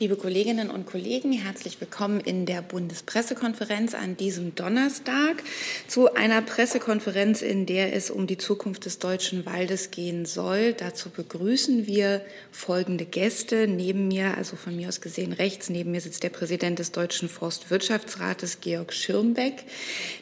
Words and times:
Liebe 0.00 0.14
Kolleginnen 0.14 0.70
und 0.70 0.86
Kollegen, 0.86 1.32
herzlich 1.32 1.80
willkommen 1.80 2.20
in 2.20 2.46
der 2.46 2.62
Bundespressekonferenz 2.62 3.94
an 3.94 4.16
diesem 4.16 4.54
Donnerstag 4.54 5.42
zu 5.88 6.14
einer 6.14 6.40
Pressekonferenz, 6.40 7.42
in 7.42 7.66
der 7.66 7.96
es 7.96 8.08
um 8.08 8.28
die 8.28 8.38
Zukunft 8.38 8.84
des 8.84 9.00
deutschen 9.00 9.44
Waldes 9.44 9.90
gehen 9.90 10.24
soll. 10.24 10.72
Dazu 10.72 11.10
begrüßen 11.10 11.88
wir 11.88 12.20
folgende 12.52 13.06
Gäste. 13.06 13.66
Neben 13.66 14.06
mir, 14.06 14.36
also 14.36 14.54
von 14.54 14.76
mir 14.76 14.86
aus 14.86 15.00
gesehen 15.00 15.32
rechts, 15.32 15.68
neben 15.68 15.90
mir 15.90 16.00
sitzt 16.00 16.22
der 16.22 16.28
Präsident 16.28 16.78
des 16.78 16.92
Deutschen 16.92 17.28
Forstwirtschaftsrates, 17.28 18.60
Georg 18.60 18.92
Schirmbeck. 18.92 19.64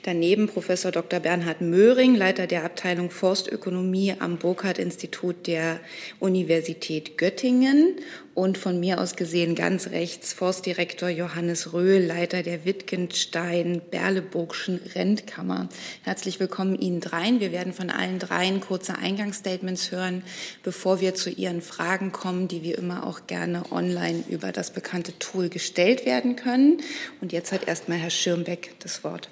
Daneben 0.05 0.47
Professor 0.47 0.91
Dr. 0.91 1.21
Bernhard 1.21 1.61
Möhring, 1.61 2.15
Leiter 2.15 2.47
der 2.47 2.65
Abteilung 2.65 3.11
Forstökonomie 3.11 4.15
am 4.21 4.39
Burkhardt-Institut 4.39 5.47
der 5.47 5.81
Universität 6.19 7.19
Göttingen 7.19 7.97
und 8.37 8.57
von 8.59 8.79
mir 8.79 9.01
aus 9.01 9.17
gesehen 9.17 9.55
ganz 9.55 9.91
rechts 9.91 10.35
Forstdirektor 10.35 11.09
Johannes 11.09 11.73
Röhl, 11.73 12.05
Leiter 12.05 12.43
der 12.43 12.67
Wittgenstein-Berleburgschen 12.67 14.79
Rentkammer. 14.95 15.71
Herzlich 16.05 16.39
willkommen 16.39 16.79
Ihnen 16.79 17.01
dreien. 17.01 17.41
Wir 17.41 17.51
werden 17.51 17.73
von 17.73 17.89
allen 17.89 18.19
dreien 18.19 18.61
kurze 18.61 18.99
Eingangsstatements 18.99 19.91
hören, 19.91 20.23
bevor 20.63 21.01
wir 21.01 21.15
zu 21.15 21.31
Ihren 21.31 21.63
Fragen 21.63 22.13
kommen, 22.13 22.47
die 22.47 22.63
wie 22.63 22.73
immer 22.73 23.07
auch 23.07 23.27
gerne 23.27 23.63
online 23.73 24.23
über 24.29 24.53
das 24.53 24.71
bekannte 24.71 25.19
Tool 25.19 25.49
gestellt 25.49 26.05
werden 26.05 26.37
können. 26.37 26.83
Und 27.23 27.33
jetzt 27.33 27.53
hat 27.53 27.67
erstmal 27.67 27.97
Herr 27.97 28.11
Schirmbeck 28.11 28.73
das 28.81 29.03
Wort. 29.03 29.31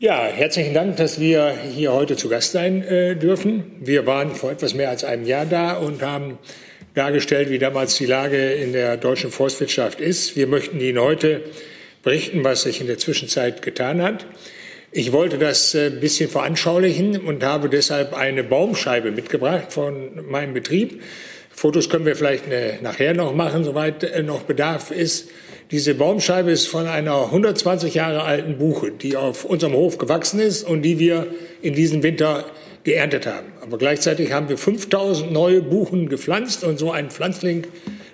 Ja, 0.00 0.26
herzlichen 0.26 0.74
Dank, 0.74 0.96
dass 0.96 1.18
wir 1.18 1.56
hier 1.74 1.94
heute 1.94 2.16
zu 2.16 2.28
Gast 2.28 2.52
sein 2.52 2.82
äh, 2.82 3.16
dürfen. 3.16 3.76
Wir 3.80 4.06
waren 4.06 4.34
vor 4.34 4.52
etwas 4.52 4.74
mehr 4.74 4.90
als 4.90 5.02
einem 5.02 5.24
Jahr 5.24 5.46
da 5.46 5.78
und 5.78 6.02
haben 6.02 6.36
dargestellt, 6.94 7.50
wie 7.50 7.58
damals 7.58 7.96
die 7.96 8.06
Lage 8.06 8.52
in 8.52 8.72
der 8.72 8.96
deutschen 8.96 9.30
Forstwirtschaft 9.30 10.00
ist. 10.00 10.36
Wir 10.36 10.46
möchten 10.46 10.80
Ihnen 10.80 11.00
heute 11.00 11.42
berichten, 12.02 12.44
was 12.44 12.62
sich 12.62 12.80
in 12.80 12.86
der 12.86 12.98
Zwischenzeit 12.98 13.62
getan 13.62 14.00
hat. 14.00 14.26
Ich 14.92 15.10
wollte 15.10 15.38
das 15.38 15.74
ein 15.74 15.98
bisschen 15.98 16.30
veranschaulichen 16.30 17.18
und 17.20 17.42
habe 17.42 17.68
deshalb 17.68 18.14
eine 18.14 18.44
Baumscheibe 18.44 19.10
mitgebracht 19.10 19.72
von 19.72 20.24
meinem 20.30 20.54
Betrieb. 20.54 21.02
Fotos 21.50 21.90
können 21.90 22.06
wir 22.06 22.14
vielleicht 22.14 22.48
äh, 22.48 22.78
nachher 22.80 23.14
noch 23.14 23.34
machen, 23.34 23.64
soweit 23.64 24.04
äh, 24.04 24.22
noch 24.22 24.42
Bedarf 24.42 24.92
ist. 24.92 25.30
Diese 25.72 25.94
Baumscheibe 25.94 26.52
ist 26.52 26.68
von 26.68 26.86
einer 26.86 27.24
120 27.24 27.94
Jahre 27.94 28.22
alten 28.22 28.58
Buche, 28.58 28.92
die 28.92 29.16
auf 29.16 29.44
unserem 29.44 29.72
Hof 29.72 29.98
gewachsen 29.98 30.38
ist 30.38 30.62
und 30.62 30.82
die 30.82 31.00
wir 31.00 31.26
in 31.62 31.74
diesem 31.74 32.04
Winter 32.04 32.44
geerntet 32.84 33.26
haben. 33.26 33.46
Aber 33.62 33.78
gleichzeitig 33.78 34.32
haben 34.32 34.48
wir 34.48 34.58
5000 34.58 35.32
neue 35.32 35.62
Buchen 35.62 36.08
gepflanzt 36.08 36.64
und 36.64 36.78
so 36.78 36.92
ein 36.92 37.10
Pflanzling 37.10 37.66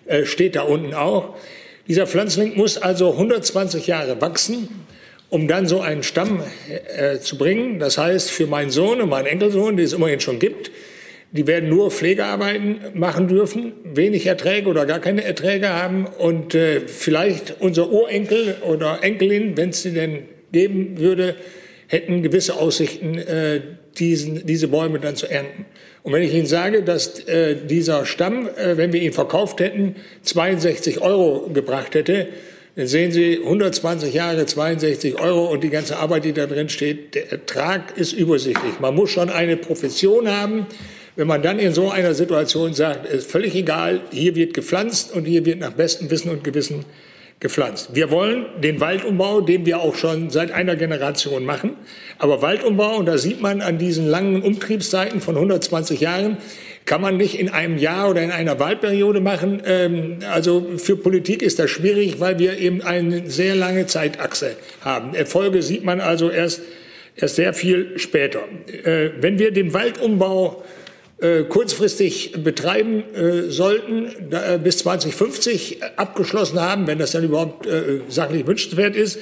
äh, 0.06 0.24
steht 0.24 0.56
da 0.56 0.62
unten 0.62 0.94
auch. 0.94 1.36
Dieser 1.88 2.06
Pflanzling 2.06 2.56
muss 2.56 2.78
also 2.78 3.12
120 3.12 3.88
Jahre 3.88 4.20
wachsen, 4.20 4.68
um 5.28 5.48
dann 5.48 5.66
so 5.66 5.80
einen 5.80 6.04
Stamm 6.04 6.42
äh, 6.96 7.18
zu 7.18 7.36
bringen. 7.36 7.80
Das 7.80 7.98
heißt, 7.98 8.30
für 8.30 8.46
meinen 8.46 8.70
Sohn 8.70 9.00
und 9.00 9.08
meinen 9.08 9.26
Enkelsohn, 9.26 9.76
die 9.76 9.82
es 9.82 9.92
immerhin 9.92 10.20
schon 10.20 10.38
gibt, 10.38 10.70
die 11.32 11.46
werden 11.46 11.68
nur 11.68 11.90
Pflegearbeiten 11.90 12.80
machen 12.94 13.28
dürfen, 13.28 13.72
wenig 13.84 14.26
Erträge 14.26 14.68
oder 14.68 14.86
gar 14.86 14.98
keine 14.98 15.22
Erträge 15.24 15.68
haben 15.68 16.06
und 16.06 16.54
äh, 16.54 16.80
vielleicht 16.80 17.56
unser 17.60 17.90
Urenkel 17.90 18.56
oder 18.62 19.02
Enkelin, 19.02 19.56
wenn 19.56 19.70
es 19.70 19.82
sie 19.82 19.92
denn 19.92 20.24
geben 20.50 20.98
würde, 20.98 21.36
hätten 21.86 22.22
gewisse 22.22 22.54
Aussichten, 22.54 23.18
äh, 23.18 23.60
diesen, 24.00 24.46
diese 24.46 24.68
Bäume 24.68 24.98
dann 24.98 25.14
zu 25.14 25.30
ernten. 25.30 25.66
Und 26.02 26.12
wenn 26.12 26.22
ich 26.22 26.34
Ihnen 26.34 26.46
sage, 26.46 26.82
dass 26.82 27.20
äh, 27.28 27.54
dieser 27.54 28.06
Stamm, 28.06 28.48
äh, 28.48 28.76
wenn 28.76 28.92
wir 28.92 29.02
ihn 29.02 29.12
verkauft 29.12 29.60
hätten, 29.60 29.96
62 30.22 31.00
Euro 31.00 31.50
gebracht 31.52 31.94
hätte, 31.94 32.28
dann 32.76 32.86
sehen 32.86 33.12
Sie 33.12 33.38
120 33.42 34.14
Jahre, 34.14 34.46
62 34.46 35.20
Euro 35.20 35.46
und 35.46 35.62
die 35.62 35.70
ganze 35.70 35.98
Arbeit, 35.98 36.24
die 36.24 36.32
da 36.32 36.46
drin 36.46 36.68
steht, 36.68 37.14
der 37.14 37.30
Ertrag 37.30 37.96
ist 37.98 38.12
übersichtlich. 38.12 38.80
Man 38.80 38.94
muss 38.94 39.10
schon 39.10 39.28
eine 39.28 39.56
Profession 39.56 40.28
haben. 40.28 40.66
Wenn 41.16 41.26
man 41.26 41.42
dann 41.42 41.58
in 41.58 41.74
so 41.74 41.90
einer 41.90 42.14
Situation 42.14 42.72
sagt, 42.72 43.06
ist 43.06 43.30
völlig 43.30 43.54
egal, 43.54 44.00
hier 44.12 44.36
wird 44.36 44.54
gepflanzt 44.54 45.12
und 45.12 45.26
hier 45.26 45.44
wird 45.44 45.58
nach 45.58 45.72
bestem 45.72 46.10
Wissen 46.10 46.30
und 46.30 46.44
Gewissen 46.44 46.84
gepflanzt. 47.40 47.94
Wir 47.94 48.10
wollen 48.10 48.44
den 48.62 48.80
Waldumbau, 48.80 49.40
den 49.40 49.64
wir 49.64 49.80
auch 49.80 49.94
schon 49.94 50.28
seit 50.28 50.52
einer 50.52 50.76
Generation 50.76 51.44
machen. 51.44 51.72
Aber 52.18 52.42
Waldumbau, 52.42 52.96
und 52.96 53.06
da 53.06 53.16
sieht 53.16 53.40
man 53.40 53.62
an 53.62 53.78
diesen 53.78 54.06
langen 54.06 54.42
Umtriebszeiten 54.42 55.22
von 55.22 55.36
120 55.36 56.00
Jahren, 56.00 56.36
kann 56.84 57.00
man 57.00 57.16
nicht 57.16 57.38
in 57.38 57.48
einem 57.48 57.78
Jahr 57.78 58.10
oder 58.10 58.22
in 58.22 58.30
einer 58.30 58.58
Wahlperiode 58.58 59.20
machen. 59.20 59.62
Ähm, 59.64 60.18
also 60.30 60.66
für 60.76 60.96
Politik 60.96 61.40
ist 61.40 61.58
das 61.58 61.70
schwierig, 61.70 62.20
weil 62.20 62.38
wir 62.38 62.58
eben 62.58 62.82
eine 62.82 63.30
sehr 63.30 63.54
lange 63.54 63.86
Zeitachse 63.86 64.56
haben. 64.82 65.14
Erfolge 65.14 65.62
sieht 65.62 65.84
man 65.84 66.00
also 66.00 66.30
erst, 66.30 66.60
erst 67.16 67.36
sehr 67.36 67.54
viel 67.54 67.98
später. 67.98 68.40
Äh, 68.84 69.10
wenn 69.20 69.38
wir 69.38 69.50
den 69.50 69.72
Waldumbau 69.72 70.62
äh, 71.20 71.44
kurzfristig 71.44 72.32
betreiben 72.42 73.02
äh, 73.14 73.50
sollten, 73.50 74.06
äh, 74.30 74.58
bis 74.62 74.78
2050 74.78 75.80
abgeschlossen 75.96 76.60
haben, 76.60 76.86
wenn 76.86 76.98
das 76.98 77.12
dann 77.12 77.24
überhaupt 77.24 77.66
äh, 77.66 78.00
sachlich 78.08 78.46
wünschenswert 78.46 78.96
ist, 78.96 79.18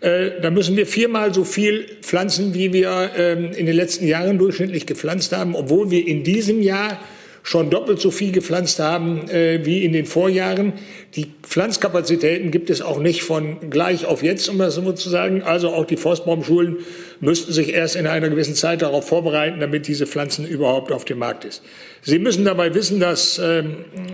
äh, 0.00 0.40
dann 0.40 0.54
müssen 0.54 0.76
wir 0.76 0.86
viermal 0.86 1.34
so 1.34 1.44
viel 1.44 1.86
pflanzen, 2.02 2.54
wie 2.54 2.72
wir 2.72 3.10
ähm, 3.16 3.52
in 3.52 3.66
den 3.66 3.76
letzten 3.76 4.06
Jahren 4.06 4.38
durchschnittlich 4.38 4.86
gepflanzt 4.86 5.32
haben, 5.32 5.54
obwohl 5.54 5.90
wir 5.90 6.06
in 6.06 6.24
diesem 6.24 6.62
Jahr 6.62 7.00
schon 7.42 7.70
doppelt 7.70 8.00
so 8.00 8.10
viel 8.10 8.32
gepflanzt 8.32 8.78
haben 8.78 9.28
äh, 9.30 9.64
wie 9.64 9.84
in 9.84 9.92
den 9.92 10.06
Vorjahren. 10.06 10.74
Die 11.16 11.26
Pflanzkapazitäten 11.42 12.50
gibt 12.50 12.70
es 12.70 12.82
auch 12.82 12.98
nicht 12.98 13.22
von 13.22 13.70
gleich 13.70 14.06
auf 14.06 14.22
jetzt, 14.22 14.48
um 14.48 14.58
das 14.58 14.74
so 14.74 14.92
zu 14.92 15.08
sagen. 15.08 15.42
Also 15.42 15.70
auch 15.70 15.84
die 15.84 15.96
Forstbaumschulen 15.96 16.78
müssten 17.20 17.52
sich 17.52 17.72
erst 17.72 17.96
in 17.96 18.06
einer 18.06 18.28
gewissen 18.28 18.54
Zeit 18.54 18.82
darauf 18.82 19.08
vorbereiten, 19.08 19.60
damit 19.60 19.88
diese 19.88 20.06
Pflanzen 20.06 20.46
überhaupt 20.46 20.92
auf 20.92 21.04
dem 21.04 21.18
Markt 21.18 21.44
ist. 21.44 21.62
Sie 22.02 22.18
müssen 22.18 22.44
dabei 22.44 22.74
wissen, 22.74 23.00
dass 23.00 23.38
äh, 23.38 23.64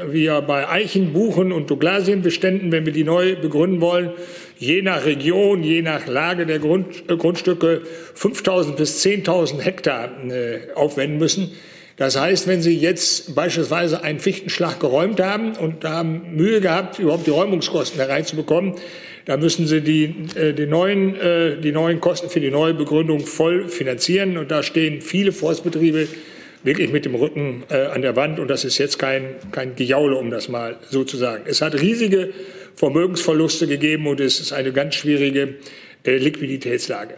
wir 0.09 0.41
bei 0.42 0.69
Eichen, 0.69 1.12
Buchen 1.12 1.53
und 1.53 1.70
Douglasienbeständen, 1.70 2.72
wenn 2.72 2.86
wir 2.86 2.92
die 2.92 3.04
neu 3.04 3.36
begründen 3.36 3.81
wollen, 3.81 4.10
je 4.59 4.82
nach 4.82 5.04
Region, 5.04 5.62
je 5.62 5.82
nach 5.82 6.06
Lage 6.06 6.47
der 6.47 6.59
Grund, 6.59 7.04
äh, 7.09 7.16
Grundstücke 7.16 7.82
5.000 8.16 8.76
bis 8.76 9.04
10.000 9.04 9.60
Hektar 9.60 10.10
äh, 10.28 10.72
aufwenden 10.75 11.19
müssen. 11.19 11.53
Das 11.96 12.20
heißt, 12.20 12.46
wenn 12.46 12.60
Sie 12.60 12.76
jetzt 12.76 13.34
beispielsweise 13.34 14.02
einen 14.02 14.20
Fichtenschlag 14.20 14.78
geräumt 14.80 15.18
haben 15.18 15.56
und 15.56 15.82
haben 15.84 16.34
Mühe 16.34 16.60
gehabt, 16.60 16.98
überhaupt 16.98 17.26
die 17.26 17.30
Räumungskosten 17.30 17.98
hereinzubekommen, 17.98 18.74
da 19.24 19.38
müssen 19.38 19.66
Sie 19.66 19.80
die, 19.80 20.14
äh, 20.38 20.52
die, 20.52 20.66
neuen, 20.66 21.18
äh, 21.18 21.56
die 21.56 21.72
neuen 21.72 22.00
Kosten 22.00 22.28
für 22.28 22.40
die 22.40 22.50
neue 22.50 22.74
Begründung 22.74 23.20
voll 23.20 23.68
finanzieren. 23.68 24.36
Und 24.36 24.50
da 24.50 24.62
stehen 24.62 25.00
viele 25.00 25.32
Forstbetriebe 25.32 26.06
wirklich 26.62 26.92
mit 26.92 27.06
dem 27.06 27.14
Rücken 27.14 27.64
äh, 27.70 27.86
an 27.86 28.02
der 28.02 28.14
Wand. 28.14 28.38
Und 28.38 28.48
das 28.48 28.64
ist 28.64 28.76
jetzt 28.76 28.98
kein, 28.98 29.36
kein 29.50 29.74
Gejaule, 29.74 30.16
um 30.16 30.30
das 30.30 30.48
mal 30.48 30.76
so 30.90 31.02
zu 31.02 31.16
sagen. 31.16 31.44
Es 31.46 31.62
hat 31.62 31.80
riesige 31.80 32.30
Vermögensverluste 32.74 33.66
gegeben 33.66 34.06
und 34.06 34.20
es 34.20 34.38
ist 34.38 34.52
eine 34.52 34.70
ganz 34.72 34.96
schwierige 34.96 35.54
äh, 36.04 36.18
Liquiditätslage. 36.18 37.14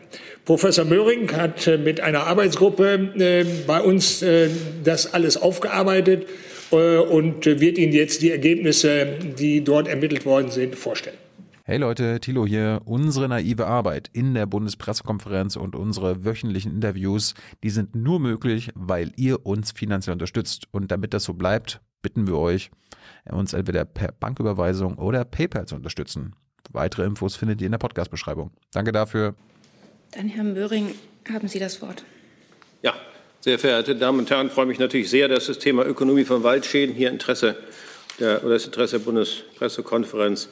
Professor 0.48 0.86
Möhring 0.86 1.30
hat 1.32 1.66
äh, 1.66 1.76
mit 1.76 2.00
einer 2.00 2.26
Arbeitsgruppe 2.26 3.12
äh, 3.18 3.44
bei 3.66 3.82
uns 3.82 4.24
das 4.82 5.12
alles 5.12 5.36
aufgearbeitet 5.36 6.26
und 6.70 7.44
wird 7.44 7.76
Ihnen 7.76 7.92
jetzt 7.92 8.22
die 8.22 8.30
Ergebnisse, 8.30 9.18
die 9.38 9.62
dort 9.62 9.88
ermittelt 9.88 10.24
worden 10.24 10.50
sind, 10.50 10.74
vorstellen. 10.74 11.16
Hey 11.64 11.76
Leute, 11.76 12.18
Thilo 12.20 12.46
hier. 12.46 12.80
Unsere 12.86 13.28
naive 13.28 13.66
Arbeit 13.66 14.08
in 14.14 14.32
der 14.32 14.46
Bundespressekonferenz 14.46 15.56
und 15.56 15.76
unsere 15.76 16.24
wöchentlichen 16.24 16.72
Interviews, 16.72 17.34
die 17.62 17.70
sind 17.70 17.94
nur 17.94 18.18
möglich, 18.18 18.70
weil 18.74 19.12
ihr 19.16 19.44
uns 19.44 19.72
finanziell 19.72 20.14
unterstützt. 20.14 20.64
Und 20.70 20.90
damit 20.90 21.12
das 21.12 21.24
so 21.24 21.34
bleibt, 21.34 21.80
bitten 22.00 22.26
wir 22.26 22.36
euch, 22.36 22.70
uns 23.30 23.52
entweder 23.52 23.84
per 23.84 24.12
Banküberweisung 24.12 24.96
oder 24.96 25.26
PayPal 25.26 25.66
zu 25.66 25.76
unterstützen. 25.76 26.34
Weitere 26.70 27.04
Infos 27.04 27.36
findet 27.36 27.60
ihr 27.60 27.66
in 27.66 27.72
der 27.72 27.78
Podcast-Beschreibung. 27.78 28.50
Danke 28.72 28.92
dafür. 28.92 29.34
Dann, 30.12 30.28
Herr 30.28 30.44
Möhring, 30.44 30.94
haben 31.32 31.48
Sie 31.48 31.58
das 31.58 31.82
Wort. 31.82 32.04
Ja, 32.82 32.94
sehr 33.40 33.58
verehrte 33.58 33.94
Damen 33.94 34.20
und 34.20 34.30
Herren, 34.30 34.50
freue 34.50 34.66
mich 34.66 34.78
natürlich 34.78 35.10
sehr, 35.10 35.28
dass 35.28 35.46
das 35.46 35.58
Thema 35.58 35.84
Ökonomie 35.84 36.24
von 36.24 36.42
Waldschäden 36.42 36.94
hier 36.94 37.10
Interesse 37.10 37.56
der, 38.18 38.42
oder 38.44 38.54
das 38.54 38.64
Interesse 38.64 38.98
der 38.98 39.04
Bundespressekonferenz 39.04 40.48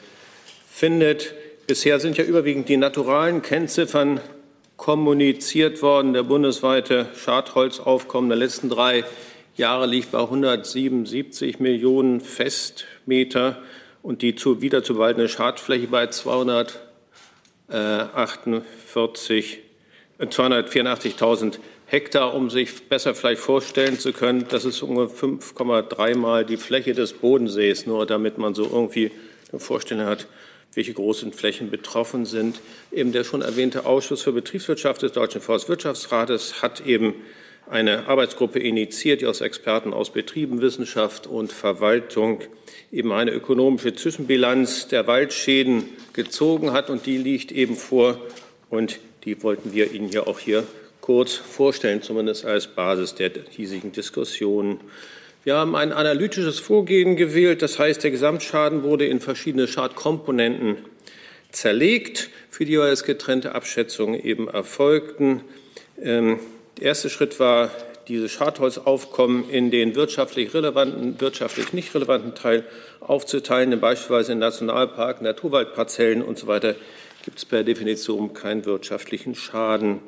findet. 0.71 1.35
Bisher 1.67 1.99
sind 2.01 2.19
ja 2.19 2.25
überwiegend 2.25 2.69
die 2.69 2.77
naturalen 2.77 3.43
Kennziffern 3.43 4.21
kommuniziert 4.77 5.83
worden. 5.83 6.13
Der 6.13 6.23
bundesweite 6.23 7.09
Schadholzaufkommen 7.17 8.29
der 8.29 8.39
letzten 8.39 8.69
drei 8.69 9.05
Jahre 9.57 9.87
liegt 9.87 10.13
bei 10.13 10.21
177 10.21 11.59
Millionen 11.61 12.21
Festmeter 12.21 13.63
und 14.03 14.21
die 14.23 14.35
zu, 14.35 14.61
wieder 14.61 14.85
zu 14.85 14.99
waldende 14.99 15.29
Schadfläche 15.29 15.87
bei 15.89 16.09
248, 16.09 18.63
284.000 18.97 21.59
Hektar, 21.87 22.35
um 22.35 22.51
sich 22.51 22.89
besser 22.89 23.15
vielleicht 23.15 23.41
vorstellen 23.41 23.99
zu 23.99 24.13
können, 24.13 24.47
das 24.49 24.65
ist 24.65 24.83
ungefähr 24.83 25.29
5,3 25.29 26.17
Mal 26.17 26.45
die 26.45 26.57
Fläche 26.57 26.95
des 26.95 27.13
Bodensees, 27.13 27.87
nur 27.87 28.07
damit 28.07 28.39
man 28.39 28.55
so 28.55 28.65
irgendwie 28.65 29.13
eine 29.53 29.61
Vorstellung 29.61 30.07
hat, 30.07 30.27
welche 30.75 30.93
großen 30.93 31.33
Flächen 31.33 31.71
betroffen 31.71 32.27
sind. 32.27 32.61
Eben 32.91 33.13
der 33.13 33.23
schon 33.23 33.41
erwähnte 33.41 33.87
Ausschuss 33.87 34.23
für 34.23 34.33
Betriebswirtschaft 34.33 35.03
des 35.03 35.13
Deutschen 35.13 35.41
Forstwirtschaftsrates 35.41 36.61
hat 36.61 36.85
eben 36.85 37.15
eine 37.69 38.09
Arbeitsgruppe 38.09 38.59
initiiert, 38.59 39.21
die 39.21 39.27
aus 39.27 39.41
Experten 39.41 39.93
aus 39.93 40.11
Betrieben, 40.11 40.61
Wissenschaft 40.61 41.27
und 41.27 41.53
Verwaltung 41.53 42.41
eben 42.93 43.13
eine 43.13 43.33
ökonomische 43.33 43.95
Zwischenbilanz 43.95 44.89
der 44.89 45.07
Waldschäden 45.07 45.85
gezogen 46.13 46.73
hat. 46.73 46.91
Und 46.91 47.07
die 47.07 47.19
liegt 47.19 47.53
eben 47.53 47.77
vor. 47.77 48.21
Und 48.71 48.99
die 49.25 49.43
wollten 49.43 49.73
wir 49.73 49.93
Ihnen 49.93 50.11
ja 50.11 50.27
auch 50.27 50.39
hier 50.39 50.65
kurz 51.01 51.35
vorstellen, 51.35 52.03
zumindest 52.03 52.45
als 52.45 52.67
Basis 52.67 53.15
der 53.15 53.31
hiesigen 53.51 53.93
Diskussion. 53.93 54.81
Wir 55.45 55.55
haben 55.57 55.77
ein 55.77 55.93
analytisches 55.93 56.59
Vorgehen 56.59 57.15
gewählt. 57.15 57.63
Das 57.63 57.79
heißt, 57.79 58.03
der 58.03 58.11
Gesamtschaden 58.11 58.83
wurde 58.83 59.07
in 59.07 59.21
verschiedene 59.21 59.69
Schadkomponenten 59.69 60.79
zerlegt, 61.53 62.31
für 62.51 62.65
die 62.65 62.73
jeweils 62.73 63.05
getrennte 63.05 63.55
Abschätzungen 63.55 64.21
eben 64.21 64.49
erfolgten. 64.49 65.43
Ähm, 66.03 66.41
der 66.79 66.87
erste 66.87 67.09
Schritt 67.09 67.39
war, 67.39 67.71
dieses 68.09 68.33
Schadholzaufkommen 68.33 69.49
in 69.49 69.71
den 69.71 69.95
wirtschaftlich 69.95 70.55
relevanten, 70.55 71.21
wirtschaftlich 71.21 71.73
nicht 71.73 71.95
relevanten 71.95 72.35
Teil 72.35 72.65
aufzuteilen, 73.01 73.79
beispielsweise 73.81 74.33
in 74.33 74.39
Nationalparken, 74.39 75.25
Naturwaldparzellen 75.25 76.23
und 76.23 76.39
so 76.39 76.47
weiter 76.47 76.75
gibt 77.27 77.39
es 77.39 77.45
per 77.45 77.65
Definition 77.65 78.35
keinen 78.35 78.65
wirtschaftlichen 78.67 79.35
Schaden. 79.35 79.99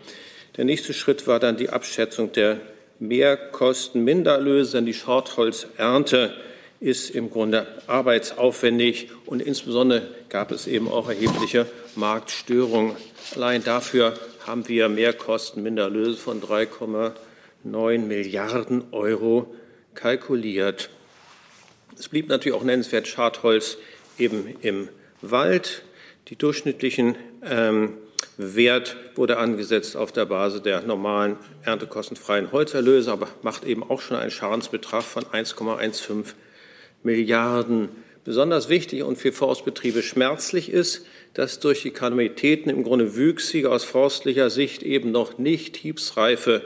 Der 0.56 0.64
nächste 0.64 0.94
Schritt 0.94 1.26
war 1.26 1.40
dann 1.40 1.56
die 1.56 1.68
Abschätzung 1.68 2.30
der 2.30 2.60
Mehrkosten, 3.00 4.04
Mindererlöse, 4.04 4.76
denn 4.76 4.86
die 4.86 4.94
Schortholzernte 4.94 6.32
ist 6.78 7.10
im 7.10 7.28
Grunde 7.28 7.66
arbeitsaufwendig 7.88 9.10
und 9.26 9.42
insbesondere 9.42 10.06
gab 10.28 10.52
es 10.52 10.68
eben 10.68 10.86
auch 10.86 11.08
erhebliche 11.08 11.66
Marktstörungen. 11.96 12.94
Allein 13.34 13.64
dafür 13.64 14.14
haben 14.46 14.68
wir 14.68 14.88
Mehrkosten, 14.88 15.64
Mindererlöse 15.64 16.18
von 16.18 16.40
3,9 16.40 17.98
Milliarden 17.98 18.84
Euro 18.92 19.52
kalkuliert. 19.94 20.88
Es 21.98 22.08
blieb 22.08 22.28
natürlich 22.28 22.56
auch 22.56 22.62
nennenswert 22.62 23.08
Schadholz 23.08 23.76
eben 24.18 24.54
im 24.62 24.88
Wald. 25.20 25.82
Die 26.28 26.36
durchschnittlichen 26.36 27.16
ähm, 27.42 27.94
Wert 28.36 28.96
wurde 29.14 29.38
angesetzt 29.38 29.96
auf 29.96 30.12
der 30.12 30.26
Basis 30.26 30.62
der 30.62 30.82
normalen 30.82 31.36
erntekostenfreien 31.62 32.52
Holzerlöse, 32.52 33.10
aber 33.10 33.28
macht 33.42 33.64
eben 33.64 33.82
auch 33.82 34.00
schon 34.00 34.18
einen 34.18 34.30
Schadensbetrag 34.30 35.02
von 35.02 35.24
1,15 35.24 36.34
Milliarden. 37.02 37.88
Besonders 38.24 38.68
wichtig 38.68 39.04
und 39.04 39.16
für 39.16 39.32
Forstbetriebe 39.32 40.02
schmerzlich 40.02 40.70
ist, 40.70 41.06
dass 41.32 41.60
durch 41.60 41.82
die 41.82 41.92
Kalamitäten 41.92 42.70
im 42.70 42.82
Grunde 42.82 43.16
wüchsige, 43.16 43.70
aus 43.70 43.84
forstlicher 43.84 44.50
Sicht 44.50 44.82
eben 44.82 45.10
noch 45.10 45.38
nicht 45.38 45.76
hiebsreife 45.76 46.62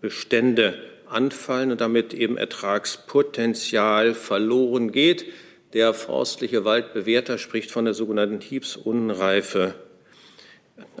Bestände 0.00 0.78
anfallen 1.06 1.70
und 1.70 1.80
damit 1.80 2.14
eben 2.14 2.38
Ertragspotenzial 2.38 4.14
verloren 4.14 4.90
geht. 4.90 5.26
Der 5.72 5.94
forstliche 5.94 6.64
Waldbewerter 6.64 7.38
spricht 7.38 7.72
von 7.72 7.84
der 7.84 7.94
sogenannten 7.94 8.40
Hiebsunreife. 8.40 9.74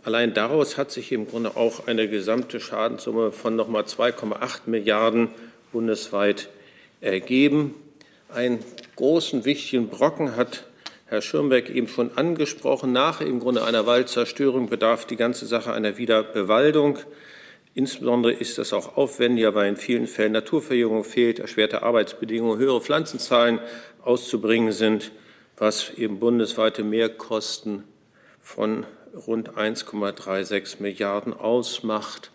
Allein 0.02 0.34
daraus 0.34 0.76
hat 0.76 0.90
sich 0.90 1.12
im 1.12 1.28
Grunde 1.28 1.56
auch 1.56 1.86
eine 1.86 2.08
gesamte 2.08 2.58
Schadenssumme 2.58 3.30
von 3.30 3.54
nochmal 3.54 3.84
2,8 3.84 4.62
Milliarden 4.66 5.28
bundesweit 5.72 6.48
ergeben. 7.00 7.74
Einen 8.28 8.58
großen, 8.96 9.44
wichtigen 9.44 9.88
Brocken 9.88 10.34
hat 10.36 10.64
Herr 11.06 11.22
Schirmbeck 11.22 11.70
eben 11.70 11.86
schon 11.86 12.18
angesprochen. 12.18 12.92
Nach 12.92 13.20
im 13.20 13.38
Grunde 13.38 13.64
einer 13.64 13.86
Waldzerstörung 13.86 14.68
bedarf 14.68 15.06
die 15.06 15.16
ganze 15.16 15.46
Sache 15.46 15.72
einer 15.72 15.96
Wiederbewaldung. 15.98 16.98
Insbesondere 17.74 18.32
ist 18.32 18.58
das 18.58 18.72
auch 18.72 18.96
aufwendiger, 18.96 19.54
weil 19.54 19.68
in 19.68 19.76
vielen 19.76 20.06
Fällen 20.06 20.32
Naturverjüngung 20.32 21.04
fehlt, 21.04 21.38
erschwerte 21.38 21.82
Arbeitsbedingungen, 21.82 22.58
höhere 22.58 22.80
Pflanzenzahlen 22.80 23.60
auszubringen 24.06 24.72
sind, 24.72 25.12
was 25.56 25.90
eben 25.90 26.18
bundesweite 26.18 26.84
Mehrkosten 26.84 27.84
von 28.40 28.86
rund 29.26 29.50
1,36 29.50 30.80
Milliarden 30.80 31.32
ausmacht. 31.32 32.30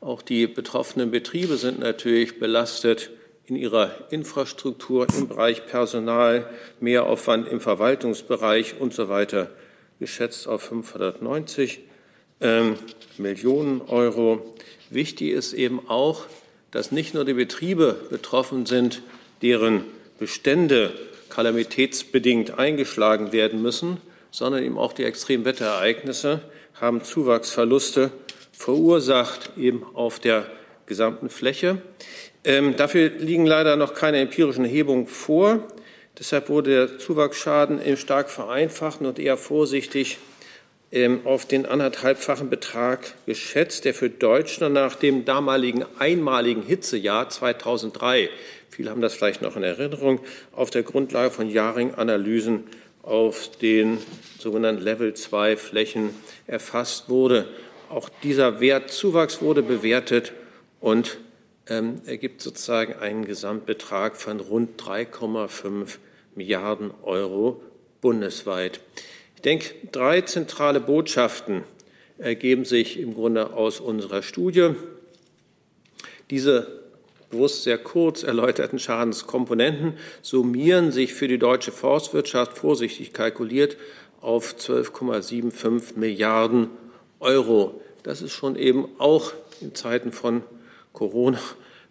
Auch 0.00 0.22
die 0.22 0.46
betroffenen 0.46 1.10
Betriebe 1.10 1.56
sind 1.56 1.80
natürlich 1.80 2.38
belastet 2.38 3.10
in 3.46 3.56
ihrer 3.56 3.90
Infrastruktur 4.10 5.06
im 5.16 5.28
Bereich 5.28 5.66
Personal, 5.66 6.48
Mehraufwand 6.78 7.48
im 7.48 7.60
Verwaltungsbereich 7.60 8.80
und 8.80 8.94
so 8.94 9.08
weiter, 9.08 9.50
geschätzt 9.98 10.46
auf 10.46 10.62
590 10.62 11.80
ähm, 12.40 12.76
Millionen 13.18 13.82
Euro. 13.82 14.54
Wichtig 14.88 15.30
ist 15.32 15.52
eben 15.52 15.88
auch, 15.88 16.26
dass 16.70 16.92
nicht 16.92 17.12
nur 17.12 17.24
die 17.24 17.34
Betriebe 17.34 17.96
betroffen 18.08 18.66
sind, 18.66 19.02
deren 19.42 19.84
Bestände 20.18 20.92
kalamitätsbedingt 21.30 22.58
eingeschlagen 22.58 23.32
werden 23.32 23.62
müssen, 23.62 23.98
sondern 24.30 24.62
eben 24.62 24.78
auch 24.78 24.92
die 24.92 25.04
Extremwetterereignisse 25.04 26.40
haben 26.80 27.04
Zuwachsverluste 27.04 28.10
verursacht, 28.52 29.52
eben 29.56 29.84
auf 29.94 30.18
der 30.18 30.46
gesamten 30.86 31.30
Fläche. 31.30 31.78
Ähm, 32.44 32.76
dafür 32.76 33.10
liegen 33.10 33.46
leider 33.46 33.76
noch 33.76 33.94
keine 33.94 34.18
empirischen 34.18 34.64
Erhebungen 34.64 35.06
vor. 35.06 35.68
Deshalb 36.18 36.48
wurde 36.48 36.70
der 36.70 36.98
Zuwachsschaden 36.98 37.96
stark 37.96 38.28
vereinfacht 38.28 39.00
und 39.00 39.18
eher 39.18 39.36
vorsichtig 39.36 40.18
ähm, 40.92 41.20
auf 41.24 41.46
den 41.46 41.66
anderthalbfachen 41.66 42.50
Betrag 42.50 43.14
geschätzt, 43.24 43.84
der 43.84 43.94
für 43.94 44.10
Deutschland 44.10 44.74
nach 44.74 44.96
dem 44.96 45.24
damaligen 45.24 45.84
einmaligen 45.98 46.62
Hitzejahr 46.62 47.28
2003, 47.28 48.28
viele 48.70 48.90
haben 48.90 49.00
das 49.00 49.14
vielleicht 49.14 49.42
noch 49.42 49.56
in 49.56 49.62
Erinnerung, 49.62 50.20
auf 50.52 50.70
der 50.70 50.82
Grundlage 50.82 51.30
von 51.30 51.48
Jaring-Analysen 51.48 52.64
auf 53.02 53.50
den 53.58 53.98
sogenannten 54.38 54.82
Level 54.82 55.14
2 55.14 55.56
Flächen 55.56 56.10
erfasst 56.46 57.08
wurde. 57.08 57.48
Auch 57.88 58.08
dieser 58.22 58.60
Wertzuwachs 58.60 59.42
wurde 59.42 59.62
bewertet 59.62 60.32
und 60.80 61.18
ähm, 61.66 62.00
ergibt 62.06 62.40
sozusagen 62.40 62.94
einen 62.94 63.24
Gesamtbetrag 63.24 64.16
von 64.16 64.40
rund 64.40 64.80
3,5 64.80 65.98
Milliarden 66.34 66.92
Euro 67.02 67.62
bundesweit. 68.00 68.80
Ich 69.36 69.42
denke, 69.42 69.74
drei 69.90 70.20
zentrale 70.20 70.80
Botschaften 70.80 71.64
ergeben 72.18 72.64
sich 72.64 72.98
im 72.98 73.14
Grunde 73.14 73.54
aus 73.54 73.80
unserer 73.80 74.22
Studie. 74.22 74.74
Diese 76.28 76.79
bewusst 77.30 77.62
sehr 77.62 77.78
kurz 77.78 78.22
erläuterten 78.22 78.78
Schadenskomponenten 78.78 79.94
summieren 80.20 80.92
sich 80.92 81.14
für 81.14 81.28
die 81.28 81.38
deutsche 81.38 81.72
Forstwirtschaft 81.72 82.58
vorsichtig 82.58 83.12
kalkuliert 83.12 83.76
auf 84.20 84.54
12,75 84.54 85.96
Milliarden 85.98 86.68
Euro. 87.20 87.80
Das 88.02 88.20
ist 88.22 88.32
schon 88.32 88.56
eben 88.56 88.88
auch 88.98 89.32
in 89.60 89.74
Zeiten 89.74 90.12
von 90.12 90.42
Corona 90.92 91.40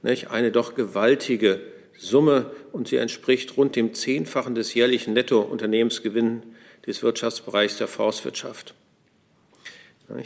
nicht, 0.01 0.29
eine 0.29 0.51
doch 0.51 0.75
gewaltige 0.75 1.62
Summe 1.98 2.51
und 2.72 2.88
sie 2.88 2.98
entspricht 2.98 3.58
rund 3.58 3.75
dem 3.75 3.93
Zehnfachen 3.93 4.55
des 4.55 4.74
jährlichen 4.74 5.13
Nettounternehmensgewinns 5.13 6.43
des 6.86 7.03
Wirtschaftsbereichs 7.03 7.77
der 7.77 7.88
Forstwirtschaft. 7.88 8.74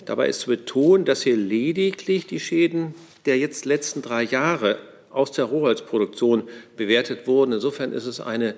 Dabei 0.06 0.30
ist 0.30 0.42
zu 0.42 0.48
betonen, 0.48 1.04
dass 1.04 1.24
hier 1.24 1.36
lediglich 1.36 2.26
die 2.28 2.40
Schäden 2.40 2.96
der 3.26 3.38
jetzt 3.38 3.66
letzten 3.66 4.02
drei 4.02 4.24
Jahre 4.24 4.78
aus 5.14 5.32
der 5.32 5.46
Rohholzproduktion 5.46 6.44
bewertet 6.76 7.28
wurden. 7.28 7.54
Insofern 7.54 7.94
ist 7.94 8.06
es 8.06 8.20
eine, 8.20 8.56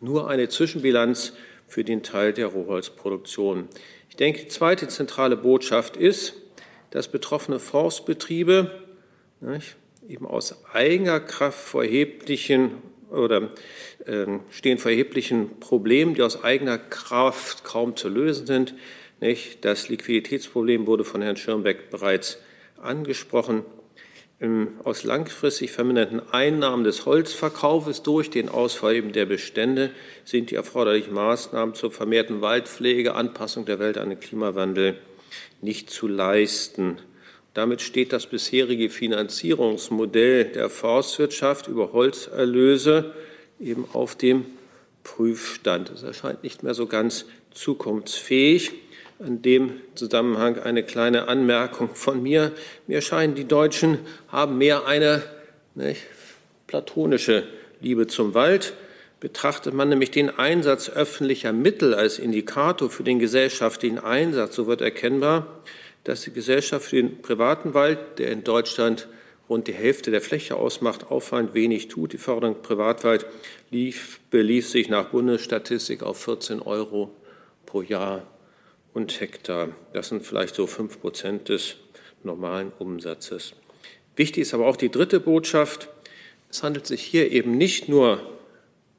nur 0.00 0.28
eine 0.28 0.48
Zwischenbilanz 0.48 1.32
für 1.66 1.84
den 1.84 2.02
Teil 2.02 2.32
der 2.32 2.48
Rohholzproduktion. 2.48 3.68
Ich 4.10 4.16
denke, 4.16 4.42
die 4.42 4.48
zweite 4.48 4.88
zentrale 4.88 5.36
Botschaft 5.36 5.96
ist, 5.96 6.34
dass 6.90 7.08
betroffene 7.08 7.58
Forstbetriebe 7.58 8.70
nicht, 9.40 9.76
eben 10.08 10.26
aus 10.26 10.64
eigener 10.72 11.20
Kraft 11.20 11.58
vor 11.58 11.84
erheblichen 11.84 12.72
oder 13.10 13.50
äh, 14.06 14.26
stehen 14.50 14.78
vor 14.78 14.90
erheblichen 14.90 15.58
Problemen, 15.60 16.14
die 16.14 16.22
aus 16.22 16.42
eigener 16.44 16.78
Kraft 16.78 17.64
kaum 17.64 17.96
zu 17.96 18.08
lösen 18.08 18.46
sind. 18.46 18.74
Nicht? 19.20 19.64
Das 19.64 19.88
Liquiditätsproblem 19.88 20.86
wurde 20.86 21.04
von 21.04 21.22
Herrn 21.22 21.36
Schirmbeck 21.36 21.90
bereits 21.90 22.38
angesprochen 22.80 23.64
aus 24.82 25.04
langfristig 25.04 25.70
verminderten 25.70 26.20
Einnahmen 26.32 26.82
des 26.82 27.06
Holzverkaufes 27.06 28.02
durch 28.02 28.28
den 28.28 28.48
Ausfall 28.48 28.96
eben 28.96 29.12
der 29.12 29.26
Bestände 29.26 29.90
sind 30.24 30.50
die 30.50 30.56
erforderlichen 30.56 31.14
Maßnahmen 31.14 31.76
zur 31.76 31.92
vermehrten 31.92 32.40
Waldpflege, 32.40 33.14
Anpassung 33.14 33.66
der 33.66 33.78
Welt 33.78 33.98
an 33.98 34.10
den 34.10 34.18
Klimawandel 34.18 34.96
nicht 35.60 35.90
zu 35.90 36.08
leisten. 36.08 36.98
Damit 37.54 37.82
steht 37.82 38.12
das 38.12 38.26
bisherige 38.26 38.90
Finanzierungsmodell 38.90 40.46
der 40.46 40.70
Forstwirtschaft 40.70 41.68
über 41.68 41.92
Holzerlöse 41.92 43.14
eben 43.60 43.84
auf 43.92 44.16
dem 44.16 44.46
Prüfstand. 45.04 45.90
Es 45.90 46.02
erscheint 46.02 46.42
nicht 46.42 46.62
mehr 46.62 46.74
so 46.74 46.86
ganz 46.86 47.26
zukunftsfähig. 47.52 48.72
In 49.24 49.40
dem 49.40 49.80
Zusammenhang 49.94 50.58
eine 50.58 50.82
kleine 50.82 51.28
Anmerkung 51.28 51.94
von 51.94 52.20
mir. 52.20 52.50
Mir 52.88 53.00
scheinen, 53.02 53.36
die 53.36 53.46
Deutschen 53.46 53.98
haben 54.26 54.58
mehr 54.58 54.86
eine 54.86 55.22
nicht, 55.76 56.02
platonische 56.66 57.44
Liebe 57.80 58.08
zum 58.08 58.34
Wald. 58.34 58.74
Betrachtet 59.20 59.74
man 59.74 59.90
nämlich 59.90 60.10
den 60.10 60.28
Einsatz 60.28 60.90
öffentlicher 60.90 61.52
Mittel 61.52 61.94
als 61.94 62.18
Indikator 62.18 62.90
für 62.90 63.04
den 63.04 63.20
gesellschaftlichen 63.20 64.00
Einsatz, 64.00 64.56
so 64.56 64.66
wird 64.66 64.80
erkennbar, 64.80 65.46
dass 66.02 66.22
die 66.22 66.32
Gesellschaft 66.32 66.86
für 66.86 66.96
den 66.96 67.22
privaten 67.22 67.74
Wald, 67.74 68.18
der 68.18 68.32
in 68.32 68.42
Deutschland 68.42 69.06
rund 69.48 69.68
die 69.68 69.72
Hälfte 69.72 70.10
der 70.10 70.20
Fläche 70.20 70.56
ausmacht, 70.56 71.12
auffallend 71.12 71.54
wenig 71.54 71.86
tut. 71.86 72.12
Die 72.12 72.18
Förderung 72.18 72.60
Privatwald 72.60 73.26
lief, 73.70 74.18
belief 74.32 74.68
sich 74.68 74.88
nach 74.88 75.10
Bundesstatistik 75.10 76.02
auf 76.02 76.20
14 76.20 76.60
Euro 76.60 77.14
pro 77.66 77.82
Jahr 77.82 78.26
und 78.94 79.20
Hektar. 79.20 79.68
Das 79.92 80.08
sind 80.08 80.24
vielleicht 80.24 80.54
so 80.54 80.66
fünf 80.66 81.00
Prozent 81.00 81.48
des 81.48 81.76
normalen 82.22 82.72
Umsatzes. 82.78 83.54
Wichtig 84.16 84.42
ist 84.42 84.54
aber 84.54 84.66
auch 84.66 84.76
die 84.76 84.90
dritte 84.90 85.20
Botschaft. 85.20 85.88
Es 86.50 86.62
handelt 86.62 86.86
sich 86.86 87.02
hier 87.02 87.30
eben 87.30 87.56
nicht 87.56 87.88
nur 87.88 88.20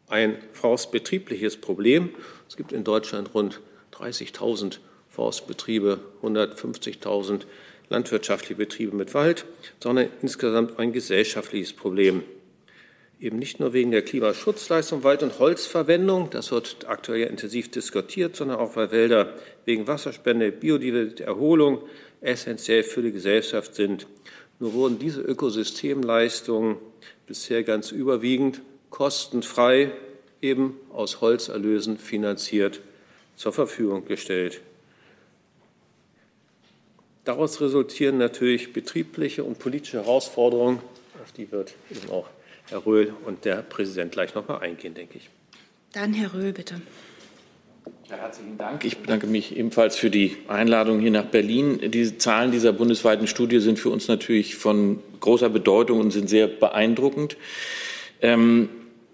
ein 0.07 0.38
forstbetriebliches 0.53 1.57
Problem. 1.57 2.09
Es 2.47 2.57
gibt 2.57 2.71
in 2.71 2.83
Deutschland 2.83 3.33
rund 3.33 3.62
30.000 3.93 4.79
Forstbetriebe, 5.09 6.00
150.000 6.23 7.41
landwirtschaftliche 7.89 8.55
Betriebe 8.55 8.95
mit 8.95 9.13
Wald, 9.13 9.45
sondern 9.79 10.09
insgesamt 10.21 10.79
ein 10.79 10.91
gesellschaftliches 10.91 11.73
Problem 11.73 12.23
eben 13.24 13.39
nicht 13.39 13.60
nur 13.60 13.72
wegen 13.72 13.92
der 13.92 14.01
Klimaschutzleistung 14.01 15.03
Wald- 15.03 15.24
und 15.24 15.39
Holzverwendung, 15.39 16.30
das 16.30 16.51
wird 16.51 16.86
aktuell 16.88 17.27
intensiv 17.27 17.72
diskutiert, 17.72 18.36
sondern 18.36 18.58
auch 18.60 18.75
weil 18.75 18.92
Wälder 18.92 19.34
wegen 19.65 19.88
Wasserspende, 19.88 20.51
Biodiversität, 20.51 21.22
Erholung 21.22 21.82
essentiell 22.20 22.84
für 22.84 23.01
die 23.01 23.13
Gesellschaft 23.13 23.75
sind. 23.75 24.08
Nur 24.60 24.74
wurden 24.74 25.00
diese 25.00 25.22
Ökosystemleistungen 25.22 26.77
bisher 27.25 27.63
ganz 27.63 27.92
überwiegend 27.92 28.62
kostenfrei 28.89 29.92
eben 30.42 30.77
aus 30.92 31.22
Holzerlösen 31.22 31.98
finanziert 31.98 32.82
zur 33.36 33.53
Verfügung 33.53 34.06
gestellt. 34.06 34.60
Daraus 37.24 37.62
resultieren 37.62 38.18
natürlich 38.18 38.74
betriebliche 38.74 39.46
und 39.46 39.60
politische 39.60 40.03
Herausforderungen, 40.03 40.80
auf 41.24 41.32
die 41.32 41.50
wird 41.53 41.74
eben 41.89 42.10
auch 42.10 42.27
Herr 42.74 42.88
Röhl 42.88 43.13
und 43.25 43.46
der 43.46 43.58
Präsident 43.58 44.13
gleich 44.13 44.34
noch 44.34 44.48
mal 44.48 44.58
eingehen, 44.58 44.96
denke 44.96 45.20
ich. 45.20 45.30
Dann 45.92 46.12
Herr 46.12 46.34
Röhl, 46.34 46.53
bitte. 46.53 46.82
Ja, 48.10 48.15
herzlichen 48.15 48.58
Dank. 48.58 48.84
Ich 48.84 48.98
bedanke 48.98 49.27
mich 49.27 49.56
ebenfalls 49.56 49.96
für 49.96 50.10
die 50.10 50.38
Einladung 50.48 51.00
hier 51.00 51.12
nach 51.12 51.25
Berlin. 51.25 51.80
Die 51.92 52.18
Zahlen 52.18 52.51
dieser 52.51 52.74
bundesweiten 52.74 53.27
Studie 53.27 53.60
sind 53.60 53.77
für 53.77 53.92
uns 53.92 54.08
natürlich 54.08 54.56
von 54.56 55.00
großer 55.20 55.50
Bedeutung 55.50 56.00
und 56.00 56.10
sind 56.10 56.30
sehr 56.30 56.48
beeindruckend. 56.48 57.38
Ähm, 58.22 58.70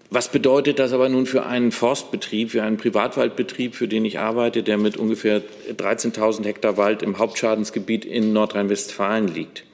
was 0.08 0.32
bedeutet 0.32 0.78
das 0.78 0.94
aber 0.94 1.10
nun 1.10 1.26
für 1.26 1.44
einen 1.44 1.70
Forstbetrieb, 1.70 2.52
für 2.52 2.62
einen 2.62 2.78
Privatwaldbetrieb, 2.78 3.74
für 3.74 3.88
den 3.88 4.06
ich 4.06 4.18
arbeite, 4.18 4.62
der 4.62 4.78
mit 4.78 4.96
ungefähr 4.96 5.42
13.000 5.68 6.46
Hektar 6.46 6.78
Wald 6.78 7.02
im 7.02 7.18
Hauptschadensgebiet 7.18 8.06
in 8.06 8.32
Nordrhein-Westfalen 8.32 9.28
liegt? 9.28 9.64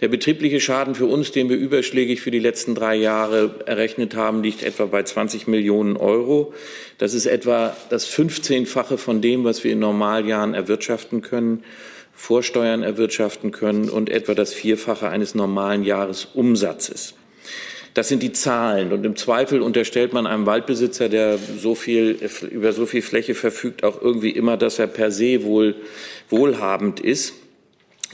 Der 0.00 0.08
betriebliche 0.08 0.60
Schaden 0.60 0.94
für 0.94 1.04
uns, 1.04 1.30
den 1.30 1.50
wir 1.50 1.58
überschlägig 1.58 2.22
für 2.22 2.30
die 2.30 2.38
letzten 2.38 2.74
drei 2.74 2.96
Jahre 2.96 3.56
errechnet 3.66 4.16
haben, 4.16 4.42
liegt 4.42 4.62
etwa 4.62 4.86
bei 4.86 5.02
20 5.02 5.46
Millionen 5.46 5.98
Euro. 5.98 6.54
Das 6.96 7.12
ist 7.12 7.26
etwa 7.26 7.76
das 7.90 8.10
15-fache 8.10 8.96
von 8.96 9.20
dem, 9.20 9.44
was 9.44 9.62
wir 9.62 9.72
in 9.72 9.78
Normaljahren 9.78 10.54
erwirtschaften 10.54 11.20
können, 11.20 11.64
Vorsteuern 12.14 12.82
erwirtschaften 12.82 13.50
können 13.50 13.90
und 13.90 14.08
etwa 14.08 14.34
das 14.34 14.54
Vierfache 14.54 15.08
eines 15.08 15.34
normalen 15.34 15.84
Jahresumsatzes. 15.84 17.14
Das 17.92 18.08
sind 18.08 18.22
die 18.22 18.32
Zahlen. 18.32 18.92
Und 18.92 19.04
im 19.04 19.16
Zweifel 19.16 19.60
unterstellt 19.60 20.12
man 20.12 20.26
einem 20.26 20.46
Waldbesitzer, 20.46 21.08
der 21.08 21.38
so 21.38 21.74
viel, 21.74 22.18
über 22.50 22.72
so 22.72 22.86
viel 22.86 23.02
Fläche 23.02 23.34
verfügt, 23.34 23.84
auch 23.84 24.00
irgendwie 24.00 24.30
immer, 24.30 24.56
dass 24.56 24.78
er 24.78 24.86
per 24.86 25.10
se 25.10 25.42
wohl 25.42 25.74
wohlhabend 26.28 27.00
ist. 27.00 27.34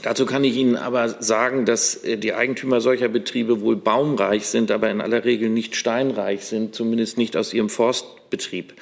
Dazu 0.03 0.25
kann 0.25 0.43
ich 0.43 0.55
Ihnen 0.55 0.75
aber 0.75 1.21
sagen, 1.21 1.65
dass 1.65 1.95
äh, 2.03 2.17
die 2.17 2.33
Eigentümer 2.33 2.81
solcher 2.81 3.07
Betriebe 3.07 3.61
wohl 3.61 3.75
baumreich 3.75 4.47
sind, 4.47 4.71
aber 4.71 4.89
in 4.91 5.01
aller 5.01 5.25
Regel 5.25 5.49
nicht 5.49 5.75
steinreich 5.75 6.45
sind, 6.45 6.75
zumindest 6.75 7.17
nicht 7.17 7.35
aus 7.35 7.53
ihrem 7.53 7.69
Forstbetrieb. 7.69 8.73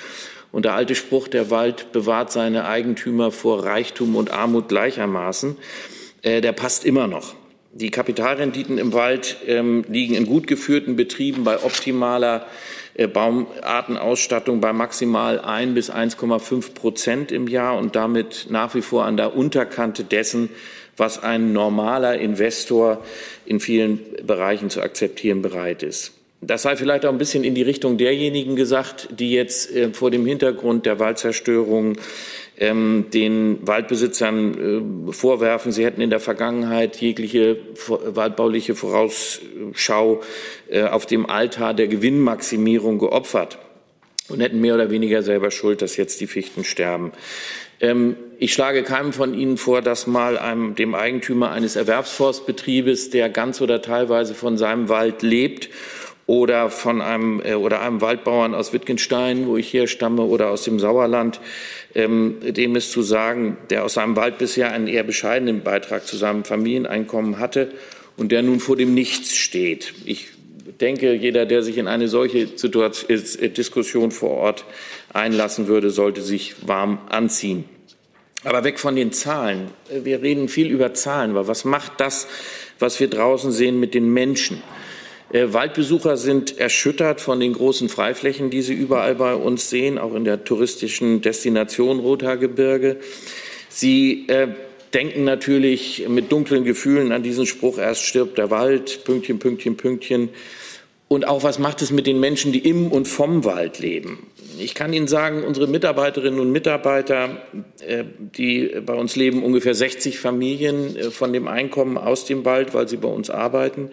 Und 0.52 0.66
der 0.66 0.74
alte 0.74 0.96
Spruch, 0.96 1.28
der 1.28 1.50
Wald 1.50 1.92
bewahrt 1.92 2.32
seine 2.32 2.66
Eigentümer 2.66 3.32
vor 3.32 3.66
Reichtum 3.66 4.16
und 4.16 4.32
Armut 4.32 4.70
gleichermaßen, 4.70 5.58
äh, 6.22 6.42
der 6.42 6.52
passt 6.52 6.86
immer 6.86 7.08
noch. 7.08 7.36
Die 7.72 7.92
Kapitalrenditen 7.92 8.78
im 8.78 8.94
Wald 8.94 9.38
ähm, 9.48 9.84
liegen 9.90 10.16
in 10.16 10.26
gut 10.26 10.48
geführten 10.48 10.96
Betrieben 10.96 11.44
bei 11.44 11.62
optimaler 11.62 12.46
äh, 12.94 13.08
Baumartenausstattung 13.08 14.62
bei 14.62 14.72
maximal 14.72 15.42
1 15.42 15.74
bis 15.74 15.92
1,5 15.92 16.74
Prozent 16.74 17.32
im 17.34 17.50
Jahr 17.50 17.78
und 17.78 17.98
damit 17.98 18.48
nach 18.50 18.76
wie 18.76 18.82
vor 18.82 19.04
an 19.04 19.18
der 19.18 19.36
Unterkante 19.36 20.06
dessen, 20.06 20.50
was 20.98 21.22
ein 21.22 21.54
normaler 21.54 22.18
Investor 22.18 23.04
in 23.46 23.60
vielen 23.60 24.00
Bereichen 24.26 24.70
zu 24.70 24.82
akzeptieren 24.82 25.42
bereit 25.42 25.84
ist. 25.84 26.14
Das 26.42 26.62
sei 26.62 26.76
vielleicht 26.76 27.06
auch 27.06 27.12
ein 27.12 27.18
bisschen 27.18 27.44
in 27.44 27.56
die 27.56 27.64
Richtung 27.64 27.98
derjenigen 27.98 28.56
gesagt, 28.56 29.08
die 29.20 29.32
jetzt 29.32 29.74
äh, 29.76 29.92
vor 29.94 30.12
dem 30.12 30.26
Hintergrund 30.26 30.86
der 30.86 31.00
Waldzerstörung 31.00 31.98
ähm, 32.58 33.06
den 33.14 33.66
Waldbesitzern 33.66 35.08
äh, 35.10 35.12
vorwerfen, 35.12 35.72
sie 35.72 35.84
hätten 35.84 36.02
in 36.02 36.10
der 36.10 36.20
Vergangenheit 36.20 36.98
jegliche 36.98 37.58
waldbauliche 37.88 38.76
Vorausschau 38.76 40.22
äh, 40.70 40.84
auf 40.84 41.06
dem 41.06 41.26
Altar 41.30 41.74
der 41.74 41.88
Gewinnmaximierung 41.88 43.00
geopfert 43.00 43.58
und 44.30 44.40
hätten 44.40 44.62
mehr 44.62 44.76
oder 44.76 44.90
weniger 44.90 45.22
selber 45.22 45.52
Schuld, 45.52 45.82
dass 45.82 45.98
jetzt 45.98 46.22
die 46.22 46.28
Fichten 46.28 46.64
sterben. 46.64 47.12
Ähm, 47.82 48.16
ich 48.38 48.54
schlage 48.54 48.84
keinem 48.84 49.14
von 49.14 49.34
Ihnen 49.34 49.58
vor, 49.58 49.82
dass 49.82 50.08
mal 50.08 50.38
einem, 50.38 50.76
dem 50.76 50.96
Eigentümer 50.96 51.52
eines 51.52 51.76
Erwerbsforstbetriebes, 51.76 53.10
der 53.10 53.30
ganz 53.30 53.62
oder 53.62 53.82
teilweise 53.82 54.34
von 54.34 54.58
seinem 54.58 54.90
Wald 54.90 55.22
lebt, 55.22 55.70
oder 56.28 56.72
von 56.72 57.02
einem 57.02 57.40
äh, 57.44 57.54
oder 57.54 57.82
einem 57.82 58.02
Waldbauern 58.02 58.56
aus 58.56 58.74
Wittgenstein, 58.74 59.48
wo 59.48 59.58
ich 59.58 59.68
hier 59.70 59.88
stamme, 59.88 60.24
oder 60.24 60.50
aus 60.50 60.64
dem 60.64 60.80
Sauerland, 60.80 61.40
ähm, 61.94 62.38
dem 62.42 62.76
ist 62.76 62.92
zu 62.92 63.04
sagen, 63.04 63.58
der 63.70 63.84
aus 63.84 63.94
seinem 63.94 64.16
Wald 64.16 64.38
bisher 64.38 64.72
einen 64.72 64.88
eher 64.88 65.04
bescheidenen 65.04 65.62
Beitrag 65.62 66.08
zu 66.08 66.18
seinem 66.18 66.44
Familieneinkommen 66.44 67.40
hatte 67.40 67.72
und 68.18 68.32
der 68.32 68.42
nun 68.42 68.60
vor 68.60 68.76
dem 68.76 68.94
Nichts 68.94 69.36
steht. 69.36 69.94
Ich 70.06 70.30
denke, 70.82 71.14
jeder, 71.14 71.46
der 71.46 71.64
sich 71.64 71.78
in 71.78 71.88
eine 71.88 72.08
solche 72.08 72.48
Situation, 72.58 73.10
äh, 73.10 73.50
Diskussion 73.50 74.12
vor 74.12 74.32
Ort 74.32 74.66
einlassen 75.14 75.68
würde, 75.68 75.90
sollte 75.90 76.22
sich 76.22 76.56
warm 76.68 77.00
anziehen. 77.10 77.66
Aber 78.44 78.64
weg 78.64 78.80
von 78.80 78.96
den 78.96 79.12
Zahlen. 79.12 79.72
Wir 79.90 80.22
reden 80.22 80.50
viel 80.50 80.70
über 80.70 80.94
Zahlen, 80.94 81.32
aber 81.32 81.48
was 81.48 81.66
macht 81.66 81.94
das, 82.00 82.28
was 82.78 83.00
wir 83.00 83.10
draußen 83.10 83.52
sehen, 83.52 83.80
mit 83.80 83.94
den 83.94 84.14
Menschen? 84.14 84.62
Äh, 85.32 85.52
Waldbesucher 85.52 86.18
sind 86.18 86.60
erschüttert 86.60 87.22
von 87.22 87.40
den 87.40 87.54
großen 87.54 87.90
Freiflächen, 87.90 88.52
die 88.52 88.62
sie 88.62 88.74
überall 88.74 89.16
bei 89.16 89.34
uns 89.34 89.70
sehen, 89.70 89.98
auch 89.98 90.14
in 90.14 90.26
der 90.26 90.44
touristischen 90.44 91.22
Destination 91.22 92.00
Rothaargebirge. 92.00 92.98
Sie 93.70 94.28
äh, 94.28 94.50
denken 94.94 95.24
natürlich 95.24 96.08
mit 96.08 96.32
dunklen 96.32 96.64
Gefühlen 96.64 97.12
an 97.12 97.24
diesen 97.24 97.46
Spruch, 97.46 97.80
erst 97.80 98.04
stirbt 98.04 98.38
der 98.38 98.52
Wald, 98.52 99.04
Pünktchen, 99.04 99.40
Pünktchen, 99.40 99.76
Pünktchen. 99.76 100.30
Und 101.16 101.30
auch, 101.30 101.44
was 101.44 101.60
macht 101.60 101.82
es 101.82 101.92
mit 101.92 102.08
den 102.08 102.20
Menschen, 102.20 102.52
die 102.52 102.60
im 102.60 102.92
und 102.92 103.08
vom 103.08 103.46
Wald 103.46 103.80
leben? 103.80 104.28
Ich 104.60 104.76
kann 104.76 104.92
Ihnen 104.92 105.08
sagen, 105.08 105.46
unsere 105.46 105.66
Mitarbeiterinnen 105.66 106.42
und 106.42 106.52
Mitarbeiter, 106.52 107.38
äh, 107.80 108.04
die 108.20 108.76
bei 108.86 108.96
uns 108.96 109.16
leben, 109.16 109.42
ungefähr 109.42 109.76
60 109.76 110.20
Familien 110.20 110.98
äh, 110.98 111.04
von 111.12 111.32
dem 111.32 111.48
Einkommen 111.48 111.98
aus 111.98 112.26
dem 112.26 112.44
Wald, 112.44 112.74
weil 112.74 112.90
sie 112.90 112.98
bei 112.98 113.08
uns 113.08 113.30
arbeiten, 113.30 113.92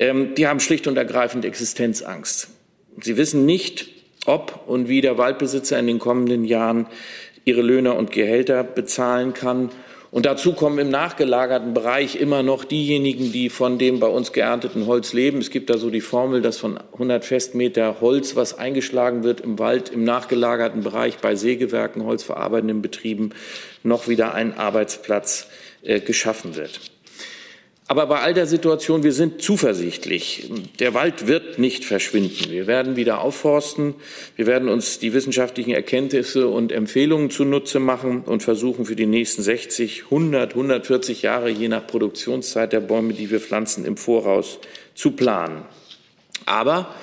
ähm, 0.00 0.34
die 0.34 0.48
haben 0.48 0.58
schlicht 0.58 0.88
und 0.88 0.96
ergreifend 0.96 1.44
Existenzangst. 1.44 2.48
Sie 3.00 3.16
wissen 3.16 3.46
nicht, 3.46 3.86
ob 4.26 4.64
und 4.66 4.88
wie 4.88 5.02
der 5.02 5.18
Waldbesitzer 5.18 5.78
in 5.78 5.86
den 5.86 6.00
kommenden 6.00 6.42
Jahren 6.42 6.88
ihre 7.44 7.62
Löhne 7.62 7.94
und 7.94 8.10
Gehälter 8.10 8.64
bezahlen 8.64 9.34
kann 9.34 9.70
und 10.10 10.26
dazu 10.26 10.54
kommen 10.54 10.78
im 10.80 10.88
nachgelagerten 10.88 11.72
Bereich 11.72 12.16
immer 12.16 12.42
noch 12.42 12.64
diejenigen, 12.64 13.30
die 13.30 13.48
von 13.48 13.78
dem 13.78 14.00
bei 14.00 14.08
uns 14.08 14.32
geernteten 14.32 14.86
Holz 14.86 15.12
leben. 15.12 15.38
Es 15.38 15.50
gibt 15.50 15.70
da 15.70 15.78
so 15.78 15.88
die 15.88 16.00
Formel, 16.00 16.42
dass 16.42 16.58
von 16.58 16.80
100 16.94 17.24
Festmeter 17.24 18.00
Holz, 18.00 18.34
was 18.34 18.58
eingeschlagen 18.58 19.22
wird 19.22 19.40
im 19.40 19.60
Wald, 19.60 19.90
im 19.90 20.02
nachgelagerten 20.02 20.82
Bereich 20.82 21.18
bei 21.18 21.36
Sägewerken, 21.36 22.04
holzverarbeitenden 22.04 22.82
Betrieben, 22.82 23.30
noch 23.84 24.08
wieder 24.08 24.34
ein 24.34 24.58
Arbeitsplatz 24.58 25.46
äh, 25.82 26.00
geschaffen 26.00 26.56
wird. 26.56 26.89
Aber 27.90 28.06
bei 28.06 28.20
all 28.20 28.34
der 28.34 28.46
Situation, 28.46 29.02
wir 29.02 29.12
sind 29.12 29.42
zuversichtlich. 29.42 30.48
Der 30.78 30.94
Wald 30.94 31.26
wird 31.26 31.58
nicht 31.58 31.84
verschwinden. 31.84 32.52
Wir 32.52 32.68
werden 32.68 32.94
wieder 32.94 33.20
aufforsten. 33.20 33.96
Wir 34.36 34.46
werden 34.46 34.68
uns 34.68 35.00
die 35.00 35.12
wissenschaftlichen 35.12 35.72
Erkenntnisse 35.72 36.46
und 36.46 36.70
Empfehlungen 36.70 37.30
zunutze 37.30 37.80
machen 37.80 38.20
und 38.20 38.44
versuchen, 38.44 38.84
für 38.84 38.94
die 38.94 39.06
nächsten 39.06 39.42
60, 39.42 40.04
100, 40.04 40.52
140 40.52 41.22
Jahre, 41.22 41.50
je 41.50 41.66
nach 41.66 41.84
Produktionszeit 41.84 42.72
der 42.72 42.78
Bäume, 42.78 43.12
die 43.12 43.28
wir 43.28 43.40
pflanzen, 43.40 43.84
im 43.84 43.96
Voraus 43.96 44.60
zu 44.94 45.10
planen. 45.10 45.62
Aber 46.46 46.94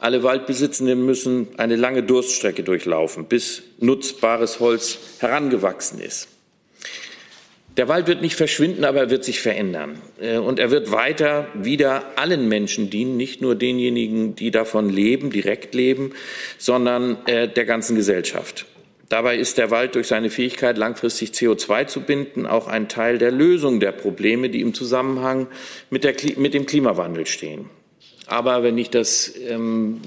alle 0.00 0.22
Waldbesitzenden 0.22 1.04
müssen 1.04 1.48
eine 1.58 1.76
lange 1.76 2.04
Durststrecke 2.04 2.62
durchlaufen, 2.62 3.26
bis 3.26 3.64
nutzbares 3.80 4.60
Holz 4.60 4.96
herangewachsen 5.18 6.00
ist. 6.00 6.31
Der 7.78 7.88
Wald 7.88 8.06
wird 8.06 8.20
nicht 8.20 8.36
verschwinden, 8.36 8.84
aber 8.84 9.00
er 9.00 9.10
wird 9.10 9.24
sich 9.24 9.40
verändern. 9.40 9.98
Äh, 10.20 10.36
und 10.36 10.58
er 10.58 10.70
wird 10.70 10.92
weiter 10.92 11.48
wieder 11.54 12.04
allen 12.16 12.48
Menschen 12.48 12.90
dienen, 12.90 13.16
nicht 13.16 13.40
nur 13.40 13.54
denjenigen, 13.54 14.34
die 14.34 14.50
davon 14.50 14.90
leben, 14.90 15.30
direkt 15.30 15.74
leben, 15.74 16.12
sondern 16.58 17.16
äh, 17.26 17.48
der 17.48 17.64
ganzen 17.64 17.96
Gesellschaft. 17.96 18.66
Dabei 19.08 19.36
ist 19.36 19.58
der 19.58 19.70
Wald 19.70 19.94
durch 19.94 20.06
seine 20.06 20.30
Fähigkeit, 20.30 20.78
langfristig 20.78 21.30
CO2 21.30 21.86
zu 21.86 22.00
binden, 22.00 22.46
auch 22.46 22.66
ein 22.66 22.88
Teil 22.88 23.18
der 23.18 23.30
Lösung 23.30 23.78
der 23.78 23.92
Probleme, 23.92 24.48
die 24.48 24.62
im 24.62 24.72
Zusammenhang 24.72 25.48
mit, 25.90 26.04
der, 26.04 26.14
mit 26.38 26.54
dem 26.54 26.64
Klimawandel 26.64 27.26
stehen. 27.26 27.68
Aber 28.32 28.62
wenn 28.62 28.78
ich 28.78 28.88
das 28.88 29.30
ähm, 29.46 30.00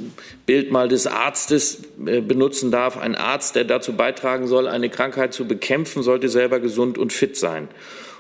Bild 0.48 0.72
mal 0.72 0.88
des 0.88 1.05
Arztes 1.05 1.84
äh, 2.08 2.22
benutzen 2.22 2.72
darf, 2.72 2.98
ein 2.98 3.13
Arzt, 3.13 3.55
der 3.55 3.65
dazu 3.65 3.94
beitragen 3.94 4.48
soll, 4.48 4.67
eine 4.67 4.89
Krankheit 4.89 5.32
zu 5.32 5.46
bekämpfen, 5.48 6.01
sollte 6.01 6.27
selber 6.27 6.60
gesund 6.60 6.98
und 6.98 7.13
fit 7.13 7.38
sein. 7.38 7.67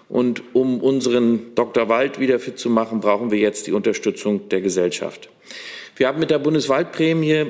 Und 0.07 0.43
um 0.53 0.79
unseren 0.79 1.55
Dr. 1.55 1.89
Wald 1.89 2.19
wieder 2.19 2.37
fit 2.37 2.59
zu 2.59 2.69
machen, 2.69 2.99
brauchen 2.99 3.31
wir 3.31 3.39
jetzt 3.39 3.65
die 3.65 3.71
Unterstützung 3.71 4.47
der 4.49 4.61
Gesellschaft. 4.61 5.29
Wir 5.95 6.07
haben 6.07 6.19
mit 6.19 6.29
der 6.29 6.37
Bundeswaldprämie 6.37 7.47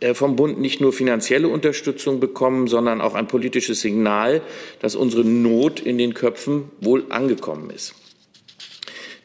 äh, 0.00 0.14
vom 0.14 0.34
Bund 0.34 0.58
nicht 0.58 0.80
nur 0.80 0.94
finanzielle 0.94 1.48
Unterstützung 1.48 2.20
bekommen, 2.20 2.68
sondern 2.68 3.02
auch 3.02 3.16
ein 3.16 3.28
politisches 3.28 3.82
Signal, 3.82 4.40
dass 4.80 4.96
unsere 4.96 5.26
Not 5.26 5.78
in 5.78 5.98
den 5.98 6.14
Köpfen 6.14 6.70
wohl 6.80 7.04
angekommen 7.10 7.68
ist. 7.68 7.94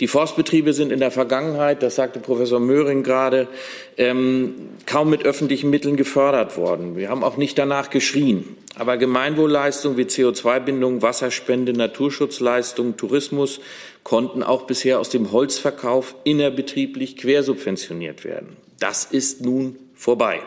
Die 0.03 0.07
Forstbetriebe 0.07 0.73
sind 0.73 0.91
in 0.91 0.99
der 0.99 1.11
Vergangenheit, 1.11 1.81
das 1.81 1.95
sagte 1.95 2.19
Professor 2.19 2.59
Möhring 2.59 3.03
gerade, 3.03 3.47
ähm, 3.95 4.71
kaum 4.85 5.09
mit 5.09 5.23
öffentlichen 5.23 5.69
Mitteln 5.69 5.95
gefördert 5.95 6.57
worden. 6.57 6.97
Wir 6.97 7.07
haben 7.07 7.23
auch 7.23 7.37
nicht 7.37 7.57
danach 7.57 7.89
geschrien. 7.89 8.57
Aber 8.75 8.97
Gemeinwohlleistungen 8.97 9.97
wie 9.97 10.01
CO2-Bindung, 10.01 11.01
Wasserspende, 11.01 11.71
Naturschutzleistungen, 11.71 12.97
Tourismus 12.97 13.61
konnten 14.03 14.43
auch 14.43 14.63
bisher 14.63 14.99
aus 14.99 15.07
dem 15.07 15.31
Holzverkauf 15.31 16.15
innerbetrieblich 16.25 17.15
quersubventioniert 17.15 18.25
werden. 18.25 18.57
Das 18.81 19.05
ist 19.05 19.39
nun 19.39 19.77
vorbei. 19.95 20.41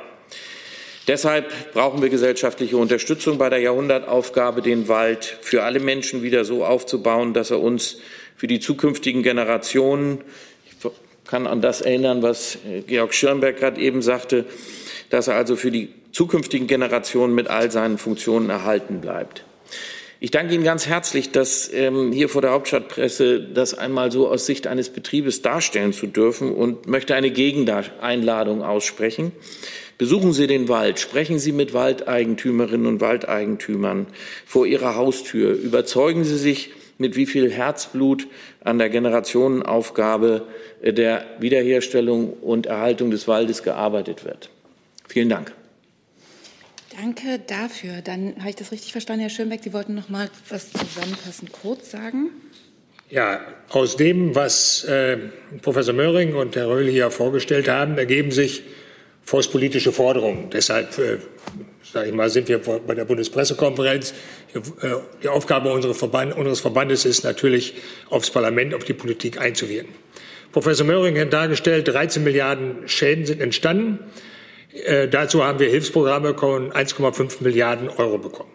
Deshalb 1.09 1.73
brauchen 1.73 2.03
wir 2.03 2.11
gesellschaftliche 2.11 2.77
Unterstützung 2.77 3.39
bei 3.39 3.49
der 3.49 3.61
Jahrhundertaufgabe, 3.61 4.61
den 4.61 4.89
Wald 4.89 5.39
für 5.41 5.63
alle 5.63 5.81
Menschen 5.81 6.23
wieder 6.23 6.45
so 6.45 6.63
aufzubauen, 6.63 7.33
dass 7.33 7.51
er 7.51 7.61
uns 7.61 7.97
für 8.37 8.47
die 8.47 8.61
zukünftigen 8.61 9.23
Generationen. 9.23 10.21
Ich 10.67 10.77
kann 11.25 11.47
an 11.47 11.61
das 11.61 11.81
erinnern, 11.81 12.23
was 12.23 12.57
äh, 12.57 12.83
Georg 12.83 13.15
Schirnberg 13.15 13.57
gerade 13.57 13.81
eben 13.81 14.03
sagte, 14.03 14.45
dass 15.11 15.29
er 15.29 15.35
also 15.35 15.57
für 15.57 15.71
die 15.71 15.89
zukünftigen 16.13 16.67
Generationen 16.67 17.35
mit 17.35 17.49
all 17.49 17.71
seinen 17.71 17.99
Funktionen 17.99 18.49
erhalten 18.49 19.01
bleibt. 19.01 19.45
Ich 20.19 20.31
danke 20.31 20.55
Ihnen 20.55 20.65
ganz 20.65 20.87
herzlich, 20.87 21.31
dass 21.31 21.71
ähm, 21.75 22.11
hier 22.11 22.31
vor 22.31 22.41
der 22.41 22.53
Hauptstadtpresse 22.53 23.41
das 23.41 23.75
einmal 23.75 24.11
so 24.11 24.29
aus 24.29 24.47
Sicht 24.47 24.67
eines 24.67 24.89
Betriebes 24.89 25.43
darstellen 25.43 25.93
zu 25.93 26.07
dürfen 26.07 26.55
und 26.55 26.87
möchte 26.87 27.15
eine 27.15 27.31
Gegeneinladung 27.31 28.63
aussprechen. 28.63 29.33
Besuchen 29.99 30.33
Sie 30.33 30.47
den 30.47 30.69
Wald, 30.69 31.01
sprechen 31.01 31.39
Sie 31.39 31.53
mit 31.53 31.75
Waldeigentümerinnen 31.75 32.87
und 32.87 33.01
Waldeigentümern 33.03 34.07
vor 34.47 34.67
Ihrer 34.67 34.95
Haustür, 34.95 35.53
überzeugen 35.53 36.25
Sie 36.25 36.39
sich, 36.39 36.71
mit 36.99 37.17
wie 37.17 37.27
viel 37.27 37.51
Herzblut 37.51 38.27
an 38.65 38.79
der 38.79 38.89
Generationenaufgabe 38.89 40.47
der 40.83 41.25
Wiederherstellung 41.39 42.33
und 42.33 42.67
Erhaltung 42.67 43.11
des 43.11 43.29
Waldes 43.29 43.63
gearbeitet 43.63 44.25
wird. 44.25 44.51
Vielen 45.09 45.29
Dank. 45.29 45.53
Danke 46.99 47.39
dafür. 47.47 48.01
Dann 48.03 48.37
habe 48.39 48.51
ich 48.51 48.57
das 48.57 48.73
richtig 48.73 48.93
verstanden, 48.93 49.21
Herr 49.21 49.31
Schönbeck. 49.31 49.61
Sie 49.63 49.73
wollten 49.73 49.95
noch 49.95 50.09
mal 50.09 50.31
was 50.49 50.73
zusammenfassend 50.73 51.53
kurz 51.53 51.91
sagen. 51.91 52.31
Ja, 53.11 53.41
aus 53.69 53.97
dem, 53.97 54.35
was 54.35 54.85
äh, 54.85 55.19
Professor 55.63 55.95
Möhring 55.95 56.35
und 56.35 56.57
Herr 56.57 56.69
Röhl 56.69 56.89
hier 56.89 57.11
vorgestellt 57.11 57.69
haben, 57.69 57.99
ergeben 57.99 58.33
sich 58.33 58.63
forstpolitische 59.23 59.93
Forderungen. 59.93 60.51
Deshalb 60.51 60.99
äh, 60.99 61.19
sage 61.97 62.11
ich 62.11 62.15
mal, 62.15 62.29
sind 62.29 62.47
wir 62.49 62.59
bei 62.59 62.95
der 62.95 63.07
Bundespressekonferenz. 63.07 64.13
Äh, 64.53 64.61
die 65.23 65.29
Aufgabe 65.29 65.73
unseres, 65.73 65.97
Verband, 65.97 66.37
unseres 66.37 66.61
Verbandes 66.61 67.07
ist 67.07 67.25
natürlich, 67.25 67.73
aufs 68.11 68.31
Parlament, 68.31 68.75
auf 68.75 68.85
die 68.85 68.93
Politik 68.93 69.41
einzuwirken. 69.41 69.95
Professor 70.53 70.87
Möhring 70.87 71.19
hat 71.19 71.33
dargestellt, 71.33 71.89
13 71.89 72.23
Milliarden 72.23 72.87
Schäden 72.87 73.25
sind 73.25 73.41
entstanden. 73.41 74.01
Äh, 74.85 75.09
dazu 75.09 75.43
haben 75.43 75.59
wir 75.59 75.71
Hilfsprogramme 75.71 76.35
von 76.35 76.71
1,5 76.71 77.43
Milliarden 77.43 77.89
Euro 77.89 78.19
bekommen. 78.19 78.51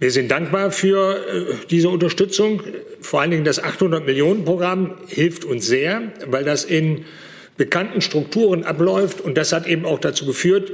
Wir 0.00 0.10
sind 0.10 0.28
dankbar 0.28 0.72
für 0.72 1.24
äh, 1.24 1.54
diese 1.70 1.90
Unterstützung. 1.90 2.60
Vor 3.00 3.20
allen 3.20 3.30
Dingen 3.30 3.44
das 3.44 3.62
800 3.62 4.04
Millionen 4.04 4.44
Programm 4.44 4.96
hilft 5.06 5.44
uns 5.44 5.64
sehr, 5.64 6.10
weil 6.26 6.42
das 6.42 6.64
in 6.64 7.04
bekannten 7.56 8.00
Strukturen 8.00 8.64
abläuft. 8.64 9.20
Und 9.20 9.38
das 9.38 9.52
hat 9.52 9.68
eben 9.68 9.84
auch 9.84 10.00
dazu 10.00 10.26
geführt, 10.26 10.72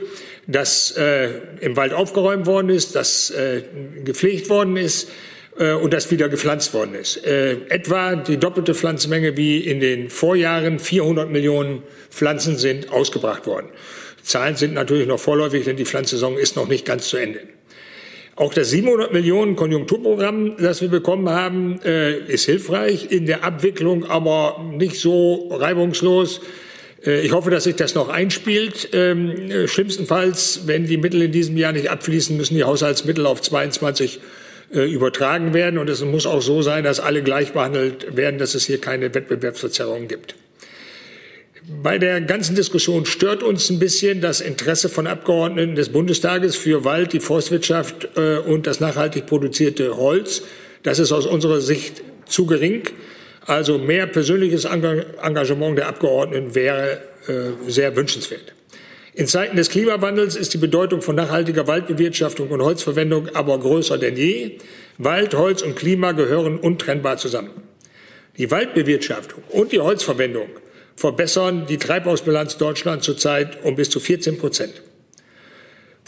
dass 0.48 0.90
äh, 0.96 1.28
im 1.61 1.76
Wald 1.76 1.92
aufgeräumt 1.92 2.46
worden 2.46 2.70
ist, 2.70 2.96
dass 2.96 3.30
äh, 3.30 3.62
gepflegt 4.02 4.48
worden 4.48 4.78
ist 4.78 5.08
äh, 5.58 5.72
und 5.74 5.92
dass 5.92 6.11
wieder 6.11 6.30
gepflanzt 6.30 6.72
worden 6.72 6.94
ist. 6.94 7.24
Äh, 7.24 7.58
etwa 7.68 8.16
die 8.16 8.38
doppelte 8.38 8.74
Pflanzmenge 8.74 9.37
wie 9.37 9.58
in 9.58 9.78
den 9.78 10.08
Vorjahren. 10.08 10.78
400 10.78 11.30
Millionen 11.30 11.82
Pflanzen 12.11 12.56
sind 12.56 12.90
ausgebracht 12.90 13.46
worden. 13.46 13.66
Zahlen 14.22 14.56
sind 14.56 14.72
natürlich 14.72 15.06
noch 15.06 15.20
vorläufig, 15.20 15.64
denn 15.64 15.76
die 15.76 15.84
Pflanzsaison 15.84 16.38
ist 16.38 16.56
noch 16.56 16.66
nicht 16.66 16.87
ganz 16.87 17.08
zu 17.08 17.18
Ende. 17.18 17.40
Auch 18.34 18.54
das 18.54 18.70
700 18.70 19.12
Millionen 19.12 19.54
Konjunkturprogramm, 19.54 20.56
das 20.58 20.80
wir 20.80 20.88
bekommen 20.88 21.28
haben, 21.28 21.78
äh, 21.84 22.16
ist 22.20 22.46
hilfreich, 22.46 23.11
in 23.11 23.26
der 23.26 23.44
Abwicklung 23.44 24.04
aber 24.06 24.64
nicht 24.72 24.98
so 24.98 25.48
reibungslos 25.50 26.40
ich 27.02 27.32
hoffe, 27.32 27.50
dass 27.50 27.64
sich 27.64 27.76
das 27.76 27.94
noch 27.94 28.08
einspielt. 28.08 28.88
Ähm, 28.92 29.50
äh, 29.50 29.68
schlimmstenfalls, 29.68 30.62
wenn 30.66 30.87
die 30.87 30.96
Mittel 30.96 31.22
in 31.22 31.32
diesem 31.32 31.56
Jahr 31.56 31.72
nicht 31.72 31.90
abfließen, 31.90 32.37
müssen 32.37 32.54
die 32.54 32.64
Haushaltsmittel 32.64 33.24
auf 33.26 33.40
22 33.40 34.20
äh, 34.74 34.90
übertragen 34.90 35.54
werden. 35.54 35.78
Und 35.78 35.88
es 35.88 36.02
muss 36.02 36.26
auch 36.26 36.42
so 36.42 36.61
sein, 36.62 36.82
dass 36.82 36.98
alle 36.98 37.22
gleich 37.22 37.52
behandelt 37.52 38.16
werden, 38.16 38.38
dass 38.38 38.54
es 38.54 38.66
hier 38.66 38.80
keine 38.80 39.14
Wettbewerbsverzerrung 39.14 40.08
gibt. 40.08 40.34
Bei 41.82 41.98
der 41.98 42.20
ganzen 42.22 42.56
Diskussion 42.56 43.04
stört 43.04 43.42
uns 43.42 43.70
ein 43.70 43.78
bisschen 43.78 44.20
das 44.20 44.40
Interesse 44.40 44.88
von 44.88 45.06
Abgeordneten 45.06 45.74
des 45.74 45.90
Bundestages 45.90 46.56
für 46.56 46.84
Wald, 46.84 47.12
die 47.12 47.20
Forstwirtschaft 47.20 48.16
und 48.16 48.66
das 48.66 48.80
nachhaltig 48.80 49.26
produzierte 49.26 49.98
Holz. 49.98 50.44
Das 50.82 50.98
ist 50.98 51.12
aus 51.12 51.26
unserer 51.26 51.61
Sicht 51.61 52.02
zu 52.24 52.46
gering. 52.46 52.84
Also 53.48 53.78
mehr 53.78 54.06
persönliches 54.06 54.66
Engagement 54.66 55.78
der 55.78 55.88
Abgeordneten 55.88 56.54
wäre 56.54 57.00
äh, 57.26 57.70
sehr 57.70 57.96
wünschenswert. 57.96 58.52
In 59.14 59.26
Zeiten 59.26 59.56
des 59.56 59.70
Klimawandels 59.70 60.37
ist 60.37 60.52
die 60.52 60.58
Bedeutung 60.58 61.00
von 61.00 61.16
nachhaltiger 61.16 61.66
Waldbewirtschaftung 61.66 62.50
und 62.50 62.61
Holzverwendung 62.61 63.30
aber 63.34 63.58
größer 63.58 63.96
denn 63.96 64.18
je. 64.18 64.58
Wald, 64.98 65.34
Holz 65.34 65.62
und 65.62 65.76
Klima 65.76 66.12
gehören 66.12 66.58
untrennbar 66.58 67.16
zusammen. 67.16 67.50
Die 68.37 68.50
Waldbewirtschaftung 68.50 69.42
und 69.48 69.72
die 69.72 69.80
Holzverwendung 69.80 70.50
verbessern 70.94 71.64
die 71.66 71.78
Treibhausbilanz 71.78 72.58
Deutschlands 72.58 73.06
zurzeit 73.06 73.64
um 73.64 73.76
bis 73.76 73.88
zu 73.88 73.98
14 73.98 74.37
Prozent. 74.37 74.82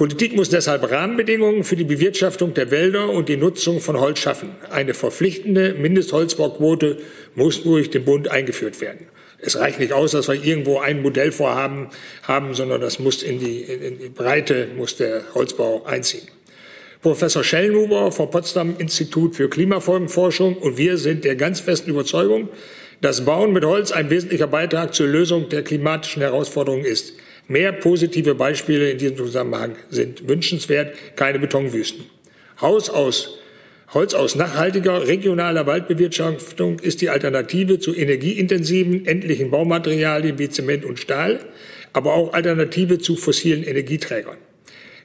Politik 0.01 0.35
muss 0.35 0.49
deshalb 0.49 0.91
Rahmenbedingungen 0.91 1.63
für 1.63 1.77
die 1.77 1.85
Bewirtschaftung 1.85 2.55
der 2.55 2.71
Wälder 2.71 3.11
und 3.11 3.29
die 3.29 3.37
Nutzung 3.37 3.81
von 3.81 4.01
Holz 4.01 4.19
schaffen. 4.19 4.57
Eine 4.71 4.95
verpflichtende 4.95 5.75
Mindestholzbauquote 5.75 6.97
muss 7.35 7.63
durch 7.65 7.91
den 7.91 8.07
Bund 8.07 8.27
eingeführt 8.31 8.81
werden. 8.81 9.09
Es 9.41 9.59
reicht 9.59 9.79
nicht 9.79 9.93
aus, 9.93 10.13
dass 10.13 10.29
wir 10.29 10.43
irgendwo 10.43 10.79
ein 10.79 11.03
Modellvorhaben 11.03 11.89
haben, 12.23 12.55
sondern 12.55 12.81
das 12.81 12.99
muss 12.99 13.23
in 13.23 13.41
die, 13.41 13.61
in 13.61 13.99
die 13.99 14.09
Breite, 14.09 14.69
muss 14.75 14.97
der 14.97 15.21
Holzbau 15.35 15.85
einziehen. 15.85 16.27
Professor 17.03 17.45
Schellnhuber 17.45 18.11
vom 18.11 18.31
Potsdam 18.31 18.77
Institut 18.79 19.37
für 19.37 19.51
Klimafolgenforschung 19.51 20.57
und 20.57 20.79
wir 20.79 20.97
sind 20.97 21.27
der 21.27 21.37
ganz 21.37 21.61
festen 21.61 21.91
Überzeugung, 21.91 22.49
dass 23.03 23.27
Bauen 23.27 23.53
mit 23.53 23.67
Holz 23.67 23.93
ein 23.93 24.09
wesentlicher 24.09 24.47
Beitrag 24.47 24.95
zur 24.95 25.09
Lösung 25.09 25.51
der 25.51 25.63
klimatischen 25.63 26.23
Herausforderungen 26.23 26.87
ist. 26.87 27.13
Mehr 27.51 27.73
positive 27.73 28.37
Beispiele 28.37 28.93
in 28.93 28.99
diesem 28.99 29.17
Zusammenhang 29.17 29.75
sind 29.89 30.29
wünschenswert, 30.29 30.95
keine 31.17 31.41
Betonwüsten. 31.41 32.05
Haus 32.61 32.89
aus 32.89 33.39
Holz 33.93 34.15
aus 34.15 34.37
nachhaltiger 34.37 35.09
regionaler 35.09 35.67
Waldbewirtschaftung 35.67 36.79
ist 36.79 37.01
die 37.01 37.11
Alternative 37.11 37.81
zu 37.81 37.93
energieintensiven, 37.93 39.05
endlichen 39.05 39.51
Baumaterialien 39.51 40.39
wie 40.39 40.49
Zement 40.49 40.85
und 40.85 41.01
Stahl, 41.01 41.41
aber 41.93 42.15
auch 42.15 42.35
Alternative 42.35 43.01
zu 43.01 43.17
fossilen 43.17 43.65
Energieträgern. 43.65 44.37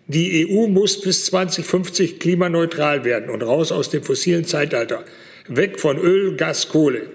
Die 0.06 0.48
EU 0.48 0.68
muss 0.68 1.02
bis 1.02 1.26
2050 1.26 2.20
klimaneutral 2.20 3.06
werden 3.06 3.32
und 3.32 3.42
raus 3.42 3.72
aus 3.72 3.90
dem 3.90 4.04
fossilen 4.04 4.46
Zeitalter, 4.46 5.04
weg 5.48 5.80
von 5.80 5.98
Öl, 5.98 6.36
Gas, 6.36 6.70
Kohle. 6.70 7.10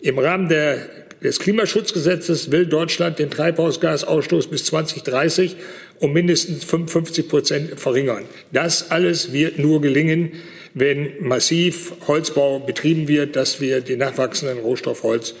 Im 0.00 0.18
Rahmen 0.18 0.50
der, 0.50 1.05
des 1.22 1.38
Klimaschutzgesetzes 1.38 2.50
will 2.50 2.66
Deutschland 2.66 3.18
den 3.18 3.30
Treibhausgasausstoß 3.30 4.48
bis 4.48 4.64
2030 4.66 5.56
um 6.00 6.12
mindestens 6.12 6.64
55 6.64 7.28
Prozent 7.28 7.80
verringern. 7.80 8.24
Das 8.52 8.90
alles 8.90 9.32
wird 9.32 9.58
nur 9.58 9.80
gelingen, 9.80 10.32
wenn 10.74 11.12
massiv 11.20 11.94
Holzbau 12.06 12.60
betrieben 12.60 13.08
wird, 13.08 13.34
dass 13.34 13.60
wir 13.60 13.80
den 13.80 13.98
nachwachsenden 13.98 14.58
Rohstoff 14.58 15.02
Holz 15.02 15.34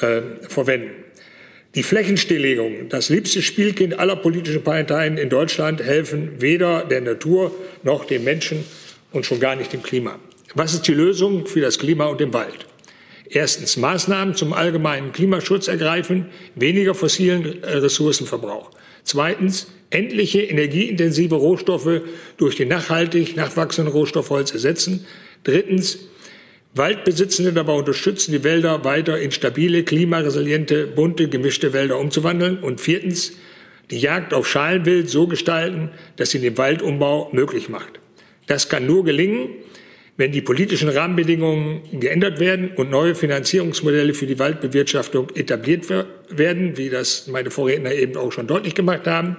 äh, 0.00 0.22
verwenden. 0.48 0.90
Die 1.76 1.84
Flächenstilllegung, 1.84 2.88
das 2.88 3.10
liebste 3.10 3.42
Spielkind 3.42 3.96
aller 4.00 4.16
politischen 4.16 4.64
Parteien 4.64 5.16
in 5.16 5.28
Deutschland, 5.28 5.80
helfen 5.80 6.40
weder 6.40 6.84
der 6.84 7.00
Natur 7.00 7.54
noch 7.84 8.04
dem 8.04 8.24
Menschen 8.24 8.64
und 9.12 9.24
schon 9.24 9.38
gar 9.38 9.54
nicht 9.54 9.72
dem 9.72 9.84
Klima. 9.84 10.18
Was 10.54 10.74
ist 10.74 10.88
die 10.88 10.94
Lösung 10.94 11.46
für 11.46 11.60
das 11.60 11.78
Klima 11.78 12.06
und 12.06 12.20
den 12.20 12.32
Wald? 12.34 12.66
Erstens 13.32 13.76
Maßnahmen 13.76 14.34
zum 14.34 14.52
allgemeinen 14.52 15.12
Klimaschutz 15.12 15.68
ergreifen, 15.68 16.26
weniger 16.56 16.94
fossilen 16.94 17.62
äh, 17.62 17.76
Ressourcenverbrauch. 17.76 18.70
Zweitens 19.04 19.68
endliche 19.90 20.42
energieintensive 20.42 21.36
Rohstoffe 21.36 22.02
durch 22.36 22.56
den 22.56 22.68
nachhaltig 22.68 23.36
nachwachsenden 23.36 23.92
Rohstoff 23.92 24.30
Holz 24.30 24.50
ersetzen. 24.52 25.06
Drittens 25.44 25.98
Waldbesitzende 26.74 27.52
dabei 27.52 27.72
unterstützen, 27.74 28.32
die 28.32 28.44
Wälder 28.44 28.84
weiter 28.84 29.18
in 29.18 29.30
stabile, 29.30 29.84
klimaresiliente, 29.84 30.86
bunte, 30.88 31.28
gemischte 31.28 31.72
Wälder 31.72 31.98
umzuwandeln. 31.98 32.58
Und 32.58 32.80
viertens 32.80 33.32
die 33.90 33.98
Jagd 33.98 34.34
auf 34.34 34.48
Schalenwild 34.48 35.08
so 35.08 35.26
gestalten, 35.26 35.90
dass 36.16 36.30
sie 36.30 36.40
den 36.40 36.56
Waldumbau 36.58 37.30
möglich 37.32 37.68
macht. 37.68 38.00
Das 38.46 38.68
kann 38.68 38.86
nur 38.86 39.04
gelingen, 39.04 39.50
wenn 40.20 40.32
die 40.32 40.42
politischen 40.42 40.90
Rahmenbedingungen 40.90 41.80
geändert 41.98 42.40
werden 42.40 42.72
und 42.76 42.90
neue 42.90 43.14
Finanzierungsmodelle 43.14 44.12
für 44.12 44.26
die 44.26 44.38
Waldbewirtschaftung 44.38 45.30
etabliert 45.34 45.86
werden, 46.28 46.76
wie 46.76 46.90
das 46.90 47.26
meine 47.26 47.50
Vorredner 47.50 47.90
eben 47.92 48.18
auch 48.18 48.30
schon 48.30 48.46
deutlich 48.46 48.74
gemacht 48.74 49.06
haben. 49.06 49.38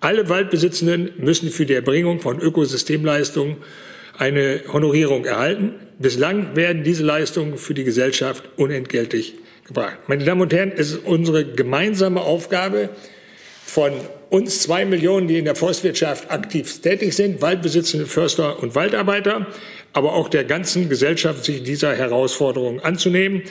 Alle 0.00 0.30
Waldbesitzenden 0.30 1.10
müssen 1.18 1.50
für 1.50 1.66
die 1.66 1.74
Erbringung 1.74 2.20
von 2.20 2.40
Ökosystemleistungen 2.40 3.58
eine 4.16 4.62
Honorierung 4.72 5.26
erhalten. 5.26 5.74
Bislang 5.98 6.56
werden 6.56 6.82
diese 6.82 7.04
Leistungen 7.04 7.58
für 7.58 7.74
die 7.74 7.84
Gesellschaft 7.84 8.44
unentgeltlich 8.56 9.34
gebracht. 9.66 9.98
Meine 10.06 10.24
Damen 10.24 10.40
und 10.40 10.54
Herren, 10.54 10.72
es 10.74 10.92
ist 10.92 11.04
unsere 11.04 11.44
gemeinsame 11.44 12.22
Aufgabe 12.22 12.88
von 13.66 13.92
uns 14.32 14.62
zwei 14.62 14.86
Millionen, 14.86 15.28
die 15.28 15.36
in 15.36 15.44
der 15.44 15.54
Forstwirtschaft 15.54 16.30
aktiv 16.30 16.80
tätig 16.80 17.14
sind, 17.14 17.42
Waldbesitzende, 17.42 18.06
Förster 18.06 18.62
und 18.62 18.74
Waldarbeiter, 18.74 19.46
aber 19.92 20.14
auch 20.14 20.30
der 20.30 20.44
ganzen 20.44 20.88
Gesellschaft, 20.88 21.44
sich 21.44 21.62
dieser 21.62 21.94
Herausforderung 21.94 22.80
anzunehmen. 22.80 23.42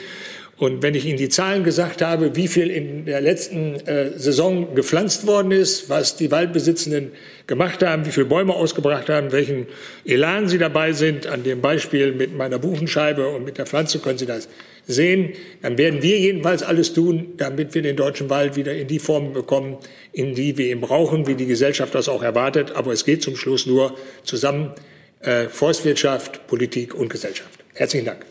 Und 0.56 0.82
wenn 0.82 0.96
ich 0.96 1.06
Ihnen 1.06 1.18
die 1.18 1.28
Zahlen 1.28 1.62
gesagt 1.62 2.02
habe, 2.02 2.34
wie 2.34 2.48
viel 2.48 2.68
in 2.68 3.04
der 3.04 3.20
letzten 3.20 3.76
äh, 3.86 4.18
Saison 4.18 4.74
gepflanzt 4.74 5.24
worden 5.24 5.52
ist, 5.52 5.88
was 5.88 6.16
die 6.16 6.32
Waldbesitzenden 6.32 7.12
gemacht 7.46 7.84
haben, 7.84 8.04
wie 8.04 8.10
viele 8.10 8.26
Bäume 8.26 8.54
ausgebracht 8.54 9.08
haben, 9.08 9.30
welchen 9.30 9.68
Elan 10.04 10.48
sie 10.48 10.58
dabei 10.58 10.92
sind, 10.92 11.28
an 11.28 11.44
dem 11.44 11.60
Beispiel 11.60 12.12
mit 12.12 12.36
meiner 12.36 12.58
Buchenscheibe 12.58 13.28
und 13.28 13.44
mit 13.44 13.56
der 13.56 13.66
Pflanze 13.66 14.00
können 14.00 14.18
Sie 14.18 14.26
das 14.26 14.48
sehen, 14.86 15.32
dann 15.62 15.78
werden 15.78 16.02
wir 16.02 16.18
jedenfalls 16.18 16.62
alles 16.62 16.92
tun, 16.92 17.34
damit 17.36 17.74
wir 17.74 17.82
den 17.82 17.96
deutschen 17.96 18.30
Wald 18.30 18.56
wieder 18.56 18.74
in 18.74 18.88
die 18.88 18.98
Form 18.98 19.32
bekommen, 19.32 19.78
in 20.12 20.34
die 20.34 20.58
wir 20.58 20.70
ihn 20.70 20.80
brauchen, 20.80 21.26
wie 21.26 21.34
die 21.34 21.46
Gesellschaft 21.46 21.94
das 21.94 22.08
auch 22.08 22.22
erwartet. 22.22 22.72
Aber 22.72 22.92
es 22.92 23.04
geht 23.04 23.22
zum 23.22 23.36
Schluss 23.36 23.66
nur 23.66 23.96
zusammen 24.24 24.72
äh, 25.20 25.48
Forstwirtschaft, 25.48 26.46
Politik 26.46 26.94
und 26.94 27.08
Gesellschaft. 27.08 27.64
Herzlichen 27.74 28.06
Dank. 28.06 28.26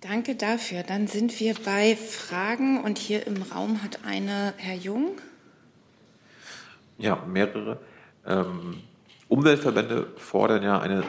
Danke 0.00 0.34
dafür. 0.34 0.82
Dann 0.82 1.06
sind 1.06 1.38
wir 1.40 1.54
bei 1.64 1.96
Fragen 1.96 2.82
und 2.82 2.98
hier 2.98 3.26
im 3.26 3.42
Raum 3.42 3.82
hat 3.82 4.00
eine 4.04 4.54
Herr 4.56 4.76
Jung. 4.76 5.18
Ja, 6.98 7.24
mehrere. 7.26 7.78
Ähm, 8.26 8.78
Umweltverbände 9.28 10.08
fordern 10.16 10.62
ja 10.62 10.80
eine, 10.80 11.04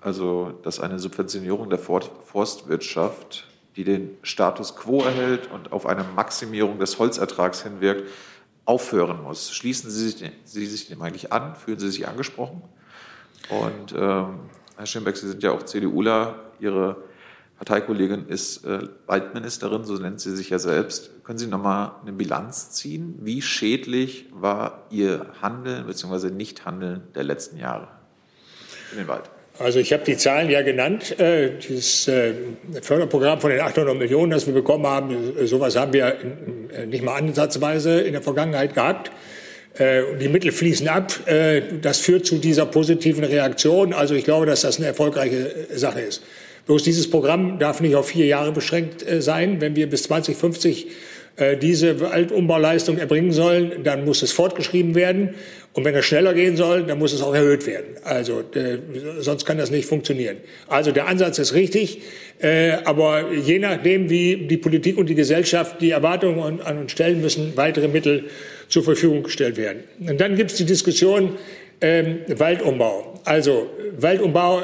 also, 0.00 0.52
dass 0.62 0.80
eine 0.80 0.98
Subventionierung 0.98 1.68
der 1.70 1.78
Forstwirtschaft, 1.78 3.46
die 3.76 3.84
den 3.84 4.16
Status 4.22 4.76
quo 4.76 5.02
erhält 5.02 5.50
und 5.50 5.72
auf 5.72 5.86
eine 5.86 6.04
Maximierung 6.04 6.78
des 6.78 6.98
Holzertrags 6.98 7.62
hinwirkt, 7.62 8.08
aufhören 8.64 9.22
muss. 9.22 9.52
Schließen 9.52 9.90
Sie 9.90 10.08
sich, 10.08 10.32
Sie 10.44 10.66
sich 10.66 10.88
dem 10.88 11.00
eigentlich 11.02 11.32
an? 11.32 11.54
Fühlen 11.54 11.78
Sie 11.78 11.90
sich 11.90 12.08
angesprochen? 12.08 12.62
Und 13.48 13.92
ähm, 13.92 14.40
Herr 14.76 14.86
Schimbeck, 14.86 15.16
Sie 15.16 15.28
sind 15.28 15.42
ja 15.42 15.52
auch 15.52 15.62
CDUler. 15.62 16.52
Ihre 16.58 16.96
Parteikollegin 17.58 18.26
ist 18.28 18.64
äh, 18.64 18.88
Waldministerin, 19.06 19.84
so 19.84 19.94
nennt 19.94 20.20
sie 20.20 20.34
sich 20.36 20.50
ja 20.50 20.58
selbst. 20.58 21.24
Können 21.24 21.38
Sie 21.38 21.46
noch 21.46 21.62
mal 21.62 21.96
eine 22.02 22.12
Bilanz 22.12 22.70
ziehen? 22.72 23.18
Wie 23.22 23.40
schädlich 23.40 24.26
war 24.32 24.86
Ihr 24.90 25.32
Handeln 25.40 25.86
bzw. 25.86 26.30
Nichthandeln 26.30 27.04
der 27.14 27.24
letzten 27.24 27.56
Jahre 27.56 27.88
für 28.90 28.96
den 28.96 29.08
Wald? 29.08 29.30
Also 29.58 29.78
ich 29.78 29.92
habe 29.92 30.04
die 30.04 30.16
Zahlen 30.16 30.50
ja 30.50 30.62
genannt. 30.62 31.18
Äh, 31.18 31.50
dieses 31.66 32.08
äh, 32.08 32.34
Förderprogramm 32.82 33.40
von 33.40 33.50
den 33.50 33.60
800 33.60 33.96
Millionen, 33.96 34.32
das 34.32 34.46
wir 34.46 34.52
bekommen 34.52 34.86
haben, 34.86 35.36
äh, 35.38 35.46
sowas 35.46 35.76
haben 35.76 35.92
wir 35.92 36.16
nicht 36.86 37.02
mal 37.02 37.16
ansatzweise 37.16 38.00
in 38.00 38.12
der 38.12 38.22
Vergangenheit 38.22 38.74
gehabt. 38.74 39.10
Die 39.78 40.28
Mittel 40.28 40.52
fließen 40.52 40.88
ab. 40.88 41.12
Das 41.82 41.98
führt 41.98 42.24
zu 42.24 42.38
dieser 42.38 42.64
positiven 42.64 43.24
Reaktion. 43.24 43.92
Also 43.92 44.14
ich 44.14 44.24
glaube, 44.24 44.46
dass 44.46 44.62
das 44.62 44.78
eine 44.78 44.86
erfolgreiche 44.86 45.66
Sache 45.74 46.00
ist. 46.00 46.22
Bloß 46.64 46.82
dieses 46.82 47.10
Programm 47.10 47.58
darf 47.58 47.82
nicht 47.82 47.94
auf 47.94 48.08
vier 48.08 48.24
Jahre 48.24 48.52
beschränkt 48.52 49.04
sein. 49.18 49.60
Wenn 49.60 49.76
wir 49.76 49.90
bis 49.90 50.04
2050 50.04 50.86
äh, 51.36 51.58
diese 51.58 52.00
Waldumbauleistung 52.00 52.96
erbringen 52.96 53.30
sollen, 53.30 53.82
dann 53.84 54.06
muss 54.06 54.22
es 54.22 54.32
fortgeschrieben 54.32 54.94
werden. 54.94 55.34
Und 55.74 55.84
wenn 55.84 55.94
es 55.94 56.06
schneller 56.06 56.32
gehen 56.32 56.56
soll, 56.56 56.84
dann 56.84 56.98
muss 56.98 57.12
es 57.12 57.20
auch 57.20 57.34
erhöht 57.34 57.66
werden. 57.66 57.96
Also 58.04 58.40
äh, 58.54 58.78
sonst 59.18 59.44
kann 59.44 59.58
das 59.58 59.70
nicht 59.70 59.86
funktionieren. 59.86 60.38
Also 60.66 60.92
der 60.92 61.06
Ansatz 61.08 61.38
ist 61.38 61.52
richtig, 61.52 62.00
äh, 62.40 62.78
aber 62.84 63.32
je 63.32 63.58
nachdem, 63.58 64.08
wie 64.08 64.46
die 64.46 64.56
Politik 64.56 64.96
und 64.96 65.10
die 65.10 65.14
Gesellschaft 65.14 65.82
die 65.82 65.90
Erwartungen 65.90 66.62
an 66.62 66.78
uns 66.78 66.92
stellen, 66.92 67.20
müssen 67.20 67.52
weitere 67.56 67.88
Mittel 67.88 68.24
zur 68.68 68.84
Verfügung 68.84 69.22
gestellt 69.22 69.58
werden. 69.58 69.84
Und 70.00 70.18
dann 70.18 70.36
gibt 70.36 70.52
es 70.52 70.56
die 70.56 70.64
Diskussion 70.64 71.32
ähm, 71.82 72.20
Waldumbau. 72.28 73.20
Also 73.26 73.68
Waldumbau 73.98 74.62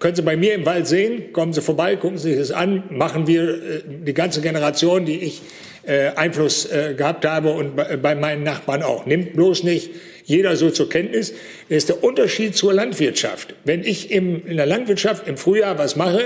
können 0.00 0.16
Sie 0.16 0.22
bei 0.22 0.36
mir 0.36 0.54
im 0.54 0.66
Wald 0.66 0.88
sehen. 0.88 1.32
Kommen 1.32 1.52
Sie 1.52 1.62
vorbei, 1.62 1.94
gucken 1.94 2.18
Sie 2.18 2.30
sich 2.30 2.38
das 2.38 2.50
an. 2.50 2.82
Machen 2.90 3.28
wir 3.28 3.82
die 3.86 4.14
ganze 4.14 4.40
Generation, 4.40 5.04
die 5.04 5.20
ich 5.20 5.42
äh, 5.86 6.08
Einfluss 6.16 6.66
äh, 6.66 6.94
gehabt 6.94 7.24
habe 7.24 7.52
und 7.52 7.76
bei, 7.76 7.96
bei 7.96 8.14
meinen 8.14 8.42
Nachbarn 8.42 8.82
auch. 8.82 9.06
Nimmt 9.06 9.34
bloß 9.34 9.64
nicht 9.64 9.90
jeder 10.24 10.56
so 10.56 10.70
zur 10.70 10.90
Kenntnis. 10.90 11.32
Das 11.68 11.78
ist 11.78 11.88
der 11.88 12.04
Unterschied 12.04 12.54
zur 12.54 12.74
Landwirtschaft. 12.74 13.54
Wenn 13.64 13.82
ich 13.82 14.10
im, 14.10 14.46
in 14.46 14.58
der 14.58 14.66
Landwirtschaft 14.66 15.26
im 15.26 15.36
Frühjahr 15.38 15.78
was 15.78 15.96
mache, 15.96 16.22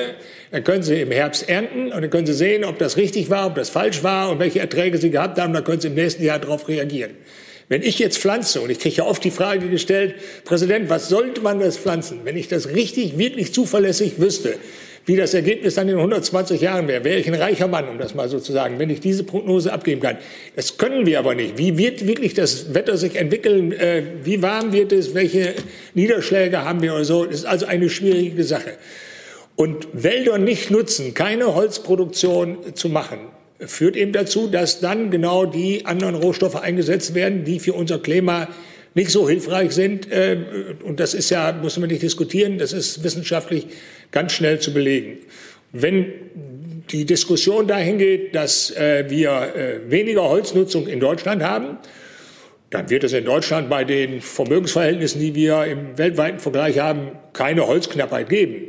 dann 0.50 0.64
können 0.64 0.82
Sie 0.82 1.00
im 1.00 1.12
Herbst 1.12 1.48
ernten 1.48 1.92
und 1.92 2.02
dann 2.02 2.10
können 2.10 2.26
Sie 2.26 2.34
sehen, 2.34 2.64
ob 2.64 2.78
das 2.78 2.96
richtig 2.96 3.30
war, 3.30 3.46
ob 3.46 3.54
das 3.54 3.70
falsch 3.70 4.02
war 4.02 4.30
und 4.30 4.40
welche 4.40 4.58
Erträge 4.58 4.98
Sie 4.98 5.10
gehabt 5.10 5.38
haben. 5.38 5.52
Dann 5.52 5.64
können 5.64 5.80
Sie 5.80 5.88
im 5.88 5.94
nächsten 5.94 6.24
Jahr 6.24 6.40
darauf 6.40 6.68
reagieren. 6.68 7.12
Wenn 7.68 7.82
ich 7.82 7.98
jetzt 7.98 8.18
pflanze, 8.18 8.60
und 8.60 8.70
ich 8.70 8.80
kriege 8.80 8.96
ja 8.96 9.04
oft 9.04 9.22
die 9.24 9.30
Frage 9.30 9.68
gestellt, 9.68 10.16
Präsident, 10.44 10.90
was 10.90 11.08
sollte 11.08 11.40
man 11.40 11.60
das 11.60 11.78
pflanzen? 11.78 12.20
Wenn 12.24 12.36
ich 12.36 12.48
das 12.48 12.68
richtig, 12.68 13.16
wirklich 13.18 13.54
zuverlässig 13.54 14.18
wüsste, 14.18 14.56
wie 15.04 15.16
das 15.16 15.34
Ergebnis 15.34 15.74
dann 15.74 15.88
in 15.88 15.96
120 15.96 16.60
Jahren 16.60 16.86
wäre, 16.86 17.02
wäre 17.04 17.18
ich 17.18 17.26
ein 17.26 17.34
reicher 17.34 17.66
Mann, 17.66 17.88
um 17.88 17.98
das 17.98 18.14
mal 18.14 18.28
so 18.28 18.38
zu 18.38 18.52
sagen, 18.52 18.78
wenn 18.78 18.90
ich 18.90 19.00
diese 19.00 19.24
Prognose 19.24 19.72
abgeben 19.72 20.00
kann. 20.00 20.18
Das 20.54 20.78
können 20.78 21.06
wir 21.06 21.18
aber 21.18 21.34
nicht. 21.34 21.58
Wie 21.58 21.76
wird 21.76 22.06
wirklich 22.06 22.34
das 22.34 22.72
Wetter 22.74 22.96
sich 22.96 23.16
entwickeln? 23.16 23.72
Äh, 23.72 24.02
wie 24.22 24.42
warm 24.42 24.72
wird 24.72 24.92
es? 24.92 25.14
Welche 25.14 25.54
Niederschläge 25.94 26.64
haben 26.64 26.82
wir 26.82 26.94
oder 26.94 27.04
so? 27.04 27.24
Das 27.24 27.36
ist 27.36 27.46
also 27.46 27.66
eine 27.66 27.90
schwierige 27.90 28.44
Sache. 28.44 28.74
Und 29.56 29.88
Wälder 29.92 30.38
nicht 30.38 30.70
nutzen, 30.70 31.14
keine 31.14 31.54
Holzproduktion 31.54 32.74
zu 32.74 32.88
machen, 32.88 33.18
führt 33.58 33.96
eben 33.96 34.12
dazu, 34.12 34.46
dass 34.46 34.80
dann 34.80 35.10
genau 35.10 35.46
die 35.46 35.84
anderen 35.84 36.14
Rohstoffe 36.14 36.56
eingesetzt 36.56 37.14
werden, 37.14 37.44
die 37.44 37.60
für 37.60 37.74
unser 37.74 37.98
Klima 37.98 38.48
nicht 38.94 39.10
so 39.10 39.28
hilfreich 39.28 39.72
sind. 39.72 40.10
Äh, 40.10 40.38
und 40.84 41.00
das 41.00 41.14
ist 41.14 41.30
ja, 41.30 41.52
muss 41.52 41.78
man 41.78 41.88
nicht 41.88 42.02
diskutieren, 42.02 42.58
das 42.58 42.72
ist 42.72 43.02
wissenschaftlich 43.04 43.66
ganz 44.12 44.32
schnell 44.32 44.60
zu 44.60 44.72
belegen. 44.72 45.18
Wenn 45.72 46.12
die 46.90 47.04
Diskussion 47.04 47.66
dahin 47.66 47.98
geht, 47.98 48.34
dass 48.34 48.70
äh, 48.70 49.04
wir 49.08 49.54
äh, 49.54 49.90
weniger 49.90 50.28
Holznutzung 50.28 50.86
in 50.86 51.00
Deutschland 51.00 51.42
haben, 51.42 51.78
dann 52.70 52.88
wird 52.88 53.04
es 53.04 53.12
in 53.12 53.24
Deutschland 53.24 53.68
bei 53.68 53.84
den 53.84 54.20
Vermögensverhältnissen, 54.20 55.20
die 55.20 55.34
wir 55.34 55.64
im 55.64 55.98
weltweiten 55.98 56.38
Vergleich 56.38 56.78
haben, 56.78 57.12
keine 57.32 57.66
Holzknappheit 57.66 58.28
geben. 58.28 58.62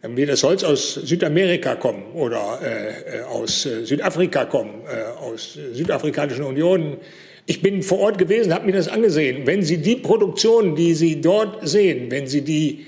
Dann 0.00 0.16
wird 0.16 0.30
das 0.30 0.42
Holz 0.42 0.64
aus 0.64 0.94
Südamerika 0.94 1.76
kommen 1.76 2.04
oder 2.14 2.60
äh, 2.62 3.18
äh 3.18 3.22
aus 3.22 3.66
äh, 3.66 3.84
Südafrika 3.84 4.44
kommen, 4.44 4.82
äh, 4.86 5.24
aus 5.24 5.58
südafrikanischen 5.72 6.44
Unionen. 6.44 6.96
Ich 7.46 7.62
bin 7.62 7.82
vor 7.82 7.98
Ort 7.98 8.18
gewesen, 8.18 8.54
habe 8.54 8.66
mir 8.66 8.72
das 8.72 8.88
angesehen. 8.88 9.42
Wenn 9.44 9.62
Sie 9.62 9.78
die 9.78 9.96
Produktion, 9.96 10.76
die 10.76 10.94
Sie 10.94 11.20
dort 11.20 11.66
sehen, 11.68 12.10
wenn 12.10 12.26
Sie 12.28 12.42
die 12.42 12.86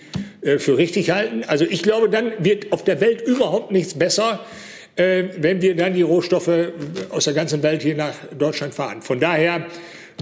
für 0.59 0.77
richtig 0.77 1.11
halten, 1.11 1.43
also 1.47 1.65
ich 1.69 1.83
glaube, 1.83 2.09
dann 2.09 2.33
wird 2.39 2.73
auf 2.73 2.85
der 2.85 3.01
Welt 3.01 3.23
überhaupt 3.23 3.71
nichts 3.73 3.95
besser, 3.95 4.41
äh, 4.97 5.25
wenn 5.39 5.63
wir 5.63 5.75
dann 5.75 5.95
die 5.95 6.03
Rohstoffe 6.03 6.51
aus 7.11 7.25
der 7.25 7.35
ganzen 7.35 7.63
Welt 7.63 7.83
hier 7.83 7.97
nach 7.97 8.15
Deutschland 8.39 8.75
fahren. 8.75 9.03
Von 9.03 9.21
daher 9.21 9.67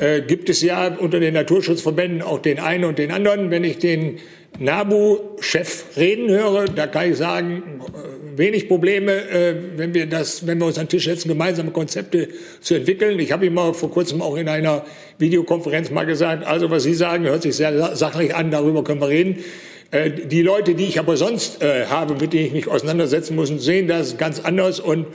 äh, 0.00 0.22
gibt 0.22 0.48
es 0.48 0.62
ja 0.62 0.96
unter 0.98 1.20
den 1.20 1.34
Naturschutzverbänden 1.34 2.22
auch 2.22 2.38
den 2.38 2.58
einen 2.58 2.84
und 2.84 2.98
den 2.98 3.10
anderen. 3.10 3.50
Wenn 3.50 3.64
ich 3.64 3.78
den 3.78 4.18
NABU-Chef 4.58 5.96
reden 5.96 6.30
höre, 6.30 6.64
da 6.66 6.86
kann 6.86 7.10
ich 7.10 7.18
sagen, 7.18 7.80
äh, 7.94 8.38
wenig 8.38 8.68
Probleme, 8.68 9.12
äh, 9.12 9.54
wenn 9.76 9.92
wir 9.92 10.06
das, 10.06 10.46
wenn 10.46 10.58
wir 10.58 10.66
uns 10.66 10.78
an 10.78 10.86
den 10.86 10.90
Tisch 10.90 11.04
setzen, 11.04 11.28
gemeinsame 11.28 11.70
Konzepte 11.70 12.28
zu 12.60 12.74
entwickeln. 12.74 13.18
Ich 13.18 13.32
habe 13.32 13.46
ihm 13.46 13.54
mal 13.54 13.74
vor 13.74 13.90
kurzem 13.90 14.22
auch 14.22 14.36
in 14.36 14.48
einer 14.48 14.84
Videokonferenz 15.18 15.90
mal 15.90 16.06
gesagt, 16.06 16.46
also 16.46 16.70
was 16.70 16.84
Sie 16.84 16.94
sagen, 16.94 17.24
hört 17.24 17.42
sich 17.42 17.56
sehr 17.56 17.94
sachlich 17.94 18.34
an, 18.34 18.50
darüber 18.50 18.82
können 18.84 19.00
wir 19.00 19.08
reden. 19.08 19.44
Äh, 19.92 20.10
die 20.10 20.42
Leute, 20.42 20.74
die 20.74 20.86
ich 20.86 20.98
aber 20.98 21.16
sonst 21.16 21.62
habe, 21.62 22.14
mit 22.14 22.32
denen 22.32 22.46
ich 22.46 22.52
mich 22.52 22.68
auseinandersetzen 22.68 23.36
muss, 23.36 23.48
sehen 23.48 23.86
das 23.86 24.18
ganz 24.18 24.40
anders 24.40 24.80
und 24.80 25.06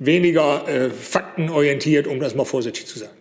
weniger 0.00 0.64
faktenorientiert, 0.90 2.08
um 2.08 2.18
das 2.18 2.34
mal 2.34 2.44
vorsichtig 2.44 2.86
zu 2.86 2.98
sagen. 2.98 3.14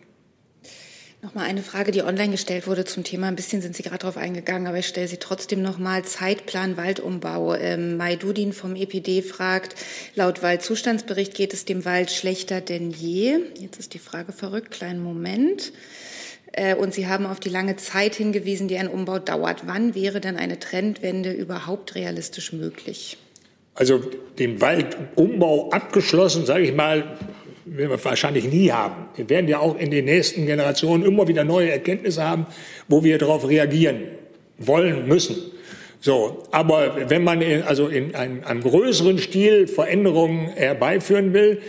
Nochmal 1.24 1.46
eine 1.46 1.64
Frage, 1.64 1.94
die 1.94 2.02
online 2.02 2.32
gestellt 2.32 2.68
wurde 2.68 2.84
zum 2.84 3.06
Thema. 3.06 3.30
Ein 3.30 3.38
bisschen 3.38 3.62
sind 3.62 3.78
Sie 3.78 3.84
gerade 3.84 4.00
darauf 4.00 4.18
eingegangen, 4.18 4.68
aber 4.68 4.80
ich 4.80 4.88
stelle 4.88 5.08
sie 5.08 5.16
trotzdem 5.16 5.62
nochmal. 5.62 6.04
Zeitplan 6.04 6.76
Waldumbau. 6.76 7.56
Ähm, 7.56 7.96
Mai 7.96 8.18
Dudin 8.18 8.52
vom 8.52 8.76
EPD 8.76 9.22
fragt, 9.22 9.76
laut 10.16 10.44
Waldzustandsbericht 10.44 11.34
geht 11.34 11.54
es 11.54 11.64
dem 11.64 11.86
Wald 11.86 12.12
schlechter 12.12 12.60
denn 12.60 12.92
je. 12.92 13.38
Jetzt 13.58 13.80
ist 13.80 13.94
die 13.94 14.00
Frage 14.00 14.34
verrückt, 14.34 14.72
kleinen 14.72 15.02
Moment. 15.02 15.72
Äh, 16.54 16.76
und 16.76 16.94
Sie 16.94 17.08
haben 17.08 17.26
auf 17.26 17.40
die 17.40 17.50
lange 17.50 17.76
Zeit 17.76 18.16
hingewiesen, 18.16 18.68
die 18.68 18.78
ein 18.78 18.88
Umbau 18.88 19.20
dauert. 19.20 19.64
Wann 19.66 19.96
wäre 19.96 20.22
denn 20.22 20.38
eine 20.38 20.60
Trendwende 20.60 21.32
überhaupt 21.32 21.96
realistisch 21.96 22.54
möglich? 22.54 23.18
Also 23.76 24.00
den 24.38 24.62
Waldumbau 24.62 25.72
abgeschlossen, 25.72 26.46
sage 26.46 26.64
ich 26.64 26.74
mal, 26.74 27.18
werden 27.66 27.90
wir 27.90 28.06
wahrscheinlich 28.06 28.46
nie 28.46 28.72
haben. 28.72 29.08
Wir 29.16 29.30
werden 29.30 29.48
ja 29.48 29.60
auch 29.60 29.78
in 29.80 29.90
den 29.90 30.06
nächsten 30.06 30.46
Generationen 30.46 31.04
immer 31.04 31.28
wieder 31.28 31.44
neue 31.44 31.72
Erkenntnisse 31.72 32.24
haben, 32.24 32.46
wo 32.88 33.04
wir 33.04 33.18
darauf 33.18 33.48
reagieren 33.48 34.04
wollen 34.60 35.08
müssen. 35.08 35.38
So, 36.02 36.44
aber 36.52 37.10
wenn 37.10 37.24
man 37.24 37.42
in, 37.42 37.64
also 37.64 37.88
in 37.88 38.14
einem, 38.14 38.44
einem 38.44 38.62
größeren 38.62 39.18
Stil 39.18 39.68
Veränderungen 39.68 40.50
herbeiführen 40.50 41.34
will, 41.34 41.62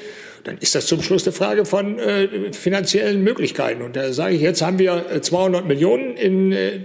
dann 0.44 0.59
ist 0.59 0.74
das 0.74 0.87
zum 0.87 1.02
Schluss 1.02 1.24
eine 1.26 1.33
Frage 1.33 1.64
von 1.64 1.98
äh, 1.98 2.52
finanziellen 2.52 3.24
Möglichkeiten. 3.24 3.83
Und 3.83 3.96
da 3.96 4.12
sage 4.12 4.35
ich, 4.35 4.42
jetzt 4.42 4.62
haben 4.62 4.78
wir 4.78 5.20
200 5.20 5.64
äh, 5.64 5.66
Millionen 5.66 6.16
in, 6.16 6.52
äh, 6.52 6.80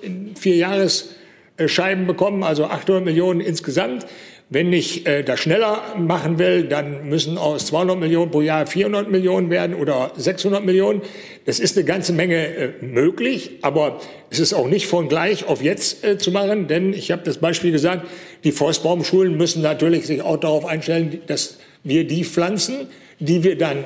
in 0.00 0.36
vier 0.36 0.56
Jahresscheiben 0.56 2.06
bekommen, 2.06 2.42
also 2.44 2.64
800 2.66 3.04
Millionen 3.04 3.40
insgesamt. 3.40 4.06
Wenn 4.52 4.72
ich 4.72 5.06
äh, 5.06 5.22
das 5.22 5.38
schneller 5.38 5.94
machen 5.96 6.40
will, 6.40 6.64
dann 6.64 7.08
müssen 7.08 7.38
aus 7.38 7.66
200 7.66 7.96
Millionen 7.98 8.32
pro 8.32 8.40
Jahr 8.40 8.66
400 8.66 9.08
Millionen 9.08 9.48
werden 9.48 9.76
oder 9.76 10.10
600 10.16 10.64
Millionen. 10.64 11.02
Das 11.46 11.60
ist 11.60 11.76
eine 11.76 11.86
ganze 11.86 12.12
Menge 12.12 12.46
äh, 12.46 12.72
möglich, 12.80 13.58
aber 13.62 14.00
es 14.28 14.40
ist 14.40 14.52
auch 14.52 14.66
nicht 14.66 14.88
von 14.88 15.08
gleich 15.08 15.46
auf 15.46 15.62
jetzt 15.62 16.04
äh, 16.04 16.18
zu 16.18 16.32
machen, 16.32 16.66
denn 16.66 16.92
ich 16.92 17.12
habe 17.12 17.22
das 17.24 17.38
Beispiel 17.38 17.70
gesagt, 17.70 18.08
die 18.42 18.50
Forstbaumschulen 18.50 19.36
müssen 19.36 19.62
natürlich 19.62 20.08
sich 20.08 20.22
auch 20.22 20.36
darauf 20.36 20.64
einstellen, 20.64 21.20
dass 21.28 21.59
wir 21.84 22.06
die 22.06 22.24
Pflanzen, 22.24 22.88
die 23.18 23.44
wir 23.44 23.56
dann 23.56 23.84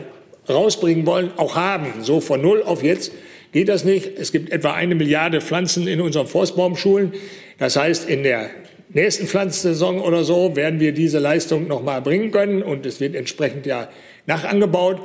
rausbringen 0.49 1.07
wollen, 1.07 1.31
auch 1.37 1.57
haben. 1.57 2.03
So 2.03 2.21
von 2.21 2.41
null 2.41 2.63
auf 2.63 2.83
jetzt 2.83 3.13
geht 3.53 3.69
das 3.69 3.85
nicht. 3.85 4.19
Es 4.19 4.33
gibt 4.33 4.53
etwa 4.53 4.73
eine 4.73 4.95
Milliarde 4.95 5.41
Pflanzen 5.41 5.87
in 5.87 6.01
unseren 6.01 6.27
Forstbaumschulen. 6.27 7.13
Das 7.59 7.77
heißt, 7.77 8.09
in 8.09 8.23
der 8.23 8.51
nächsten 8.91 9.27
Pflanzsaison 9.27 10.01
oder 10.01 10.25
so 10.25 10.57
werden 10.57 10.81
wir 10.81 10.93
diese 10.93 11.19
Leistung 11.19 11.67
noch 11.67 11.83
mal 11.83 12.01
bringen 12.01 12.31
können 12.31 12.63
und 12.63 12.85
es 12.87 13.01
wird 13.01 13.15
entsprechend 13.15 13.67
ja 13.67 13.89
nachangebaut. 14.27 15.01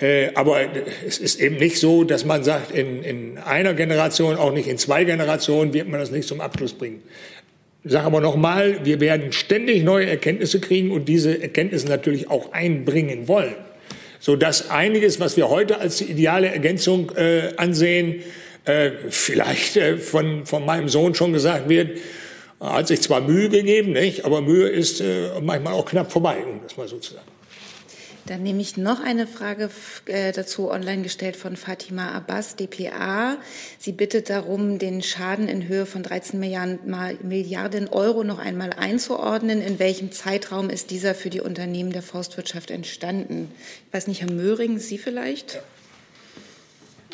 Äh, 0.00 0.30
aber 0.34 0.60
es 1.06 1.18
ist 1.18 1.40
eben 1.40 1.56
nicht 1.56 1.78
so, 1.78 2.02
dass 2.02 2.24
man 2.24 2.42
sagt, 2.42 2.72
in, 2.72 3.02
in 3.04 3.38
einer 3.38 3.74
Generation, 3.74 4.36
auch 4.36 4.52
nicht 4.52 4.66
in 4.66 4.78
zwei 4.78 5.04
Generationen, 5.04 5.72
wird 5.72 5.88
man 5.88 6.00
das 6.00 6.10
nicht 6.10 6.26
zum 6.26 6.40
Abschluss 6.40 6.72
bringen. 6.72 7.02
Ich 7.84 7.90
sage 7.90 8.06
aber 8.06 8.20
nochmal, 8.20 8.84
wir 8.84 9.00
werden 9.00 9.32
ständig 9.32 9.82
neue 9.82 10.06
Erkenntnisse 10.06 10.60
kriegen 10.60 10.92
und 10.92 11.08
diese 11.08 11.42
Erkenntnisse 11.42 11.88
natürlich 11.88 12.30
auch 12.30 12.52
einbringen 12.52 13.26
wollen, 13.26 13.56
sodass 14.20 14.70
einiges, 14.70 15.18
was 15.18 15.36
wir 15.36 15.48
heute 15.48 15.78
als 15.78 15.96
die 15.96 16.04
ideale 16.04 16.46
Ergänzung 16.46 17.10
äh, 17.16 17.54
ansehen, 17.56 18.22
äh, 18.66 18.92
vielleicht 19.08 19.76
äh, 19.76 19.98
von, 19.98 20.46
von 20.46 20.64
meinem 20.64 20.88
Sohn 20.88 21.16
schon 21.16 21.32
gesagt 21.32 21.68
wird, 21.68 21.98
hat 22.60 22.86
sich 22.86 23.00
zwar 23.00 23.20
Mühe 23.20 23.48
gegeben, 23.48 23.92
nicht? 23.92 24.24
aber 24.24 24.40
Mühe 24.40 24.68
ist 24.68 25.00
äh, 25.00 25.40
manchmal 25.40 25.72
auch 25.72 25.84
knapp 25.86 26.12
vorbei, 26.12 26.36
um 26.48 26.60
das 26.62 26.76
mal 26.76 26.86
so 26.86 26.98
zu 26.98 27.14
sagen. 27.14 27.31
Dann 28.26 28.42
nehme 28.42 28.60
ich 28.60 28.76
noch 28.76 29.00
eine 29.00 29.26
Frage 29.26 29.68
äh, 30.06 30.32
dazu 30.32 30.70
online 30.70 31.02
gestellt 31.02 31.36
von 31.36 31.56
Fatima 31.56 32.12
Abbas, 32.12 32.54
dpa. 32.54 33.36
Sie 33.78 33.92
bittet 33.92 34.30
darum, 34.30 34.78
den 34.78 35.02
Schaden 35.02 35.48
in 35.48 35.66
Höhe 35.66 35.86
von 35.86 36.04
13 36.04 36.38
Milliarden, 36.38 37.88
Euro 37.88 38.22
noch 38.22 38.38
einmal 38.38 38.70
einzuordnen. 38.74 39.60
In 39.60 39.78
welchem 39.80 40.12
Zeitraum 40.12 40.70
ist 40.70 40.90
dieser 40.90 41.14
für 41.14 41.30
die 41.30 41.40
Unternehmen 41.40 41.92
der 41.92 42.02
Forstwirtschaft 42.02 42.70
entstanden? 42.70 43.50
Ich 43.88 43.94
weiß 43.94 44.06
nicht, 44.06 44.20
Herr 44.20 44.30
Möhring, 44.30 44.78
Sie 44.78 44.98
vielleicht? 44.98 45.60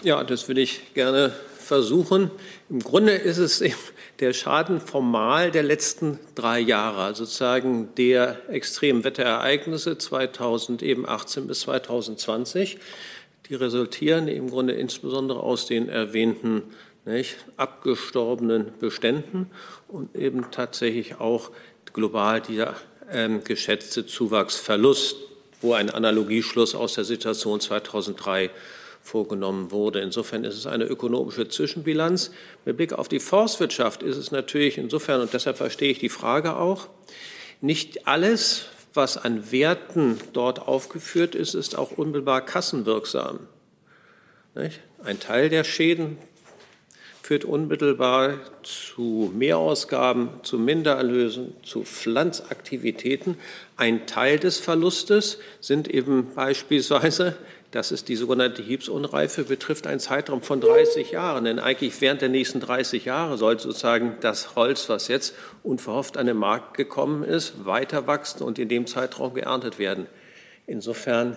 Ja, 0.02 0.22
das 0.24 0.46
würde 0.46 0.60
ich 0.60 0.94
gerne 0.94 1.32
versuchen. 1.68 2.30
Im 2.68 2.80
Grunde 2.80 3.12
ist 3.12 3.38
es 3.38 3.62
der 4.20 4.32
Schaden 4.32 4.80
formal 4.80 5.50
der 5.52 5.62
letzten 5.62 6.18
drei 6.34 6.58
Jahre, 6.58 7.02
also 7.02 7.24
sozusagen 7.24 7.94
der 7.96 8.48
Extremwetterereignisse 8.48 9.98
2018 9.98 11.46
bis 11.46 11.60
2020. 11.60 12.78
Die 13.48 13.54
resultieren 13.54 14.28
im 14.28 14.50
Grunde 14.50 14.74
insbesondere 14.74 15.40
aus 15.40 15.66
den 15.66 15.88
erwähnten 15.88 16.62
nicht, 17.04 17.36
abgestorbenen 17.56 18.72
Beständen 18.80 19.50
und 19.86 20.14
eben 20.14 20.50
tatsächlich 20.50 21.20
auch 21.20 21.50
global 21.92 22.40
dieser 22.40 22.74
ähm, 23.10 23.42
geschätzte 23.44 24.06
Zuwachsverlust, 24.06 25.16
wo 25.62 25.72
ein 25.72 25.90
Analogieschluss 25.90 26.74
aus 26.74 26.94
der 26.94 27.04
Situation 27.04 27.60
2003 27.60 28.50
vorgenommen 29.08 29.70
wurde. 29.70 30.00
Insofern 30.00 30.44
ist 30.44 30.56
es 30.56 30.66
eine 30.66 30.84
ökonomische 30.84 31.48
Zwischenbilanz. 31.48 32.30
Mit 32.64 32.76
Blick 32.76 32.92
auf 32.92 33.08
die 33.08 33.20
Forstwirtschaft 33.20 34.02
ist 34.02 34.16
es 34.16 34.30
natürlich 34.30 34.78
insofern, 34.78 35.22
und 35.22 35.32
deshalb 35.32 35.56
verstehe 35.56 35.90
ich 35.90 35.98
die 35.98 36.10
Frage 36.10 36.56
auch, 36.56 36.88
nicht 37.60 38.06
alles, 38.06 38.66
was 38.94 39.16
an 39.16 39.50
Werten 39.50 40.18
dort 40.32 40.68
aufgeführt 40.68 41.34
ist, 41.34 41.54
ist 41.54 41.76
auch 41.76 41.92
unmittelbar 41.92 42.44
kassenwirksam. 42.44 43.40
Ein 45.02 45.20
Teil 45.20 45.48
der 45.48 45.64
Schäden 45.64 46.18
führt 47.22 47.44
unmittelbar 47.44 48.38
zu 48.62 49.30
Mehrausgaben, 49.36 50.30
zu 50.42 50.58
Mindererlösen, 50.58 51.52
zu 51.62 51.84
Pflanzaktivitäten. 51.84 53.36
Ein 53.76 54.06
Teil 54.06 54.38
des 54.38 54.58
Verlustes 54.58 55.38
sind 55.60 55.88
eben 55.88 56.32
beispielsweise 56.34 57.36
das 57.70 57.92
ist 57.92 58.08
die 58.08 58.16
sogenannte 58.16 58.62
Hiebsunreife, 58.62 59.44
betrifft 59.44 59.86
einen 59.86 60.00
Zeitraum 60.00 60.40
von 60.40 60.60
30 60.60 61.10
Jahren. 61.10 61.44
Denn 61.44 61.58
eigentlich 61.58 62.00
während 62.00 62.22
der 62.22 62.30
nächsten 62.30 62.60
30 62.60 63.04
Jahre 63.04 63.36
soll 63.36 63.58
sozusagen 63.58 64.16
das 64.20 64.56
Holz, 64.56 64.88
was 64.88 65.08
jetzt 65.08 65.34
unverhofft 65.62 66.16
an 66.16 66.26
den 66.26 66.38
Markt 66.38 66.76
gekommen 66.76 67.24
ist, 67.24 67.66
weiter 67.66 68.06
wachsen 68.06 68.42
und 68.42 68.58
in 68.58 68.68
dem 68.68 68.86
Zeitraum 68.86 69.34
geerntet 69.34 69.78
werden. 69.78 70.06
Insofern 70.66 71.36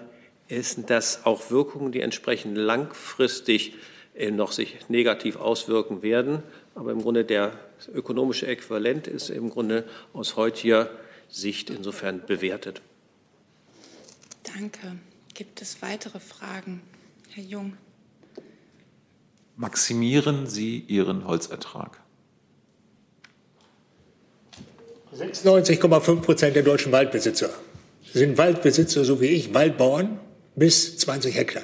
sind 0.50 0.90
das 0.90 1.26
auch 1.26 1.52
Wirkungen, 1.52 1.92
die 1.92 2.02
entsprechend 2.02 2.58
langfristig 2.58 3.76
äh, 4.16 4.32
noch 4.32 4.52
sich 4.52 4.90
negativ 4.90 5.36
auswirken 5.38 6.02
werden. 6.02 6.44
Aber 6.76 6.92
im 6.92 7.02
Grunde 7.02 7.26
der 7.26 7.54
ökonomische 7.94 8.48
Äquivalent 8.48 9.08
ist 9.08 9.30
im 9.30 9.50
Grunde 9.50 9.86
aus 10.14 10.38
heutiger 10.38 10.90
Sicht 11.30 11.70
insofern 11.70 12.22
bewertet. 12.26 12.82
Danke. 14.44 14.98
Gibt 15.34 15.62
es 15.62 15.82
weitere 15.82 16.20
Fragen? 16.20 16.82
Herr 17.30 17.44
Jung. 17.44 17.78
Maximieren 19.56 20.48
Sie 20.48 20.80
Ihren 20.80 21.26
Holzertrag? 21.26 22.00
96,5 25.16 26.22
Prozent 26.22 26.56
der 26.56 26.64
deutschen 26.64 26.92
Waldbesitzer 26.92 27.50
sind 28.14 28.38
Waldbesitzer, 28.38 29.04
so 29.06 29.22
wie 29.22 29.28
ich, 29.28 29.54
Waldbauern 29.54 30.20
bis 30.56 30.98
20 30.98 31.36
Hektar. 31.36 31.64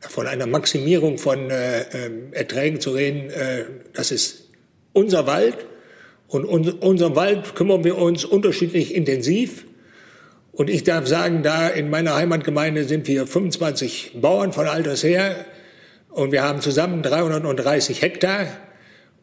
Von 0.00 0.26
einer 0.26 0.46
Maximierung 0.46 1.18
von 1.18 1.50
äh, 1.50 1.82
ähm, 2.06 2.32
Erträgen 2.32 2.80
zu 2.80 2.90
reden, 2.90 3.30
äh, 3.30 3.66
das 3.92 4.10
ist 4.10 4.48
unser 4.92 5.26
Wald 5.26 5.66
Und 6.32 6.46
um 6.46 6.66
unseren 6.80 7.14
Wald 7.14 7.54
kümmern 7.54 7.84
wir 7.84 7.98
uns 7.98 8.24
unterschiedlich 8.24 8.94
intensiv. 8.94 9.66
Und 10.52 10.68
ich 10.68 10.84
darf 10.84 11.06
sagen, 11.06 11.42
da 11.42 11.68
in 11.68 11.88
meiner 11.88 12.14
Heimatgemeinde 12.14 12.84
sind 12.84 13.08
wir 13.08 13.26
25 13.26 14.12
Bauern 14.20 14.52
von 14.52 14.66
alters 14.66 15.02
her 15.02 15.46
und 16.10 16.30
wir 16.30 16.42
haben 16.42 16.60
zusammen 16.60 17.02
330 17.02 18.02
Hektar. 18.02 18.46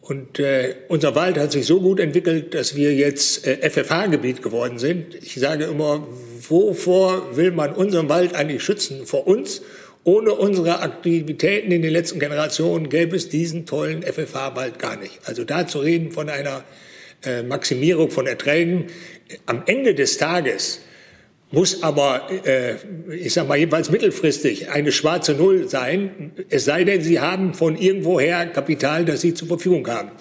Und 0.01 0.39
äh, 0.39 0.75
unser 0.87 1.13
Wald 1.13 1.37
hat 1.37 1.51
sich 1.51 1.67
so 1.67 1.81
gut 1.81 1.99
entwickelt, 1.99 2.55
dass 2.55 2.75
wir 2.75 2.95
jetzt 2.95 3.45
äh, 3.45 3.69
FFH-Gebiet 3.69 4.41
geworden 4.41 4.79
sind. 4.79 5.13
Ich 5.13 5.35
sage 5.35 5.65
immer, 5.65 6.07
wovor 6.47 7.37
will 7.37 7.51
man 7.51 7.73
unseren 7.73 8.09
Wald 8.09 8.33
eigentlich 8.33 8.63
schützen? 8.63 9.05
Vor 9.05 9.27
uns? 9.27 9.61
Ohne 10.03 10.33
unsere 10.33 10.79
Aktivitäten 10.79 11.71
in 11.71 11.83
den 11.83 11.91
letzten 11.91 12.19
Generationen 12.19 12.89
gäbe 12.89 13.15
es 13.15 13.29
diesen 13.29 13.67
tollen 13.67 14.01
FFH-Wald 14.01 14.79
gar 14.79 14.95
nicht. 14.95 15.19
Also 15.25 15.43
da 15.43 15.67
zu 15.67 15.77
reden 15.77 16.11
von 16.11 16.27
einer 16.29 16.63
äh, 17.23 17.43
Maximierung 17.43 18.09
von 18.09 18.25
Erträgen. 18.25 18.87
Am 19.45 19.61
Ende 19.67 19.93
des 19.93 20.17
Tages 20.17 20.79
muss 21.51 21.81
aber, 21.81 22.29
äh, 22.45 22.75
ich 23.15 23.33
sage 23.33 23.47
mal 23.47 23.57
jedenfalls 23.57 23.89
mittelfristig, 23.89 24.69
eine 24.69 24.91
schwarze 24.91 25.33
Null 25.33 25.67
sein, 25.67 26.31
es 26.49 26.65
sei 26.65 26.83
denn, 26.83 27.01
Sie 27.01 27.19
haben 27.19 27.53
von 27.53 27.75
irgendwoher 27.75 28.45
Kapital, 28.47 29.05
das 29.05 29.21
Sie 29.21 29.33
zur 29.33 29.47
Verfügung 29.47 29.87
haben. 29.87 30.11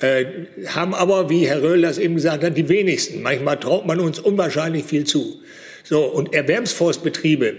Äh, 0.00 0.24
haben 0.66 0.94
aber, 0.94 1.28
wie 1.30 1.46
Herr 1.46 1.62
Röhl 1.62 1.82
das 1.82 1.98
eben 1.98 2.14
gesagt 2.14 2.42
hat, 2.42 2.56
die 2.56 2.68
wenigsten. 2.68 3.22
Manchmal 3.22 3.60
traut 3.60 3.86
man 3.86 4.00
uns 4.00 4.18
unwahrscheinlich 4.18 4.84
viel 4.84 5.04
zu. 5.04 5.40
So, 5.84 6.04
und 6.04 6.34
Erwerbsforstbetriebe, 6.34 7.56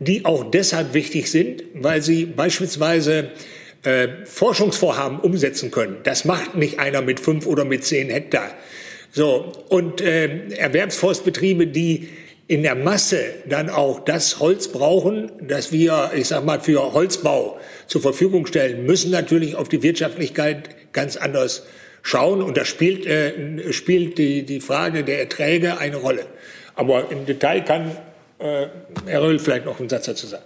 die 0.00 0.24
auch 0.24 0.50
deshalb 0.50 0.94
wichtig 0.94 1.30
sind, 1.30 1.62
weil 1.74 2.02
sie 2.02 2.24
beispielsweise 2.26 3.30
äh, 3.84 4.08
Forschungsvorhaben 4.24 5.20
umsetzen 5.20 5.70
können. 5.70 5.98
Das 6.02 6.24
macht 6.24 6.56
nicht 6.56 6.78
einer 6.78 7.02
mit 7.02 7.20
fünf 7.20 7.46
oder 7.46 7.64
mit 7.64 7.84
zehn 7.84 8.10
Hektar. 8.10 8.50
So, 9.12 9.52
und 9.68 10.00
äh, 10.00 10.48
Erwerbsforstbetriebe, 10.56 11.68
die 11.68 12.08
in 12.48 12.62
der 12.62 12.74
Masse 12.74 13.20
dann 13.46 13.68
auch 13.68 14.00
das 14.00 14.40
Holz 14.40 14.68
brauchen, 14.68 15.30
das 15.46 15.70
wir, 15.70 16.12
ich 16.16 16.28
sag 16.28 16.44
mal, 16.44 16.60
für 16.60 16.94
Holzbau 16.94 17.60
zur 17.86 18.00
Verfügung 18.00 18.46
stellen, 18.46 18.86
müssen 18.86 19.10
natürlich 19.10 19.54
auf 19.54 19.68
die 19.68 19.82
Wirtschaftlichkeit 19.82 20.70
ganz 20.94 21.18
anders 21.18 21.66
schauen. 22.02 22.40
Und 22.40 22.56
da 22.56 22.64
spielt, 22.64 23.06
äh, 23.06 23.72
spielt 23.72 24.16
die, 24.16 24.44
die 24.44 24.60
Frage 24.60 25.04
der 25.04 25.20
Erträge 25.20 25.78
eine 25.78 25.96
Rolle. 25.96 26.24
Aber 26.74 27.10
im 27.10 27.26
Detail 27.26 27.60
kann 27.60 27.90
äh, 28.38 28.66
Herr 29.04 29.22
Röhl 29.22 29.38
vielleicht 29.38 29.66
noch 29.66 29.78
einen 29.78 29.90
Satz 29.90 30.06
dazu 30.06 30.26
sagen. 30.26 30.44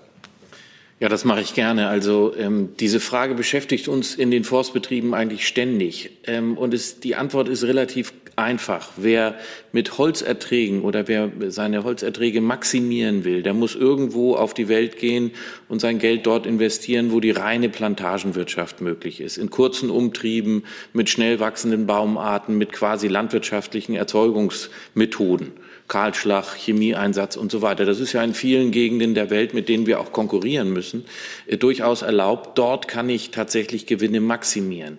Ja, 1.02 1.08
das 1.08 1.24
mache 1.24 1.40
ich 1.40 1.54
gerne. 1.54 1.88
Also 1.88 2.32
ähm, 2.38 2.76
diese 2.78 3.00
Frage 3.00 3.34
beschäftigt 3.34 3.88
uns 3.88 4.14
in 4.14 4.30
den 4.30 4.44
Forstbetrieben 4.44 5.14
eigentlich 5.14 5.48
ständig. 5.48 6.10
Ähm, 6.28 6.56
und 6.56 6.72
es, 6.72 7.00
die 7.00 7.16
Antwort 7.16 7.48
ist 7.48 7.64
relativ 7.64 8.12
einfach. 8.36 8.90
Wer 8.96 9.34
mit 9.72 9.98
Holzerträgen 9.98 10.82
oder 10.82 11.08
wer 11.08 11.28
seine 11.48 11.82
Holzerträge 11.82 12.40
maximieren 12.40 13.24
will, 13.24 13.42
der 13.42 13.52
muss 13.52 13.74
irgendwo 13.74 14.36
auf 14.36 14.54
die 14.54 14.68
Welt 14.68 14.96
gehen 14.96 15.32
und 15.68 15.80
sein 15.80 15.98
Geld 15.98 16.24
dort 16.24 16.46
investieren, 16.46 17.10
wo 17.10 17.18
die 17.18 17.32
reine 17.32 17.68
Plantagenwirtschaft 17.68 18.80
möglich 18.80 19.20
ist. 19.20 19.38
In 19.38 19.50
kurzen 19.50 19.90
Umtrieben, 19.90 20.62
mit 20.92 21.10
schnell 21.10 21.40
wachsenden 21.40 21.84
Baumarten, 21.84 22.56
mit 22.56 22.70
quasi 22.70 23.08
landwirtschaftlichen 23.08 23.96
Erzeugungsmethoden. 23.96 25.50
Kahlschlag, 25.88 26.56
Chemieeinsatz 26.56 27.36
und 27.36 27.50
so 27.50 27.62
weiter. 27.62 27.84
Das 27.84 28.00
ist 28.00 28.12
ja 28.12 28.22
in 28.22 28.34
vielen 28.34 28.70
Gegenden 28.70 29.14
der 29.14 29.30
Welt, 29.30 29.54
mit 29.54 29.68
denen 29.68 29.86
wir 29.86 30.00
auch 30.00 30.12
konkurrieren 30.12 30.72
müssen, 30.72 31.04
äh, 31.46 31.56
durchaus 31.56 32.02
erlaubt. 32.02 32.58
Dort 32.58 32.88
kann 32.88 33.08
ich 33.08 33.30
tatsächlich 33.30 33.86
Gewinne 33.86 34.20
maximieren. 34.20 34.98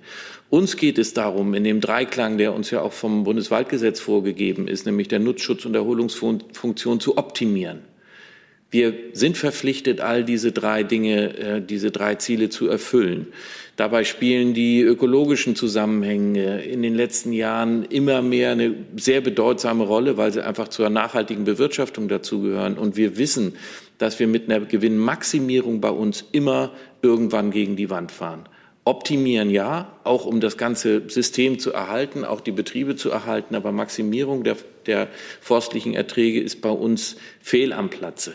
Uns 0.50 0.78
geht 0.78 1.00
es 1.00 1.14
darum, 1.14 1.56
in 1.56 1.64
dem 1.64 1.82
Dreiklang, 1.82 2.38
der 2.38 2.54
uns 2.54 2.70
ja 2.70 2.82
auch 2.82 2.94
vom 2.94 3.24
Bundeswaldgesetz 3.24 4.00
vorgegeben 4.00 4.68
ist, 4.68 4.86
nämlich 4.86 5.08
der 5.08 5.20
Nutzschutz- 5.20 5.66
und 5.66 5.74
Erholungsfunktion 5.74 7.00
zu 7.00 7.18
optimieren. 7.18 7.93
Wir 8.74 8.96
sind 9.14 9.38
verpflichtet, 9.38 10.02
all 10.02 10.24
diese 10.24 10.52
drei 10.52 10.82
Dinge, 10.82 11.38
äh, 11.38 11.62
diese 11.62 11.92
drei 11.92 12.16
Ziele 12.16 12.50
zu 12.50 12.68
erfüllen. 12.68 13.28
Dabei 13.76 14.04
spielen 14.04 14.56
die 14.56 14.82
ökologischen 14.82 15.56
Zusammenhänge 15.56 16.64
in 16.64 16.82
den 16.82 16.96
letzten 16.96 17.34
Jahren 17.34 17.86
immer 17.86 18.24
mehr 18.24 18.54
eine 18.54 18.74
sehr 18.96 19.22
bedeutsame 19.22 19.84
Rolle, 19.84 20.18
weil 20.18 20.34
sie 20.34 20.44
einfach 20.44 20.70
zur 20.70 20.90
nachhaltigen 20.90 21.44
Bewirtschaftung 21.44 22.08
dazugehören. 22.08 22.80
Und 22.80 22.98
wir 22.98 23.20
wissen, 23.20 23.54
dass 24.00 24.18
wir 24.18 24.26
mit 24.26 24.50
einer 24.50 24.66
Gewinnmaximierung 24.66 25.80
bei 25.80 25.92
uns 25.92 26.26
immer 26.32 26.72
irgendwann 27.04 27.52
gegen 27.52 27.76
die 27.76 27.92
Wand 27.92 28.12
fahren. 28.12 28.50
Optimieren 28.86 29.50
ja, 29.50 29.94
auch 30.04 30.26
um 30.26 30.42
das 30.42 30.58
ganze 30.58 31.10
System 31.10 31.58
zu 31.58 31.72
erhalten, 31.72 32.26
auch 32.26 32.42
die 32.42 32.52
Betriebe 32.52 32.98
zu 32.98 33.10
erhalten, 33.12 33.56
aber 33.56 33.72
Maximierung 33.72 34.44
der, 34.44 34.58
der 34.86 35.08
forstlichen 35.40 35.94
Erträge 35.94 36.42
ist 36.42 36.62
bei 36.62 36.70
uns 36.70 37.16
fehl 37.42 37.72
am 37.72 37.90
Platze. 37.90 38.34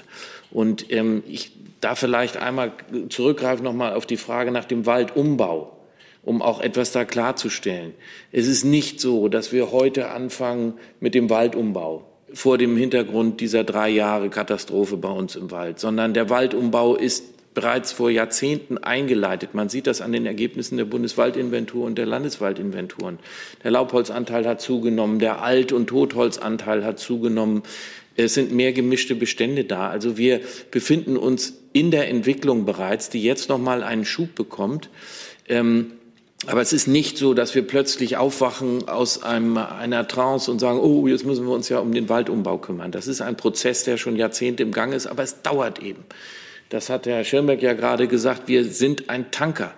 Und 0.51 0.91
ähm, 0.91 1.23
ich 1.27 1.53
darf 1.81 1.99
vielleicht 1.99 2.39
einmal 2.39 2.73
zurückgreifen 3.11 3.63
nochmal 3.63 3.93
auf 3.93 4.07
die 4.07 4.17
Frage 4.17 4.51
nach 4.51 4.65
dem 4.65 4.87
Waldumbau, 4.87 5.77
um 6.23 6.41
auch 6.41 6.61
etwas 6.61 6.93
da 6.93 7.05
klarzustellen. 7.05 7.93
Es 8.33 8.49
ist 8.49 8.65
nicht 8.65 9.01
so, 9.01 9.29
dass 9.29 9.53
wir 9.53 9.71
heute 9.71 10.09
anfangen 10.09 10.75
mit 10.99 11.15
dem 11.15 11.29
Waldumbau 11.29 12.07
vor 12.33 12.59
dem 12.59 12.77
Hintergrund 12.77 13.41
dieser 13.41 13.65
drei 13.65 13.89
Jahre 13.91 14.31
Katastrophe 14.31 14.97
bei 14.97 15.11
uns 15.11 15.37
im 15.37 15.51
Wald, 15.51 15.79
sondern 15.79 16.15
der 16.15 16.31
Waldumbau 16.31 16.95
ist 16.95 17.25
bereits 17.59 17.91
vor 17.91 18.09
Jahrzehnten 18.09 18.79
eingeleitet. 18.79 19.53
Man 19.53 19.69
sieht 19.69 19.89
das 19.89 20.01
an 20.01 20.13
den 20.13 20.27
Ergebnissen 20.27 20.77
der 20.77 20.85
Bundeswaldinventur 20.85 21.85
und 21.85 21.99
der 21.99 22.07
Landeswaldinventuren. 22.07 23.19
Der 23.65 23.73
Laubholzanteil 23.73 24.47
hat 24.47 24.61
zugenommen, 24.61 25.19
der 25.19 25.43
Alt- 25.43 25.73
und 25.73 25.89
Totholzanteil 25.89 26.85
hat 26.85 27.01
zugenommen. 27.01 27.65
Es 28.15 28.35
sind 28.35 28.53
mehr 28.53 28.73
gemischte 28.73 29.17
Bestände 29.17 29.65
da. 29.65 29.89
Also 29.89 30.17
wir 30.17 30.41
befinden 30.71 31.17
uns 31.17 31.55
in 31.73 31.91
der 31.91 32.09
Entwicklung 32.09 32.65
bereits, 32.65 33.11
die 33.11 33.25
jetzt 33.25 33.49
noch 33.49 33.59
mal 33.59 33.83
einen 33.83 34.05
Schub 34.05 34.37
bekommt. 34.37 34.89
Ähm, 35.49 35.95
aber 36.47 36.61
es 36.61 36.73
ist 36.73 36.87
nicht 36.87 37.19
so, 37.19 37.35
dass 37.35 37.57
wir 37.57 37.67
plötzlich 37.67 38.19
aufwachen 38.19 38.89
aus 38.89 39.25
einem, 39.25 39.57
einer 39.57 40.07
Trance 40.07 40.49
und 40.49 40.61
sagen, 40.61 40.79
oh, 40.79 41.09
jetzt 41.09 41.27
müssen 41.27 41.45
wir 41.45 41.55
uns 41.55 41.69
ja 41.69 41.81
um 41.81 41.93
den 41.93 42.09
Waldumbau 42.09 42.59
kümmern. 42.59 42.93
Das 42.93 43.09
ist 43.09 43.21
ein 43.21 43.37
Prozess, 43.37 43.83
der 43.83 43.97
schon 43.97 44.15
Jahrzehnte 44.15 44.63
im 44.63 44.71
Gang 44.71 44.95
ist, 44.95 45.09
aber 45.09 45.25
es 45.25 45.43
dauert 45.43 45.83
eben. 45.83 46.05
Das 46.69 46.91
hat 46.91 47.07
Herr 47.07 47.25
Schirmbeck 47.25 47.63
ja 47.63 47.73
gerade 47.73 48.09
gesagt. 48.09 48.43
Wir 48.47 48.65
sind 48.65 49.09
ein 49.09 49.31
Tanker. 49.31 49.73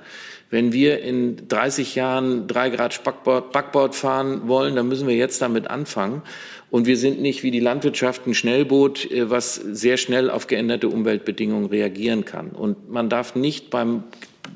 Wenn 0.51 0.73
wir 0.73 1.01
in 1.01 1.47
30 1.47 1.95
Jahren 1.95 2.49
drei 2.49 2.71
Grad 2.71 3.05
Backbord, 3.05 3.53
Backbord 3.53 3.95
fahren 3.95 4.49
wollen, 4.49 4.75
dann 4.75 4.89
müssen 4.89 5.07
wir 5.07 5.15
jetzt 5.15 5.41
damit 5.41 5.71
anfangen. 5.71 6.23
Und 6.71 6.87
wir 6.87 6.97
sind 6.97 7.21
nicht 7.21 7.45
wie 7.45 7.53
die 7.53 7.61
Landwirtschaft 7.61 8.27
ein 8.27 8.35
Schnellboot, 8.35 9.09
äh, 9.11 9.31
was 9.31 9.55
sehr 9.55 9.97
schnell 9.97 10.31
auf 10.31 10.49
geänderte 10.49 10.89
Umweltbedingungen 10.89 11.67
reagieren 11.67 12.25
kann. 12.25 12.51
Und 12.51 12.91
man 12.91 13.09
darf 13.09 13.37
nicht 13.37 13.71
beim 13.71 14.05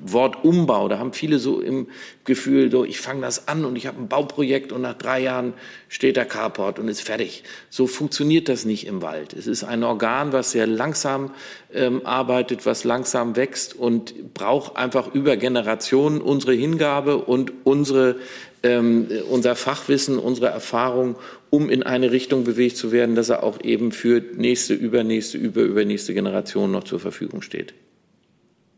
Wort 0.07 0.45
Umbau, 0.45 0.89
da 0.89 0.99
haben 0.99 1.15
viele 1.15 1.39
so 1.39 1.61
im 1.61 1.89
Gefühl, 2.25 2.71
so 2.71 2.85
ich 2.85 3.01
fange 3.01 3.23
das 3.23 3.49
an 3.49 3.65
und 3.65 3.77
ich 3.77 3.87
habe 3.87 3.99
ein 3.99 4.09
Bauprojekt 4.09 4.71
und 4.71 4.83
nach 4.83 4.93
drei 4.95 5.21
Jahren 5.21 5.55
steht 5.89 6.17
der 6.17 6.27
Carport 6.27 6.79
und 6.79 6.89
ist 6.89 7.01
fertig. 7.01 7.43
So 7.71 7.87
funktioniert 7.87 8.51
das 8.51 8.67
nicht 8.67 8.87
im 8.87 9.01
Wald. 9.01 9.33
Es 9.33 9.47
ist 9.47 9.65
ein 9.65 9.83
Organ, 9.83 10.35
was 10.35 10.51
sehr 10.51 10.67
langsam 10.67 11.31
ähm, 11.73 12.05
arbeitet, 12.05 12.67
was 12.67 12.85
langsam 12.85 13.35
wächst 13.35 13.75
und 13.75 14.35
braucht 14.35 14.77
einfach 14.77 15.15
über 15.15 15.39
Generationen 15.39 16.21
unsere 16.21 16.53
Hingabe 16.53 17.17
und 17.17 17.53
unsere, 17.65 18.17
ähm, 18.63 19.09
unser 19.31 19.57
Fachwissen, 19.57 20.19
unsere 20.19 20.49
Erfahrung, 20.49 21.17
um 21.49 21.71
in 21.71 21.83
eine 21.83 22.13
Richtung 22.13 22.45
bewegt 22.45 22.77
zu 22.77 22.93
werden, 22.93 23.15
dass 23.15 23.31
er 23.31 23.43
auch 23.43 23.59
eben 23.63 23.91
für 23.91 24.23
nächste, 24.37 24.75
übernächste, 24.75 25.39
über, 25.39 25.63
übernächste 25.63 26.13
Generation 26.13 26.71
noch 26.71 26.85
zur 26.85 27.01
Verfügung 27.01 27.41
steht. 27.41 27.73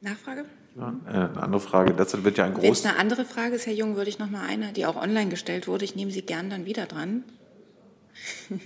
Nachfrage? 0.01 0.45
Ja, 0.77 0.95
äh, 1.07 1.11
eine 1.11 1.43
andere 1.43 1.61
Frage. 1.61 1.95
Derzeit 1.95 2.25
wird 2.25 2.39
ja 2.39 2.45
ein 2.45 2.55
groß. 2.55 2.85
Wenn 2.85 2.91
eine 2.91 2.99
andere 2.99 3.25
Frage 3.25 3.55
ist, 3.55 3.67
Herr 3.67 3.73
Jung, 3.73 3.97
würde 3.97 4.11
ich 4.11 4.19
noch 4.19 4.31
mal 4.31 4.47
eine, 4.47 4.73
die 4.73 4.85
auch 4.85 4.97
online 4.97 5.31
gestellt 5.31 5.69
wurde. 5.69 5.85
Ich 5.85 5.97
nehme 5.97 6.11
Sie 6.11 6.23
gern 6.23 6.51
dann 6.51 6.67
wieder 6.67 6.87
dran. 6.87 7.25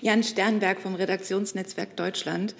Jan 0.00 0.24
Sternberg 0.24 0.80
vom 0.80 0.96
Redaktionsnetzwerk 0.96 1.96
Deutschland 1.96 2.56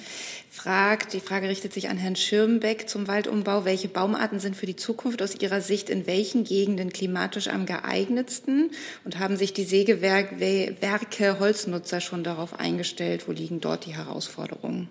fragt, 0.48 1.12
die 1.12 1.20
Frage 1.20 1.48
richtet 1.48 1.72
sich 1.72 1.88
an 1.88 1.96
Herrn 1.96 2.14
Schirmbeck 2.14 2.88
zum 2.88 3.08
Waldumbau. 3.08 3.64
Welche 3.64 3.88
Baumarten 3.88 4.38
sind 4.38 4.56
für 4.56 4.66
die 4.66 4.76
Zukunft 4.76 5.20
aus 5.22 5.34
Ihrer 5.40 5.60
Sicht 5.60 5.90
in 5.90 6.06
welchen 6.06 6.44
Gegenden 6.44 6.92
klimatisch 6.92 7.48
am 7.48 7.66
geeignetsten? 7.66 8.70
Und 9.04 9.18
haben 9.18 9.36
sich 9.36 9.52
die 9.52 9.64
Sägewerke 9.64 11.38
Holznutzer 11.40 12.00
schon 12.00 12.24
darauf 12.24 12.58
eingestellt? 12.58 13.26
Wo 13.26 13.32
liegen 13.32 13.60
dort 13.60 13.86
die 13.86 13.94
Herausforderungen? 13.94 14.88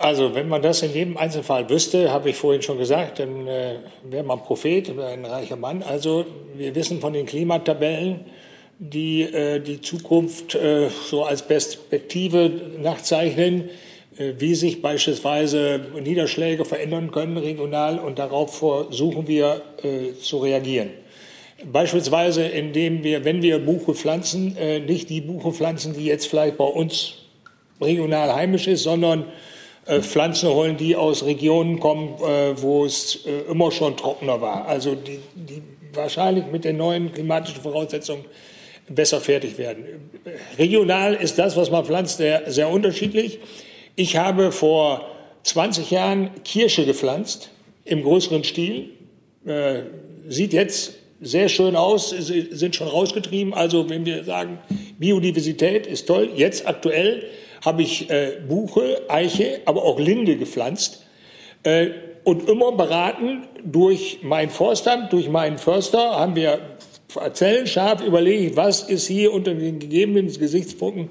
Also, 0.00 0.32
wenn 0.36 0.48
man 0.48 0.62
das 0.62 0.82
in 0.82 0.94
jedem 0.94 1.16
Einzelfall 1.16 1.68
wüsste, 1.68 2.12
habe 2.12 2.30
ich 2.30 2.36
vorhin 2.36 2.62
schon 2.62 2.78
gesagt, 2.78 3.18
dann 3.18 3.48
äh, 3.48 3.78
wäre 4.04 4.22
man 4.22 4.44
Prophet 4.44 4.88
oder 4.90 5.08
ein 5.08 5.24
reicher 5.24 5.56
Mann. 5.56 5.82
Also, 5.82 6.24
wir 6.54 6.72
wissen 6.76 7.00
von 7.00 7.12
den 7.12 7.26
Klimatabellen, 7.26 8.20
die 8.78 9.22
äh, 9.22 9.58
die 9.58 9.80
Zukunft 9.80 10.54
äh, 10.54 10.88
so 10.88 11.24
als 11.24 11.42
Perspektive 11.42 12.48
nachzeichnen, 12.80 13.70
äh, 14.16 14.34
wie 14.38 14.54
sich 14.54 14.82
beispielsweise 14.82 15.80
Niederschläge 16.00 16.64
verändern 16.64 17.10
können 17.10 17.36
regional 17.36 17.98
und 17.98 18.20
darauf 18.20 18.58
versuchen 18.58 19.26
wir 19.26 19.62
äh, 19.82 20.14
zu 20.22 20.38
reagieren. 20.38 20.90
Beispielsweise, 21.72 22.44
indem 22.44 23.02
wir, 23.02 23.24
wenn 23.24 23.42
wir 23.42 23.58
Buche 23.58 23.94
pflanzen, 23.94 24.56
äh, 24.56 24.78
nicht 24.78 25.10
die 25.10 25.22
Buche 25.22 25.52
pflanzen, 25.52 25.94
die 25.94 26.04
jetzt 26.04 26.28
vielleicht 26.28 26.56
bei 26.56 26.66
uns 26.66 27.14
regional 27.80 28.32
heimisch 28.32 28.68
ist, 28.68 28.84
sondern 28.84 29.24
Pflanzen 30.00 30.50
holen, 30.50 30.76
die 30.76 30.96
aus 30.96 31.24
Regionen 31.24 31.80
kommen, 31.80 32.14
äh, 32.16 32.60
wo 32.60 32.84
es 32.84 33.24
äh, 33.26 33.50
immer 33.50 33.70
schon 33.70 33.96
trockener 33.96 34.40
war. 34.40 34.66
Also 34.66 34.94
die, 34.94 35.18
die 35.34 35.62
wahrscheinlich 35.94 36.44
mit 36.52 36.64
den 36.64 36.76
neuen 36.76 37.12
klimatischen 37.12 37.62
Voraussetzungen 37.62 38.24
besser 38.88 39.20
fertig 39.20 39.58
werden. 39.58 39.84
Regional 40.58 41.14
ist 41.14 41.38
das, 41.38 41.56
was 41.56 41.70
man 41.70 41.84
pflanzt, 41.84 42.18
sehr, 42.18 42.50
sehr 42.50 42.68
unterschiedlich. 42.68 43.38
Ich 43.96 44.16
habe 44.16 44.52
vor 44.52 45.06
20 45.42 45.90
Jahren 45.90 46.30
Kirsche 46.44 46.84
gepflanzt 46.84 47.50
im 47.84 48.02
größeren 48.02 48.44
Stil. 48.44 48.90
Äh, 49.46 49.80
sieht 50.28 50.52
jetzt 50.52 50.94
sehr 51.20 51.48
schön 51.48 51.74
aus, 51.74 52.10
sind 52.10 52.76
schon 52.76 52.88
rausgetrieben. 52.88 53.54
Also 53.54 53.88
wenn 53.88 54.06
wir 54.06 54.24
sagen, 54.24 54.58
Biodiversität 54.98 55.86
ist 55.86 56.06
toll, 56.06 56.30
jetzt 56.36 56.66
aktuell 56.66 57.24
habe 57.64 57.82
ich 57.82 58.10
äh, 58.10 58.38
Buche, 58.48 59.02
Eiche, 59.08 59.60
aber 59.64 59.84
auch 59.84 59.98
Linde 59.98 60.36
gepflanzt 60.36 61.04
äh, 61.62 61.88
und 62.24 62.48
immer 62.48 62.72
beraten 62.72 63.44
durch 63.64 64.20
mein 64.22 64.50
Forstamt, 64.50 65.12
durch 65.12 65.28
meinen 65.28 65.58
Förster 65.58 66.18
haben 66.18 66.36
wir 66.36 66.60
zellenscharf 67.32 68.02
überlegt, 68.02 68.56
was 68.56 68.82
ist 68.82 69.06
hier 69.06 69.32
unter 69.32 69.54
den 69.54 69.78
gegebenen 69.78 70.26
Gesichtspunkten 70.26 71.10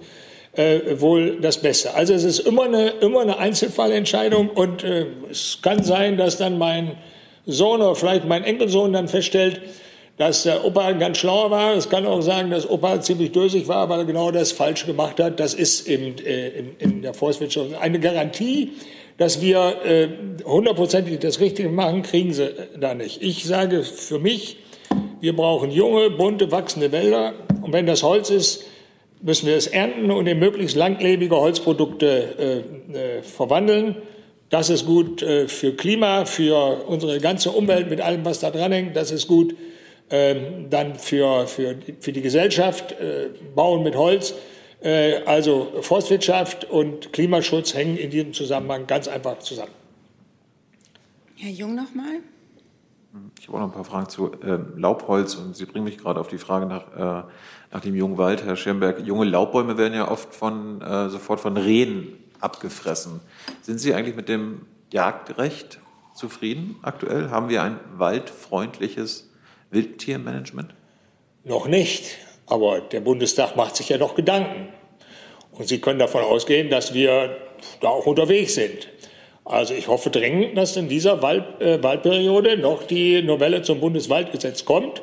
äh, 0.54 1.00
wohl 1.00 1.40
das 1.42 1.62
Beste. 1.62 1.94
Also 1.94 2.14
es 2.14 2.24
ist 2.24 2.40
immer 2.40 2.64
eine, 2.64 2.90
immer 2.90 3.22
eine 3.22 3.38
Einzelfallentscheidung 3.38 4.50
und 4.50 4.84
äh, 4.84 5.08
es 5.32 5.60
kann 5.62 5.84
sein, 5.84 6.18
dass 6.18 6.38
dann 6.38 6.58
mein 6.58 6.98
Sohn 7.46 7.82
oder 7.82 7.96
vielleicht 7.96 8.26
mein 8.26 8.44
Enkelsohn 8.44 8.94
dann 8.94 9.08
feststellt, 9.08 9.62
dass 10.18 10.44
der 10.44 10.66
Opa 10.66 10.92
ganz 10.94 11.20
schlau 11.20 11.52
war. 11.52 11.76
Es 11.76 11.90
kann 11.90 12.06
auch 12.08 12.22
sagen, 12.22 12.50
dass 12.50 12.68
Opa 12.68 13.00
ziemlich 13.02 13.32
dösig 13.32 13.68
war, 13.68 13.88
weil 13.88 14.00
er 14.00 14.06
genau 14.06 14.32
das 14.32 14.52
falsch 14.52 14.86
gemacht 14.86 15.20
hat. 15.20 15.40
Das 15.40 15.54
ist 15.54 15.88
eben 15.88 16.16
äh, 16.26 16.64
in, 16.80 17.04
der 17.04 17.14
Forstwirtschaft 17.14 17.76
eine 17.80 18.00
Garantie, 18.00 18.72
dass 19.18 19.42
wir 19.42 19.76
äh, 19.86 20.10
hundertprozentig 20.44 21.20
das 21.20 21.40
Richtige 21.40 21.70
machen, 21.70 22.02
kriegen 22.02 22.34
sie 22.34 22.46
äh, 22.46 22.80
da 22.80 22.96
nicht. 22.96 23.22
Ich 23.22 23.46
sage 23.46 23.84
für 23.84 24.18
mich, 24.18 24.58
wir 25.22 25.36
brauchen 25.36 25.70
junge, 25.70 26.10
bunte, 26.10 26.52
wachsende 26.52 26.92
Wälder. 26.92 27.34
Und 27.62 27.72
wenn 27.74 27.86
das 27.86 28.02
Holz 28.02 28.32
ist, 28.32 28.64
müssen 29.22 29.48
wir 29.48 29.56
es 29.56 29.68
ernten 29.68 30.10
und 30.10 30.26
in 30.26 30.40
möglichst 30.40 30.76
langlebige 30.76 31.36
Holzprodukte 31.36 32.64
äh, 32.94 33.18
äh, 33.18 33.22
verwandeln. 33.22 33.96
Das 34.50 34.70
ist 34.70 34.86
gut 34.86 35.22
äh, 35.22 35.48
für 35.48 35.74
Klima, 35.74 36.26
für 36.26 36.86
unsere 36.88 37.20
ganze 37.20 37.52
Umwelt 37.52 37.90
mit 37.90 38.02
allem, 38.02 38.26
was 38.26 38.40
da 38.40 38.50
dran 38.50 38.72
hängt. 38.72 38.96
Das 38.96 39.12
ist 39.12 39.28
gut 39.28 39.56
dann 40.10 40.96
für, 40.96 41.48
für, 41.48 41.76
für 42.00 42.14
die 42.14 42.22
Gesellschaft, 42.22 42.94
äh, 42.94 43.30
Bauen 43.56 43.84
mit 43.84 43.96
Holz. 43.96 44.34
Äh, 44.82 45.24
also 45.26 45.74
Forstwirtschaft 45.82 46.66
und 46.66 47.12
Klimaschutz 47.14 47.74
hängen 47.74 47.98
in 47.98 48.10
diesem 48.10 48.34
Zusammenhang 48.34 48.88
ganz 48.88 49.08
einfach 49.08 49.40
zusammen. 49.40 49.72
Herr 51.36 51.52
Jung 51.52 51.76
nochmal. 51.76 52.22
Ich 53.40 53.48
habe 53.48 53.58
auch 53.58 53.62
noch 53.62 53.68
ein 53.70 53.74
paar 53.74 53.84
Fragen 53.84 54.10
zu 54.10 54.32
äh, 54.42 54.60
Laubholz 54.76 55.36
und 55.36 55.56
Sie 55.56 55.66
bringen 55.66 55.86
mich 55.86 55.98
gerade 55.98 56.20
auf 56.20 56.28
die 56.28 56.38
Frage 56.38 56.68
nach, 56.68 57.24
äh, 57.26 57.28
nach 57.72 57.82
dem 57.82 57.96
jungen 57.96 58.18
Wald, 58.18 58.44
Herr 58.44 58.56
Schirmberg. 58.56 59.00
Junge 59.06 59.26
Laubbäume 59.26 59.78
werden 59.78 59.94
ja 59.94 60.10
oft 60.10 60.36
von, 60.36 60.82
äh, 60.82 61.10
sofort 61.10 61.40
von 61.40 61.58
Rehen 61.58 62.14
abgefressen. 62.40 63.20
Sind 63.62 63.80
Sie 63.80 63.94
eigentlich 63.94 64.16
mit 64.16 64.30
dem 64.30 64.66
Jagdrecht 64.92 65.80
zufrieden 66.14 66.76
aktuell? 66.84 67.30
Haben 67.32 67.50
wir 67.50 67.64
ein 67.64 67.80
waldfreundliches 67.98 69.27
Wildtiermanagement? 69.72 70.74
Noch 71.44 71.68
nicht, 71.68 72.18
aber 72.46 72.82
der 72.82 73.00
Bundestag 73.00 73.56
macht 73.56 73.76
sich 73.76 73.90
ja 73.90 73.98
noch 73.98 74.16
Gedanken. 74.16 74.70
Und 75.52 75.68
Sie 75.68 75.80
können 75.80 76.00
davon 76.00 76.24
ausgehen, 76.24 76.70
dass 76.70 76.94
wir 76.94 77.38
da 77.82 77.90
auch 77.90 78.06
unterwegs 78.06 78.56
sind. 78.56 78.88
Also 79.44 79.74
ich 79.74 79.88
hoffe 79.88 80.10
dringend, 80.10 80.58
dass 80.58 80.76
in 80.76 80.90
dieser 80.90 81.22
Wald, 81.22 81.62
äh, 81.62 81.82
Wahlperiode 81.82 82.58
noch 82.58 82.84
die 82.84 83.22
Novelle 83.22 83.62
zum 83.62 83.80
Bundeswaldgesetz 83.80 84.66
kommt. 84.66 85.02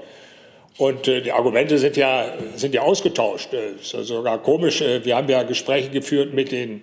Und 0.77 1.09
äh, 1.09 1.23
die 1.23 1.33
Argumente 1.33 1.79
sind 1.79 1.97
ja, 1.97 2.35
sind 2.55 2.75
ja 2.75 2.83
ausgetauscht. 2.83 3.55
Äh, 3.55 3.77
ist 3.81 3.91
sogar 4.07 4.43
komisch. 4.43 4.83
Äh, 4.83 5.05
wir 5.05 5.17
haben 5.17 5.29
ja 5.29 5.45
Gespräche 5.45 5.89
geführt 5.89 6.35
mit 6.35 6.53
dem 6.53 6.83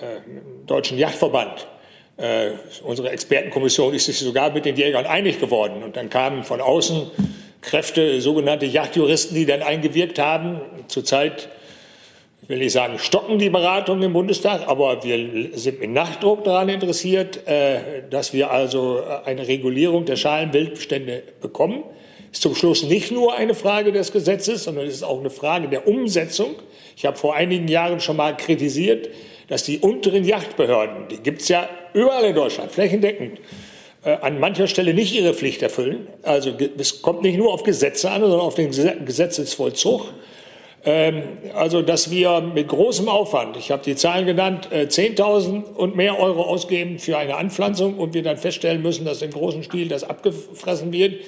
äh, 0.00 0.66
Deutschen 0.66 0.98
Yachtverband. 0.98 1.66
Äh, 2.22 2.52
unsere 2.84 3.10
Expertenkommission 3.10 3.92
ist 3.94 4.06
sich 4.06 4.18
sogar 4.18 4.52
mit 4.52 4.64
den 4.64 4.76
Jägern 4.76 5.06
einig 5.06 5.40
geworden. 5.40 5.82
Und 5.82 5.96
dann 5.96 6.08
kamen 6.08 6.44
von 6.44 6.60
außen 6.60 7.10
Kräfte, 7.60 8.20
sogenannte 8.20 8.64
Yachtjuristen, 8.64 9.34
die 9.34 9.44
dann 9.44 9.60
eingewirkt 9.60 10.20
haben. 10.20 10.60
Zurzeit 10.86 11.48
ich 12.42 12.48
will 12.48 12.58
nicht 12.58 12.72
sagen, 12.72 12.98
stocken 12.98 13.38
die 13.38 13.50
Beratungen 13.50 14.02
im 14.02 14.12
Bundestag, 14.12 14.68
aber 14.68 15.04
wir 15.04 15.50
sind 15.56 15.78
mit 15.78 15.90
Nachdruck 15.90 16.42
daran 16.42 16.68
interessiert, 16.68 17.46
äh, 17.46 18.02
dass 18.10 18.32
wir 18.32 18.50
also 18.50 19.02
eine 19.24 19.46
Regulierung 19.46 20.04
der 20.04 20.16
Schalenwildbestände 20.16 21.22
bekommen. 21.40 21.84
Ist 22.32 22.42
zum 22.42 22.54
Schluss 22.54 22.84
nicht 22.84 23.10
nur 23.10 23.34
eine 23.34 23.54
Frage 23.54 23.90
des 23.92 24.12
Gesetzes, 24.12 24.64
sondern 24.64 24.86
es 24.86 24.94
ist 24.94 25.02
auch 25.02 25.20
eine 25.20 25.30
Frage 25.30 25.68
der 25.68 25.88
Umsetzung. 25.88 26.54
Ich 26.96 27.04
habe 27.04 27.16
vor 27.16 27.34
einigen 27.34 27.68
Jahren 27.68 28.00
schon 28.00 28.16
mal 28.16 28.36
kritisiert, 28.36 29.08
dass 29.48 29.64
die 29.64 29.78
unteren 29.78 30.24
Yachtbehörden, 30.24 31.08
die 31.10 31.18
gibt 31.18 31.42
es 31.42 31.48
ja 31.48 31.68
überall 31.94 32.24
in 32.24 32.34
Deutschland, 32.34 32.70
flächendeckend, 32.70 33.40
äh, 34.04 34.16
an 34.20 34.40
mancher 34.40 34.66
Stelle 34.66 34.94
nicht 34.94 35.14
ihre 35.14 35.34
Pflicht 35.34 35.62
erfüllen. 35.62 36.08
Also 36.22 36.52
es 36.78 37.02
kommt 37.02 37.22
nicht 37.22 37.38
nur 37.38 37.52
auf 37.52 37.62
Gesetze 37.62 38.10
an, 38.10 38.22
sondern 38.22 38.40
auf 38.40 38.54
den 38.54 38.70
Gesetzesvollzug. 38.70 40.12
Ähm, 40.84 41.22
also, 41.54 41.82
dass 41.82 42.10
wir 42.10 42.40
mit 42.40 42.68
großem 42.68 43.08
Aufwand, 43.08 43.56
ich 43.56 43.70
habe 43.70 43.84
die 43.84 43.94
Zahlen 43.94 44.26
genannt, 44.26 44.68
10.000 44.72 45.54
äh, 45.54 45.68
und 45.76 45.94
mehr 45.94 46.18
Euro 46.18 46.42
ausgeben 46.42 46.98
für 46.98 47.16
eine 47.18 47.36
Anpflanzung 47.36 47.98
und 47.98 48.14
wir 48.14 48.22
dann 48.22 48.36
feststellen 48.36 48.82
müssen, 48.82 49.04
dass 49.04 49.22
im 49.22 49.30
großen 49.30 49.62
Stil 49.62 49.88
das 49.88 50.02
abgefressen 50.02 50.92
wird. 50.92 51.20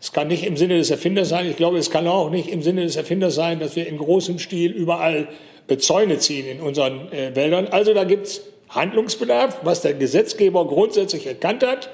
Es 0.00 0.12
kann 0.12 0.28
nicht 0.28 0.44
im 0.44 0.56
Sinne 0.56 0.76
des 0.76 0.90
Erfinders 0.90 1.30
sein. 1.30 1.48
Ich 1.48 1.56
glaube, 1.56 1.78
es 1.78 1.90
kann 1.90 2.06
auch 2.06 2.30
nicht 2.30 2.50
im 2.50 2.62
Sinne 2.62 2.82
des 2.82 2.96
Erfinders 2.96 3.34
sein, 3.34 3.58
dass 3.58 3.74
wir 3.74 3.86
in 3.86 3.98
großem 3.98 4.38
Stil 4.38 4.70
überall 4.70 5.28
Zäune 5.76 6.18
ziehen 6.18 6.46
in 6.46 6.60
unseren 6.62 7.12
äh, 7.12 7.36
Wäldern. 7.36 7.68
Also 7.68 7.92
da 7.92 8.04
gibt 8.04 8.26
es 8.26 8.42
Handlungsbedarf, 8.70 9.58
was 9.62 9.82
der 9.82 9.94
Gesetzgeber 9.94 10.66
grundsätzlich 10.66 11.26
erkannt 11.26 11.62
hat. 11.62 11.90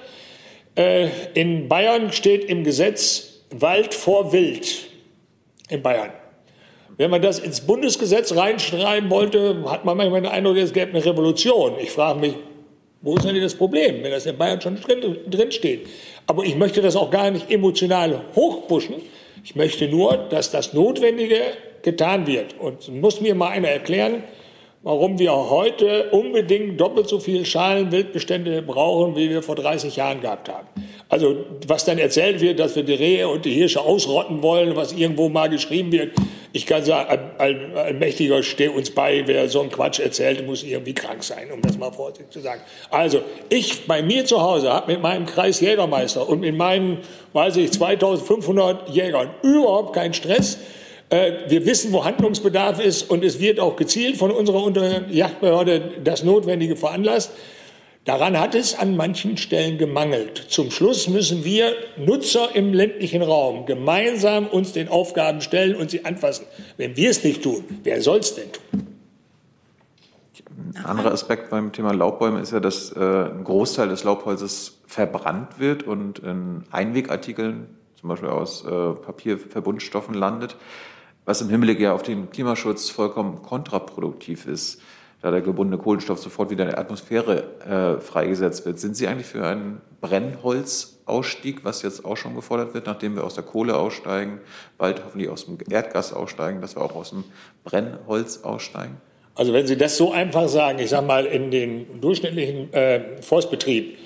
Äh, 0.77 1.09
in 1.35 1.69
Bayern 1.69 2.13
steht 2.13 2.45
im 2.45 2.63
Gesetz 2.63 3.41
Wald 3.51 3.95
vor 3.95 4.33
Wild. 4.33 4.89
In 5.69 5.83
Bayern. 5.83 6.11
Wenn 6.97 7.11
man 7.11 7.23
das 7.23 7.41
ins 7.41 7.61
Bundesgesetz 7.61 8.37
reinschreiben 8.37 9.11
wollte, 9.11 9.65
hat 9.67 9.85
man 9.85 9.97
manchmal 9.97 10.21
den 10.21 10.31
Eindruck, 10.31 10.57
es 10.57 10.73
gäbe 10.73 10.91
eine 10.91 11.05
Revolution. 11.05 11.73
Ich 11.81 11.91
frage 11.91 12.21
mich, 12.21 12.35
wo 13.03 13.17
ist 13.17 13.25
denn 13.25 13.41
das 13.41 13.55
Problem, 13.55 14.03
wenn 14.03 14.11
das 14.11 14.27
in 14.27 14.39
Bayern 14.39 14.61
schon 14.61 14.81
drin, 14.81 15.19
drin 15.29 15.53
steht? 15.53 15.87
Aber 16.27 16.45
ich 16.45 16.57
möchte 16.57 16.81
das 16.81 16.97
auch 16.97 17.11
gar 17.11 17.31
nicht 17.31 17.51
emotional 17.51 18.25
hochpushen. 18.35 18.97
Ich 19.45 19.57
möchte 19.57 19.89
nur, 19.89 20.17
dass 20.17 20.51
das 20.51 20.73
Notwendige 20.73 21.41
getan 21.85 22.27
wird. 22.27 22.59
Und 22.59 22.89
muss 23.01 23.21
mir 23.21 23.37
mal 23.37 23.51
einer 23.51 23.69
erklären, 23.69 24.25
warum 24.85 25.19
wir 25.19 25.33
heute 25.33 26.11
unbedingt 26.11 26.79
doppelt 26.79 27.09
so 27.09 27.19
viele 27.19 27.45
Schalenwildbestände 27.47 28.61
brauchen, 28.61 29.17
wie 29.17 29.31
wir 29.31 29.43
vor 29.43 29.55
30 29.55 29.97
Jahren 29.97 30.21
gehabt 30.21 30.51
haben. 30.51 30.69
Also 31.09 31.37
was 31.67 31.87
dann 31.87 31.99
erzählt 31.99 32.41
wird, 32.41 32.59
dass 32.59 32.77
wir 32.77 32.83
die 32.83 32.95
Rehe 32.95 33.29
und 33.29 33.47
die 33.47 33.53
Hirsche 33.53 33.81
ausrotten 33.81 34.43
wollen, 34.43 34.77
was 34.77 34.93
irgendwo 34.93 35.29
mal 35.31 35.49
geschrieben 35.49 35.91
wird. 35.91 36.13
Ich 36.53 36.67
kann 36.67 36.85
sagen, 36.85 37.19
ein 37.39 37.77
Allmächtiger 37.77 38.43
steh 38.43 38.69
uns 38.69 38.91
bei, 38.91 39.23
wer 39.27 39.49
so 39.49 39.61
einen 39.61 39.71
Quatsch 39.71 40.01
erzählt, 40.01 40.47
muss 40.47 40.63
irgendwie 40.63 40.93
krank 40.93 41.25
sein, 41.25 41.51
um 41.51 41.63
das 41.63 41.79
mal 41.79 41.91
vorsichtig 41.91 42.31
zu 42.31 42.41
sagen. 42.41 42.61
Also 42.91 43.23
ich 43.49 43.87
bei 43.87 44.03
mir 44.03 44.27
zu 44.27 44.43
Hause 44.43 44.71
habe 44.71 44.93
mit 44.93 45.03
meinem 45.03 45.25
Kreis 45.25 45.61
Jägermeister 45.61 46.29
und 46.29 46.41
mit 46.41 46.55
meinen, 46.55 46.99
weiß 47.33 47.57
ich, 47.57 47.73
2500 47.73 48.91
Jägern 48.91 49.31
überhaupt 49.43 49.95
keinen 49.95 50.13
Stress. 50.13 50.59
Äh, 51.15 51.49
wir 51.49 51.65
wissen, 51.65 51.93
wo 51.93 52.05
Handlungsbedarf 52.05 52.85
ist 52.85 53.09
und 53.09 53.23
es 53.23 53.39
wird 53.39 53.61
auch 53.61 53.77
gezielt 53.77 54.17
von 54.17 54.33
unserer 54.33 55.09
Jagdbehörde 55.09 55.93
das 56.03 56.25
Notwendige 56.25 56.75
veranlasst. 56.75 57.31
Daran 58.05 58.39
hat 58.39 58.57
es 58.57 58.77
an 58.77 58.97
manchen 58.97 59.37
Stellen 59.37 59.79
gemangelt. 59.79 60.37
Zum 60.49 60.73
Schluss 60.73 61.09
müssen 61.09 61.45
wir 61.45 61.73
Nutzer 61.97 62.49
im 62.55 62.75
ländlichen 62.75 63.23
Raum 63.23 63.65
gemeinsam 63.65 64.49
uns 64.49 64.73
den 64.73 64.89
Aufgaben 64.89 65.41
stellen 65.41 65.77
und 65.77 65.89
sie 65.89 66.05
anfassen. 66.05 66.47
Wenn 66.79 66.97
wir 66.97 67.11
es 67.11 67.23
nicht 67.23 67.45
tun, 67.45 67.63
wer 67.85 68.03
soll 68.03 68.19
es 68.19 68.35
denn 68.35 68.51
tun? 68.51 68.87
Ein 70.75 70.85
anderer 70.85 71.13
Aspekt 71.13 71.49
beim 71.49 71.73
Thema 71.73 71.93
Laubbäume 71.93 72.41
ist 72.41 72.53
ja, 72.53 72.59
dass 72.59 72.91
äh, 72.91 72.99
ein 72.99 73.45
Großteil 73.45 73.89
des 73.89 74.03
Laubholzes 74.03 74.81
verbrannt 74.89 75.61
wird 75.61 75.85
und 75.85 76.19
in 76.19 76.65
Einwegartikeln, 76.73 77.69
zum 78.01 78.09
Beispiel 78.09 78.31
aus 78.31 78.65
äh, 78.65 78.69
Papierverbundstoffen, 78.69 80.15
landet 80.15 80.57
was 81.25 81.41
im 81.41 81.49
Hinblick 81.49 81.81
ja 81.81 81.95
auf 81.95 82.03
den 82.03 82.31
Klimaschutz 82.31 82.91
vollkommen 82.91 83.43
kontraproduktiv 83.43 84.47
ist, 84.47 84.81
da 85.23 85.31
der 85.31 85.41
gebundene 85.41 85.81
Kohlenstoff 85.81 86.19
sofort 86.19 86.51
wieder 86.51 86.65
in 86.65 86.71
der 86.71 86.79
Atmosphäre 86.79 87.97
äh, 87.99 88.01
freigesetzt 88.01 88.67
wird. 88.67 88.79
Sind 88.79 88.97
Sie 88.97 89.09
eigentlich 89.09 89.27
für 89.27 89.47
ein 89.47 89.81
Brennholz 90.01 90.95
Ausstieg, 91.07 91.65
was 91.65 91.83
jetzt 91.83 92.05
auch 92.05 92.17
schon 92.17 92.35
gefordert 92.35 92.75
wird, 92.75 92.87
nachdem 92.87 93.17
wir 93.17 93.25
aus 93.25 93.35
der 93.35 93.45
Kohle 93.45 93.77
aussteigen, 93.77 94.41
bald 94.79 95.05
hoffentlich 95.05 95.29
aus 95.29 95.47
dem 95.47 95.59
Erdgas 95.69 96.13
aussteigen, 96.13 96.61
dass 96.61 96.77
wir 96.77 96.83
auch 96.83 96.95
aus 96.95 97.11
dem 97.11 97.25
Brennholz 97.63 98.43
aussteigen? 98.43 98.97
Also 99.35 99.53
wenn 99.53 99.67
Sie 99.67 99.77
das 99.77 99.97
so 99.97 100.13
einfach 100.13 100.49
sagen, 100.49 100.79
ich 100.79 100.91
sage 100.91 101.07
mal, 101.07 101.27
in 101.27 101.51
den 101.51 102.01
durchschnittlichen 102.01 102.73
äh, 102.73 103.21
Forstbetrieb, 103.21 103.99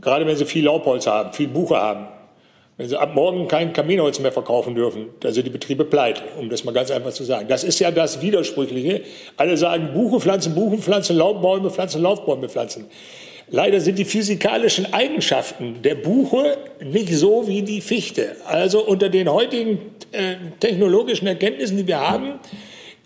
gerade 0.00 0.26
wenn 0.26 0.36
Sie 0.36 0.44
viel 0.44 0.64
Laubholz 0.64 1.06
haben, 1.06 1.32
viel 1.32 1.48
Buche 1.48 1.76
haben, 1.76 2.08
wenn 2.78 2.88
Sie 2.88 2.98
ab 2.98 3.14
morgen 3.14 3.48
kein 3.48 3.72
Kaminholz 3.72 4.18
mehr 4.20 4.32
verkaufen 4.32 4.74
dürfen, 4.74 5.06
dann 5.20 5.32
sind 5.32 5.46
die 5.46 5.50
Betriebe 5.50 5.84
pleite, 5.84 6.22
um 6.38 6.50
das 6.50 6.62
mal 6.64 6.72
ganz 6.72 6.90
einfach 6.90 7.12
zu 7.12 7.24
sagen. 7.24 7.48
Das 7.48 7.64
ist 7.64 7.78
ja 7.78 7.90
das 7.90 8.20
Widersprüchliche. 8.20 9.02
Alle 9.38 9.56
sagen 9.56 9.94
Buche 9.94 10.20
pflanzen, 10.20 10.54
Buche 10.54 10.76
pflanzen, 10.76 11.16
Laubbäume 11.16 11.70
pflanzen, 11.70 12.02
Laufbäume 12.02 12.50
pflanzen. 12.50 12.86
Leider 13.48 13.80
sind 13.80 13.98
die 13.98 14.04
physikalischen 14.04 14.92
Eigenschaften 14.92 15.80
der 15.82 15.94
Buche 15.94 16.58
nicht 16.84 17.14
so 17.14 17.46
wie 17.46 17.62
die 17.62 17.80
Fichte. 17.80 18.36
Also 18.44 18.84
unter 18.84 19.08
den 19.08 19.32
heutigen 19.32 19.78
äh, 20.12 20.34
technologischen 20.58 21.28
Erkenntnissen, 21.28 21.76
die 21.76 21.86
wir 21.86 22.00
haben, 22.00 22.40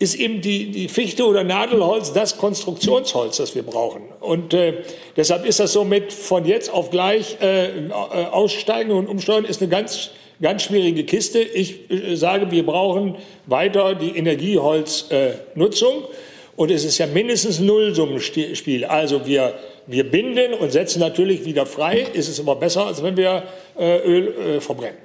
ist 0.01 0.15
eben 0.15 0.41
die, 0.41 0.71
die 0.71 0.87
Fichte 0.87 1.25
oder 1.25 1.43
Nadelholz 1.43 2.11
das 2.11 2.37
Konstruktionsholz, 2.37 3.37
das 3.37 3.53
wir 3.53 3.61
brauchen. 3.61 4.01
Und 4.19 4.51
äh, 4.53 4.83
deshalb 5.15 5.45
ist 5.45 5.59
das 5.59 5.73
so 5.73 5.83
mit 5.83 6.11
von 6.11 6.45
jetzt 6.45 6.73
auf 6.73 6.89
gleich 6.89 7.37
äh, 7.39 7.67
äh 7.67 7.91
aussteigen 8.31 8.91
und 8.91 9.07
umsteuern 9.07 9.45
ist 9.45 9.61
eine 9.61 9.69
ganz, 9.69 10.09
ganz 10.41 10.63
schwierige 10.63 11.03
Kiste. 11.03 11.39
Ich 11.39 11.91
äh, 11.91 12.15
sage, 12.15 12.49
wir 12.49 12.65
brauchen 12.65 13.15
weiter 13.45 13.93
die 13.93 14.17
Energieholznutzung. 14.17 15.93
Äh, 16.01 16.55
und 16.55 16.71
es 16.71 16.83
ist 16.83 16.97
ja 16.97 17.05
mindestens 17.05 17.59
Nullsummenspiel. 17.59 18.85
Also 18.85 19.27
wir, 19.27 19.53
wir 19.85 20.09
binden 20.09 20.55
und 20.55 20.71
setzen 20.71 20.99
natürlich 20.99 21.45
wieder 21.45 21.67
frei. 21.67 22.07
Ist 22.13 22.27
es 22.27 22.39
immer 22.39 22.55
besser, 22.55 22.87
als 22.87 23.03
wenn 23.03 23.15
wir 23.15 23.43
äh, 23.77 23.99
Öl 23.99 24.61
verbrennen 24.61 24.97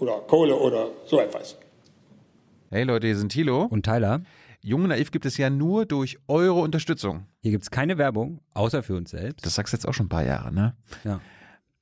oder 0.00 0.22
Kohle 0.26 0.56
oder 0.56 0.88
so 1.06 1.20
etwas. 1.20 1.56
Hey 2.70 2.82
Leute, 2.82 3.06
hier 3.06 3.16
sind 3.16 3.32
Thilo 3.32 3.62
und 3.62 3.84
Tyler. 3.84 4.20
Jung 4.60 4.82
und 4.82 4.88
Naiv 4.90 5.10
gibt 5.10 5.24
es 5.24 5.38
ja 5.38 5.48
nur 5.48 5.86
durch 5.86 6.18
eure 6.28 6.60
Unterstützung. 6.60 7.24
Hier 7.40 7.50
gibt 7.50 7.62
es 7.62 7.70
keine 7.70 7.96
Werbung, 7.96 8.42
außer 8.52 8.82
für 8.82 8.94
uns 8.94 9.08
selbst. 9.08 9.46
Das 9.46 9.54
sagst 9.54 9.72
du 9.72 9.78
jetzt 9.78 9.88
auch 9.88 9.94
schon 9.94 10.04
ein 10.04 10.10
paar 10.10 10.24
Jahre, 10.24 10.52
ne? 10.52 10.76
Ja. 11.02 11.18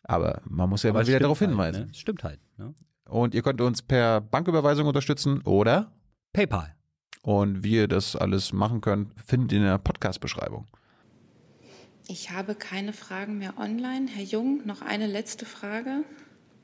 Aber 0.05 0.43
man 0.45 0.71
muss 0.71 0.85
ja 0.85 0.93
mal 0.93 1.05
wieder 1.05 1.19
darauf 1.19 1.41
halt, 1.41 1.51
hinweisen. 1.51 1.87
Ne? 1.87 1.95
Stimmt 1.95 2.23
halt. 2.23 2.39
Ne? 2.57 2.73
Und 3.09 3.35
ihr 3.35 3.43
könnt 3.43 3.61
uns 3.63 3.83
per 3.83 4.21
Banküberweisung 4.21 4.87
unterstützen 4.87 5.43
oder 5.43 5.91
PayPal. 6.33 6.77
Und 7.23 7.65
wie 7.65 7.75
ihr 7.75 7.89
das 7.89 8.15
alles 8.15 8.53
machen 8.53 8.81
könnt, 8.81 9.11
findet 9.21 9.51
ihr 9.51 9.59
in 9.59 9.65
der 9.65 9.79
Podcast-Beschreibung. 9.79 10.69
Ich 12.07 12.31
habe 12.31 12.55
keine 12.55 12.93
Fragen 12.93 13.39
mehr 13.39 13.55
online. 13.59 14.07
Herr 14.09 14.23
Jung, 14.23 14.65
noch 14.65 14.83
eine 14.83 15.09
letzte 15.09 15.47
Frage. 15.47 16.05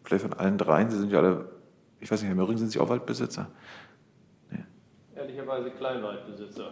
Vielleicht 0.05 0.23
von 0.23 0.35
allen 0.35 0.59
dreien. 0.59 0.93
Sie 0.93 0.99
sind 0.99 1.11
ja 1.11 1.19
alle, 1.19 1.51
ich 1.99 2.09
weiß 2.09 2.21
nicht, 2.21 2.29
Herr 2.29 2.37
Möhring, 2.37 2.57
sind 2.57 2.71
Sie 2.71 2.79
auch 2.79 2.89
Waldbesitzer? 2.89 3.51
Ehrlicherweise 5.23 5.71
Kleinwaldbesitzer. 5.71 6.71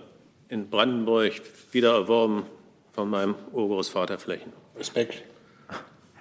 In 0.49 0.69
Brandenburg 0.69 1.33
wieder 1.71 1.93
erworben 1.93 2.45
von 2.93 3.09
meinem 3.09 3.37
Urgroßvater 3.53 4.19
Flächen. 4.19 4.53
Respekt. 4.77 5.23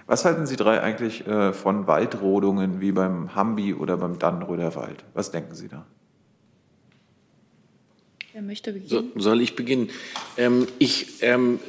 Was 0.05 0.25
halten 0.25 0.45
Sie 0.45 0.55
drei 0.55 0.81
eigentlich 0.81 1.25
äh, 1.27 1.53
von 1.53 1.87
Waldrodungen 1.87 2.81
wie 2.81 2.91
beim 2.91 3.35
Hambi 3.35 3.73
oder 3.73 3.97
beim 3.97 4.19
Dannenröder 4.19 4.75
Wald? 4.75 5.03
Was 5.13 5.31
denken 5.31 5.55
Sie 5.55 5.67
da? 5.67 5.85
Wer 8.33 8.43
möchte 8.43 8.73
beginnen? 8.73 9.11
So, 9.15 9.21
soll 9.21 9.41
ich 9.41 9.55
beginnen? 9.55 9.89
Ähm, 10.37 10.67
ich 10.77 11.07
ähm, 11.21 11.59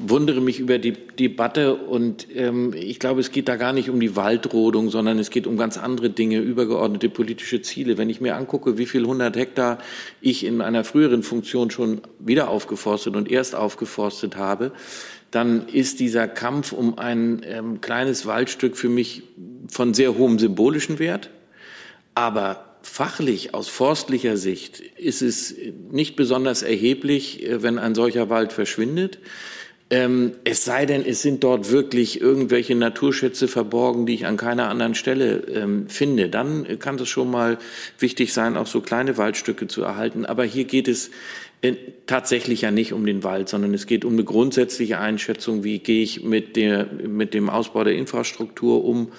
wundere 0.00 0.40
mich 0.40 0.58
über 0.58 0.78
die 0.78 0.92
Debatte 0.92 1.74
und 1.76 2.26
ähm, 2.34 2.74
ich 2.74 2.98
glaube, 2.98 3.20
es 3.20 3.30
geht 3.30 3.46
da 3.46 3.54
gar 3.54 3.72
nicht 3.72 3.90
um 3.90 4.00
die 4.00 4.16
Waldrodung, 4.16 4.90
sondern 4.90 5.20
es 5.20 5.30
geht 5.30 5.46
um 5.46 5.56
ganz 5.56 5.78
andere 5.78 6.10
Dinge, 6.10 6.38
übergeordnete 6.40 7.10
politische 7.10 7.62
Ziele. 7.62 7.96
Wenn 7.96 8.10
ich 8.10 8.20
mir 8.20 8.34
angucke, 8.34 8.76
wie 8.76 8.86
viel 8.86 9.02
100 9.02 9.36
Hektar 9.36 9.78
ich 10.20 10.44
in 10.44 10.60
einer 10.60 10.82
früheren 10.82 11.22
Funktion 11.22 11.70
schon 11.70 12.00
wieder 12.18 12.48
aufgeforstet 12.48 13.14
und 13.14 13.30
erst 13.30 13.54
aufgeforstet 13.54 14.36
habe, 14.36 14.72
dann 15.30 15.68
ist 15.68 16.00
dieser 16.00 16.26
Kampf 16.26 16.72
um 16.72 16.98
ein 16.98 17.42
ähm, 17.44 17.80
kleines 17.80 18.26
Waldstück 18.26 18.76
für 18.76 18.88
mich 18.88 19.22
von 19.68 19.94
sehr 19.94 20.18
hohem 20.18 20.40
symbolischen 20.40 20.98
Wert. 20.98 21.30
Aber 22.16 22.69
fachlich, 22.82 23.54
aus 23.54 23.68
forstlicher 23.68 24.36
Sicht, 24.36 24.80
ist 24.80 25.22
es 25.22 25.54
nicht 25.90 26.16
besonders 26.16 26.62
erheblich, 26.62 27.46
äh, 27.46 27.62
wenn 27.62 27.78
ein 27.78 27.94
solcher 27.94 28.30
Wald 28.30 28.52
verschwindet. 28.52 29.18
Ähm, 29.92 30.32
es 30.44 30.64
sei 30.64 30.86
denn, 30.86 31.04
es 31.04 31.20
sind 31.20 31.42
dort 31.42 31.72
wirklich 31.72 32.20
irgendwelche 32.20 32.76
Naturschätze 32.76 33.48
verborgen, 33.48 34.06
die 34.06 34.14
ich 34.14 34.26
an 34.26 34.36
keiner 34.36 34.68
anderen 34.68 34.94
Stelle 34.94 35.42
ähm, 35.52 35.88
finde. 35.88 36.28
Dann 36.28 36.78
kann 36.78 36.94
es 36.94 37.08
schon 37.08 37.28
mal 37.28 37.58
wichtig 37.98 38.32
sein, 38.32 38.56
auch 38.56 38.68
so 38.68 38.80
kleine 38.80 39.16
Waldstücke 39.16 39.66
zu 39.66 39.82
erhalten. 39.82 40.24
Aber 40.24 40.44
hier 40.44 40.64
geht 40.64 40.86
es 40.86 41.10
tatsächlich 42.06 42.62
ja 42.62 42.70
nicht 42.70 42.92
um 42.92 43.04
den 43.04 43.22
Wald, 43.22 43.48
sondern 43.48 43.74
es 43.74 43.86
geht 43.86 44.04
um 44.04 44.14
eine 44.14 44.24
grundsätzliche 44.24 44.98
Einschätzung, 44.98 45.62
wie 45.62 45.78
gehe 45.78 46.02
ich 46.02 46.24
mit, 46.24 46.56
der, 46.56 46.86
mit 46.86 47.34
dem 47.34 47.50
Ausbau 47.50 47.84
der 47.84 47.94
Infrastruktur 47.94 48.84
um, 48.84 49.12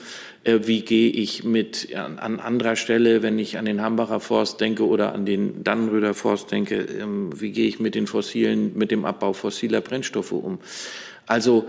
äh, 0.43 0.59
wie 0.63 0.81
gehe 0.81 1.11
ich 1.11 1.43
mit 1.43 1.95
an, 1.95 2.17
an, 2.17 2.39
anderer 2.39 2.75
Stelle, 2.75 3.21
wenn 3.21 3.37
ich 3.37 3.59
an 3.59 3.65
den 3.65 3.81
Hambacher 3.81 4.19
Forst 4.19 4.59
denke 4.59 4.87
oder 4.87 5.13
an 5.13 5.25
den 5.25 5.63
Dannenröder 5.63 6.15
Forst 6.15 6.51
denke, 6.51 6.77
ähm, 6.77 7.29
wie 7.39 7.51
gehe 7.51 7.67
ich 7.67 7.79
mit 7.79 7.93
den 7.93 8.07
fossilen, 8.07 8.75
mit 8.75 8.89
dem 8.89 9.05
Abbau 9.05 9.33
fossiler 9.33 9.81
Brennstoffe 9.81 10.31
um? 10.31 10.59
Also 11.27 11.67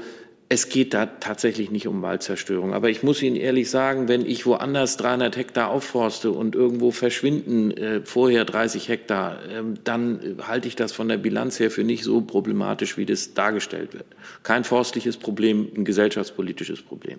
es 0.53 0.69
geht 0.69 0.93
da 0.93 1.07
tatsächlich 1.07 1.71
nicht 1.71 1.89
um 1.89 2.03
Waldzerstörung. 2.03 2.75
Aber 2.75 2.91
ich 2.91 3.03
muss 3.03 3.23
Ihnen 3.23 3.37
ehrlich 3.37 3.71
sagen, 3.71 4.07
wenn 4.07 4.27
ich 4.27 4.45
woanders 4.45 4.99
300 4.99 5.35
Hektar 5.35 5.71
aufforste 5.71 6.31
und 6.31 6.55
irgendwo 6.55 6.91
verschwinden 6.91 7.71
äh, 7.71 8.03
vorher 8.03 8.45
30 8.45 8.89
Hektar, 8.89 9.43
äh, 9.47 9.63
dann 9.83 10.37
halte 10.47 10.69
ich 10.69 10.77
das 10.77 10.93
von 10.93 11.09
der 11.09 11.17
Bilanz 11.17 11.59
her 11.59 11.71
für 11.71 11.85
nicht 11.85 12.05
so 12.05 12.21
problematisch, 12.21 12.99
wie 12.99 13.07
das 13.07 13.33
dargestellt 13.33 13.95
wird. 13.95 14.05
Kein 14.43 14.65
forstliches 14.65 15.17
Problem, 15.17 15.71
ein 15.75 15.87
gesellschaftspolitisches 15.87 16.83
Problem. 16.83 17.19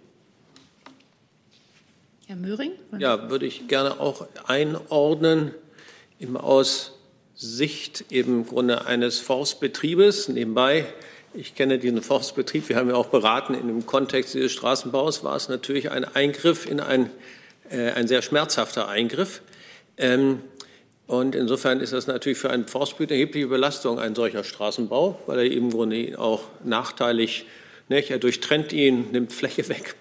Herr 2.27 2.35
Möhring? 2.35 2.73
Ja, 2.99 3.31
würde 3.31 3.47
ich 3.47 3.67
gerne 3.67 3.99
auch 3.99 4.27
einordnen, 4.45 5.55
eben 6.19 6.37
aus 6.37 6.99
Sicht 7.33 8.05
im 8.09 8.45
Grunde 8.45 8.85
eines 8.85 9.19
Forstbetriebes. 9.19 10.27
Nebenbei, 10.29 10.85
ich 11.33 11.55
kenne 11.55 11.79
diesen 11.79 12.01
Forstbetrieb, 12.01 12.69
wir 12.69 12.75
haben 12.75 12.89
ja 12.89 12.95
auch 12.95 13.07
beraten, 13.07 13.53
in 13.53 13.67
dem 13.67 13.85
Kontext 13.85 14.33
dieses 14.33 14.51
Straßenbaus 14.51 15.23
war 15.23 15.35
es 15.35 15.49
natürlich 15.49 15.91
ein 15.91 16.05
Eingriff 16.05 16.65
in 16.65 16.79
ein, 16.79 17.09
äh, 17.69 17.91
ein 17.91 18.07
sehr 18.07 18.21
schmerzhafter 18.21 18.87
Eingriff. 18.87 19.41
Ähm, 19.97 20.41
und 21.07 21.35
insofern 21.35 21.79
ist 21.79 21.93
das 21.93 22.07
natürlich 22.07 22.37
für 22.37 22.49
einen 22.49 22.67
Forstbetrieb 22.67 23.11
eine 23.11 23.19
erhebliche 23.19 23.47
Belastung, 23.47 23.99
ein 23.99 24.15
solcher 24.15 24.43
Straßenbau, 24.43 25.19
weil 25.25 25.39
er 25.39 25.51
im 25.51 25.71
Grunde 25.71 26.17
auch 26.17 26.43
nachteilig, 26.63 27.45
nicht, 27.89 28.11
er 28.11 28.19
durchtrennt 28.19 28.71
ihn, 28.71 29.11
nimmt 29.11 29.33
Fläche 29.33 29.67
weg. 29.69 29.95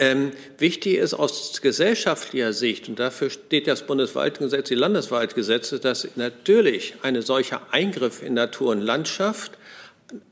Ähm, 0.00 0.30
wichtig 0.58 0.94
ist 0.94 1.12
aus 1.12 1.60
gesellschaftlicher 1.60 2.52
Sicht, 2.52 2.88
und 2.88 3.00
dafür 3.00 3.30
steht 3.30 3.66
das 3.66 3.82
Bundeswaldgesetz, 3.82 4.68
die 4.68 4.76
Landeswaldgesetze, 4.76 5.80
dass 5.80 6.08
natürlich 6.14 6.94
ein 7.02 7.20
solcher 7.20 7.62
Eingriff 7.72 8.22
in 8.22 8.34
Natur 8.34 8.70
und 8.70 8.80
Landschaft 8.80 9.57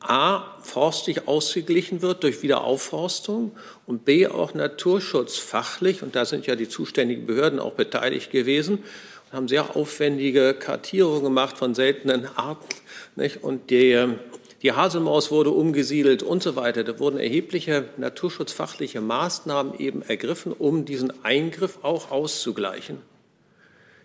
A, 0.00 0.58
forstlich 0.62 1.28
ausgeglichen 1.28 2.00
wird 2.02 2.22
durch 2.22 2.42
Wiederaufforstung 2.42 3.52
und 3.86 4.04
B, 4.04 4.26
auch 4.26 4.54
naturschutzfachlich, 4.54 6.02
und 6.02 6.16
da 6.16 6.24
sind 6.24 6.46
ja 6.46 6.56
die 6.56 6.68
zuständigen 6.68 7.26
Behörden 7.26 7.58
auch 7.58 7.74
beteiligt 7.74 8.30
gewesen, 8.30 8.78
und 8.78 9.32
haben 9.32 9.48
sehr 9.48 9.76
aufwendige 9.76 10.54
Kartierungen 10.54 11.24
gemacht 11.24 11.58
von 11.58 11.74
seltenen 11.74 12.26
Arten. 12.36 12.68
Nicht? 13.16 13.42
Und 13.42 13.70
die 13.70 14.16
die 14.62 14.72
Haselmaus 14.72 15.30
wurde 15.30 15.50
umgesiedelt 15.50 16.22
und 16.22 16.42
so 16.42 16.56
weiter. 16.56 16.82
Da 16.82 16.98
wurden 16.98 17.18
erhebliche 17.18 17.84
naturschutzfachliche 17.98 19.00
Maßnahmen 19.00 19.78
eben 19.78 20.02
ergriffen, 20.02 20.52
um 20.52 20.84
diesen 20.84 21.24
Eingriff 21.24 21.78
auch 21.82 22.10
auszugleichen. 22.10 22.98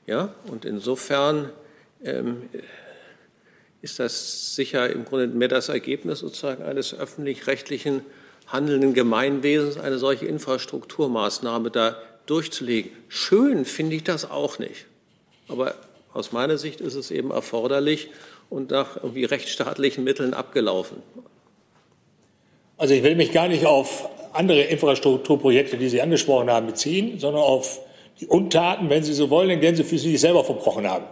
Ja, 0.06 0.36
und 0.48 0.66
insofern 0.66 1.52
ähm, 2.04 2.44
ist 3.82 4.00
das 4.00 4.56
sicher 4.56 4.90
im 4.90 5.06
Grunde 5.06 5.28
mehr 5.28 5.48
das 5.48 5.70
Ergebnis 5.70 6.20
sozusagen 6.20 6.64
eines 6.64 6.94
öffentlich-rechtlichen 6.94 8.02
handelnden 8.48 8.94
Gemeinwesens, 8.94 9.78
eine 9.78 9.98
solche 9.98 10.26
Infrastrukturmaßnahme 10.26 11.72
da 11.72 11.98
durchzulegen. 12.26 12.92
Schön 13.08 13.66
finde 13.66 13.96
ich 13.96 14.04
das 14.04 14.30
auch 14.30 14.60
nicht. 14.60 14.86
Aber 15.48 15.76
aus 16.14 16.32
meiner 16.32 16.58
Sicht 16.58 16.82
ist 16.82 16.96
es 16.96 17.12
eben 17.12 17.32
erforderlich, 17.32 18.10
und 18.52 18.70
nach 18.70 18.98
irgendwie 18.98 19.24
rechtsstaatlichen 19.24 20.04
Mitteln 20.04 20.36
abgelaufen? 20.36 20.98
Also 22.78 22.94
ich 22.94 23.02
will 23.02 23.16
mich 23.16 23.32
gar 23.32 23.48
nicht 23.48 23.66
auf 23.66 24.10
andere 24.34 24.62
Infrastrukturprojekte, 24.64 25.78
die 25.78 25.90
Sie 25.90 26.02
angesprochen 26.02 26.52
haben, 26.52 26.68
beziehen, 26.68 27.18
sondern 27.18 27.42
auf 27.42 27.80
die 28.20 28.28
Untaten, 28.28 28.90
wenn 28.90 29.04
Sie 29.04 29.14
so 29.14 29.30
wollen, 29.30 29.50
in 29.50 29.62
denen 29.62 29.78
Sie 29.78 29.84
für 29.84 29.98
sich 29.98 30.20
selber 30.20 30.44
verbrochen 30.44 30.88
haben. 30.88 31.06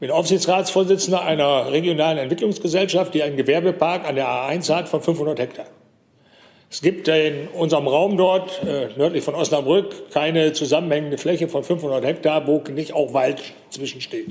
Bin 0.00 0.12
Aufsichtsratsvorsitzender 0.12 1.24
einer 1.24 1.72
regionalen 1.72 2.18
Entwicklungsgesellschaft, 2.18 3.14
die 3.14 3.22
einen 3.24 3.36
Gewerbepark 3.36 4.08
an 4.08 4.14
der 4.14 4.28
A1 4.28 4.72
hat 4.72 4.88
von 4.88 5.02
500 5.02 5.40
Hektar. 5.40 5.66
Es 6.70 6.82
gibt 6.82 7.08
in 7.08 7.48
unserem 7.48 7.88
Raum 7.88 8.16
dort, 8.16 8.62
äh, 8.62 8.90
nördlich 8.96 9.24
von 9.24 9.34
Osnabrück, 9.34 10.12
keine 10.12 10.52
zusammenhängende 10.52 11.18
Fläche 11.18 11.48
von 11.48 11.64
500 11.64 12.04
Hektar, 12.04 12.46
wo 12.46 12.62
nicht 12.70 12.92
auch 12.92 13.12
Wald 13.12 13.42
zwischensteht. 13.70 14.28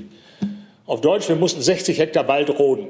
Auf 0.86 1.02
Deutsch, 1.02 1.28
wir 1.28 1.36
mussten 1.36 1.60
60 1.60 1.98
Hektar 1.98 2.26
Wald 2.28 2.58
roden. 2.58 2.86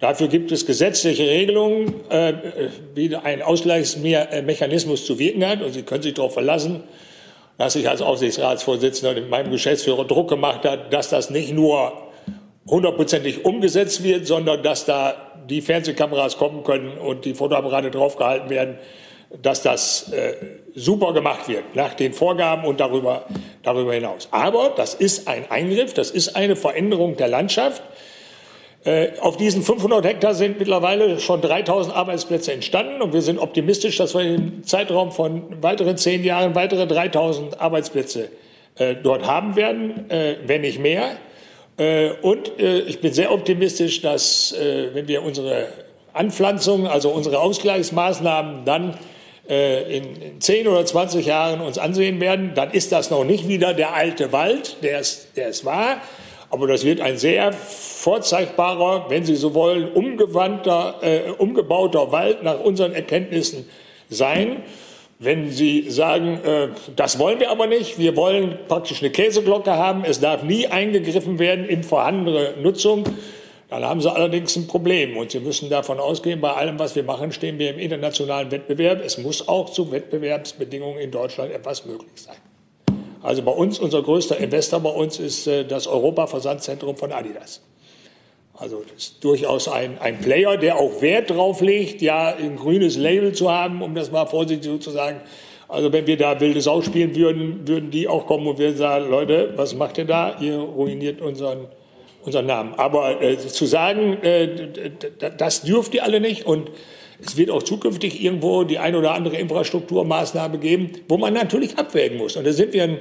Dafür 0.00 0.28
gibt 0.28 0.50
es 0.50 0.64
gesetzliche 0.64 1.28
Regelungen, 1.28 1.92
äh, 2.08 2.32
wie 2.94 3.14
ein 3.16 3.42
Ausgleichsmechanismus 3.42 5.04
zu 5.04 5.18
wirken 5.18 5.46
hat. 5.46 5.60
Und 5.60 5.72
Sie 5.72 5.82
können 5.82 6.02
sich 6.02 6.14
darauf 6.14 6.32
verlassen, 6.32 6.84
dass 7.58 7.76
ich 7.76 7.88
als 7.88 8.02
Aufsichtsratsvorsitzender 8.02 9.14
mit 9.14 9.30
meinem 9.30 9.50
Geschäftsführer 9.50 10.04
Druck 10.04 10.28
gemacht 10.28 10.64
hat, 10.64 10.92
dass 10.92 11.08
das 11.08 11.30
nicht 11.30 11.52
nur 11.52 11.92
hundertprozentig 12.66 13.44
umgesetzt 13.44 14.02
wird, 14.02 14.26
sondern 14.26 14.62
dass 14.62 14.84
da 14.84 15.14
die 15.48 15.60
Fernsehkameras 15.60 16.38
kommen 16.38 16.64
können 16.64 16.96
und 16.98 17.24
die 17.24 17.34
Fotoapparate 17.34 17.90
draufgehalten 17.90 18.50
werden, 18.50 18.78
dass 19.42 19.62
das 19.62 20.12
äh, 20.12 20.34
super 20.74 21.12
gemacht 21.12 21.48
wird 21.48 21.74
nach 21.74 21.94
den 21.94 22.12
Vorgaben 22.12 22.64
und 22.64 22.80
darüber, 22.80 23.26
darüber 23.62 23.94
hinaus. 23.94 24.28
Aber 24.30 24.72
das 24.76 24.94
ist 24.94 25.28
ein 25.28 25.50
Eingriff, 25.50 25.92
das 25.92 26.10
ist 26.10 26.36
eine 26.36 26.56
Veränderung 26.56 27.16
der 27.16 27.28
Landschaft. 27.28 27.82
Äh, 28.84 29.12
auf 29.20 29.38
diesen 29.38 29.62
500 29.62 30.04
Hektar 30.04 30.34
sind 30.34 30.58
mittlerweile 30.58 31.18
schon 31.18 31.40
3000 31.40 31.96
Arbeitsplätze 31.96 32.52
entstanden 32.52 33.00
und 33.00 33.14
wir 33.14 33.22
sind 33.22 33.38
optimistisch, 33.38 33.96
dass 33.96 34.14
wir 34.14 34.22
im 34.22 34.62
Zeitraum 34.64 35.10
von 35.10 35.62
weiteren 35.62 35.96
zehn 35.96 36.22
Jahren 36.22 36.54
weitere 36.54 36.86
3000 36.86 37.58
Arbeitsplätze 37.60 38.28
äh, 38.76 38.94
dort 39.02 39.26
haben 39.26 39.56
werden, 39.56 40.10
äh, 40.10 40.36
wenn 40.46 40.60
nicht 40.60 40.78
mehr. 40.78 41.16
Und 42.22 42.52
ich 42.56 43.00
bin 43.00 43.12
sehr 43.12 43.32
optimistisch, 43.32 44.00
dass, 44.00 44.54
wenn 44.56 45.08
wir 45.08 45.24
unsere 45.24 45.66
Anpflanzung, 46.12 46.86
also 46.86 47.10
unsere 47.10 47.40
Ausgleichsmaßnahmen 47.40 48.64
dann 48.64 48.96
in, 49.48 50.22
in 50.22 50.40
10 50.40 50.68
oder 50.68 50.86
20 50.86 51.26
Jahren 51.26 51.60
uns 51.60 51.76
ansehen 51.76 52.20
werden, 52.20 52.52
dann 52.54 52.70
ist 52.70 52.92
das 52.92 53.10
noch 53.10 53.24
nicht 53.24 53.48
wieder 53.48 53.74
der 53.74 53.92
alte 53.92 54.30
Wald, 54.30 54.76
der 54.84 55.00
es, 55.00 55.32
der 55.34 55.48
es 55.48 55.64
war, 55.64 56.00
aber 56.50 56.66
das 56.66 56.84
wird 56.84 57.00
ein 57.00 57.16
sehr 57.16 57.52
vorzeigbarer, 57.52 59.06
wenn 59.08 59.24
Sie 59.24 59.34
so 59.34 59.54
wollen, 59.54 59.90
umgewandter, 59.92 60.96
äh, 61.02 61.30
umgebauter 61.38 62.12
Wald 62.12 62.42
nach 62.42 62.60
unseren 62.60 62.94
Erkenntnissen 62.94 63.68
sein. 64.08 64.62
Wenn 65.18 65.50
Sie 65.50 65.90
sagen, 65.90 66.40
äh, 66.44 66.68
das 66.96 67.18
wollen 67.18 67.40
wir 67.40 67.50
aber 67.50 67.66
nicht, 67.66 67.98
wir 67.98 68.16
wollen 68.16 68.58
praktisch 68.68 69.00
eine 69.02 69.10
Käseglocke 69.10 69.72
haben, 69.72 70.04
es 70.04 70.20
darf 70.20 70.42
nie 70.42 70.66
eingegriffen 70.66 71.38
werden 71.38 71.66
in 71.66 71.82
vorhandene 71.82 72.54
Nutzung, 72.62 73.04
dann 73.70 73.84
haben 73.84 74.00
Sie 74.00 74.12
allerdings 74.12 74.54
ein 74.56 74.66
Problem. 74.66 75.16
Und 75.16 75.30
Sie 75.30 75.40
müssen 75.40 75.70
davon 75.70 75.98
ausgehen, 75.98 76.40
bei 76.40 76.52
allem, 76.52 76.78
was 76.78 76.94
wir 76.94 77.02
machen, 77.02 77.32
stehen 77.32 77.58
wir 77.58 77.70
im 77.70 77.78
internationalen 77.78 78.50
Wettbewerb. 78.50 79.02
Es 79.04 79.18
muss 79.18 79.48
auch 79.48 79.70
zu 79.70 79.90
Wettbewerbsbedingungen 79.90 80.98
in 80.98 81.10
Deutschland 81.10 81.52
etwas 81.52 81.84
möglich 81.84 82.12
sein. 82.14 82.36
Also 83.24 83.40
bei 83.40 83.52
uns, 83.52 83.78
unser 83.78 84.02
größter 84.02 84.36
Investor 84.36 84.80
bei 84.80 84.90
uns 84.90 85.18
ist 85.18 85.46
äh, 85.46 85.64
das 85.64 85.86
Europa-Versandzentrum 85.86 86.94
von 86.94 87.10
Adidas. 87.10 87.62
Also 88.52 88.82
das 88.82 89.02
ist 89.02 89.24
durchaus 89.24 89.66
ein, 89.66 89.98
ein 89.98 90.20
Player, 90.20 90.58
der 90.58 90.76
auch 90.76 91.00
Wert 91.00 91.30
drauf 91.30 91.62
legt, 91.62 92.02
ja, 92.02 92.34
ein 92.36 92.56
grünes 92.56 92.98
Label 92.98 93.32
zu 93.32 93.50
haben, 93.50 93.80
um 93.80 93.94
das 93.94 94.12
mal 94.12 94.26
vorsichtig 94.26 94.64
so 94.64 94.76
zu 94.76 94.90
sagen. 94.90 95.22
Also 95.68 95.90
wenn 95.90 96.06
wir 96.06 96.18
da 96.18 96.38
wilde 96.38 96.60
Sau 96.60 96.82
spielen 96.82 97.16
würden, 97.16 97.66
würden 97.66 97.90
die 97.90 98.08
auch 98.08 98.26
kommen 98.26 98.46
und 98.46 98.58
würden 98.58 98.76
sagen, 98.76 99.08
Leute, 99.10 99.54
was 99.56 99.74
macht 99.74 99.96
ihr 99.96 100.04
da? 100.04 100.36
Ihr 100.38 100.58
ruiniert 100.58 101.22
unseren, 101.22 101.68
unseren 102.26 102.44
Namen. 102.44 102.74
Aber 102.74 103.22
äh, 103.22 103.38
zu 103.38 103.64
sagen, 103.64 104.22
äh, 104.22 104.68
das 105.38 105.62
dürft 105.62 105.94
ihr 105.94 106.04
alle 106.04 106.20
nicht 106.20 106.44
und 106.44 106.70
es 107.26 107.36
wird 107.36 107.50
auch 107.50 107.62
zukünftig 107.62 108.22
irgendwo 108.22 108.64
die 108.64 108.78
ein 108.78 108.94
oder 108.94 109.14
andere 109.14 109.36
Infrastrukturmaßnahme 109.36 110.58
geben, 110.58 110.90
wo 111.08 111.16
man 111.16 111.34
natürlich 111.34 111.78
abwägen 111.78 112.18
muss. 112.18 112.36
Und 112.36 112.46
da 112.46 112.52
sind 112.52 112.72
wir 112.72 112.84
ein 112.84 112.98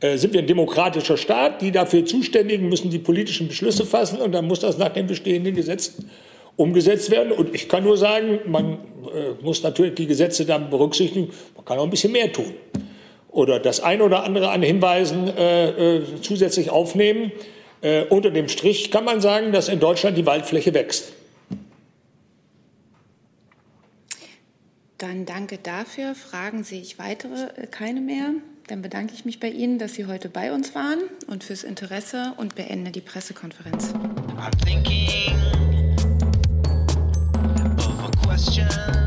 äh, 0.00 0.18
sind 0.18 0.34
wir 0.34 0.40
ein 0.40 0.46
demokratischer 0.46 1.16
Staat. 1.16 1.62
Die 1.62 1.70
dafür 1.70 2.04
Zuständigen 2.04 2.68
müssen 2.68 2.90
die 2.90 2.98
politischen 2.98 3.48
Beschlüsse 3.48 3.86
fassen 3.86 4.20
und 4.20 4.32
dann 4.32 4.46
muss 4.46 4.60
das 4.60 4.76
nach 4.76 4.90
den 4.90 5.06
bestehenden 5.06 5.54
Gesetzen 5.54 6.10
umgesetzt 6.56 7.10
werden. 7.10 7.32
Und 7.32 7.54
ich 7.54 7.68
kann 7.68 7.84
nur 7.84 7.96
sagen, 7.96 8.40
man 8.46 8.74
äh, 8.74 9.42
muss 9.42 9.62
natürlich 9.62 9.94
die 9.94 10.06
Gesetze 10.06 10.44
dann 10.44 10.70
berücksichtigen. 10.70 11.30
Man 11.54 11.64
kann 11.64 11.78
auch 11.78 11.84
ein 11.84 11.90
bisschen 11.90 12.12
mehr 12.12 12.32
tun. 12.32 12.54
Oder 13.30 13.58
das 13.58 13.80
ein 13.80 14.00
oder 14.00 14.24
andere 14.24 14.50
an 14.50 14.62
Hinweisen 14.62 15.28
äh, 15.36 15.96
äh, 15.96 16.02
zusätzlich 16.20 16.70
aufnehmen. 16.70 17.32
Äh, 17.82 18.04
unter 18.04 18.30
dem 18.30 18.48
Strich 18.48 18.90
kann 18.90 19.04
man 19.04 19.20
sagen, 19.20 19.52
dass 19.52 19.68
in 19.68 19.80
Deutschland 19.80 20.16
die 20.16 20.26
Waldfläche 20.26 20.72
wächst. 20.72 21.12
Dann 24.98 25.26
danke 25.26 25.58
dafür. 25.58 26.14
Fragen 26.14 26.64
sehe 26.64 26.80
ich 26.80 26.98
weitere 26.98 27.48
äh, 27.56 27.66
keine 27.66 28.00
mehr. 28.00 28.32
Dann 28.68 28.82
bedanke 28.82 29.12
ich 29.14 29.24
mich 29.24 29.38
bei 29.38 29.48
Ihnen, 29.48 29.78
dass 29.78 29.94
Sie 29.94 30.06
heute 30.06 30.28
bei 30.28 30.52
uns 30.52 30.74
waren 30.74 30.98
und 31.26 31.44
fürs 31.44 31.64
Interesse 31.64 32.32
und 32.38 32.54
beende 32.54 32.90
die 32.90 33.02
Pressekonferenz. 33.02 33.92
I'm 34.36 34.50
thinking 34.64 35.36
of 37.78 38.04
a 38.04 38.26
question. 38.26 39.05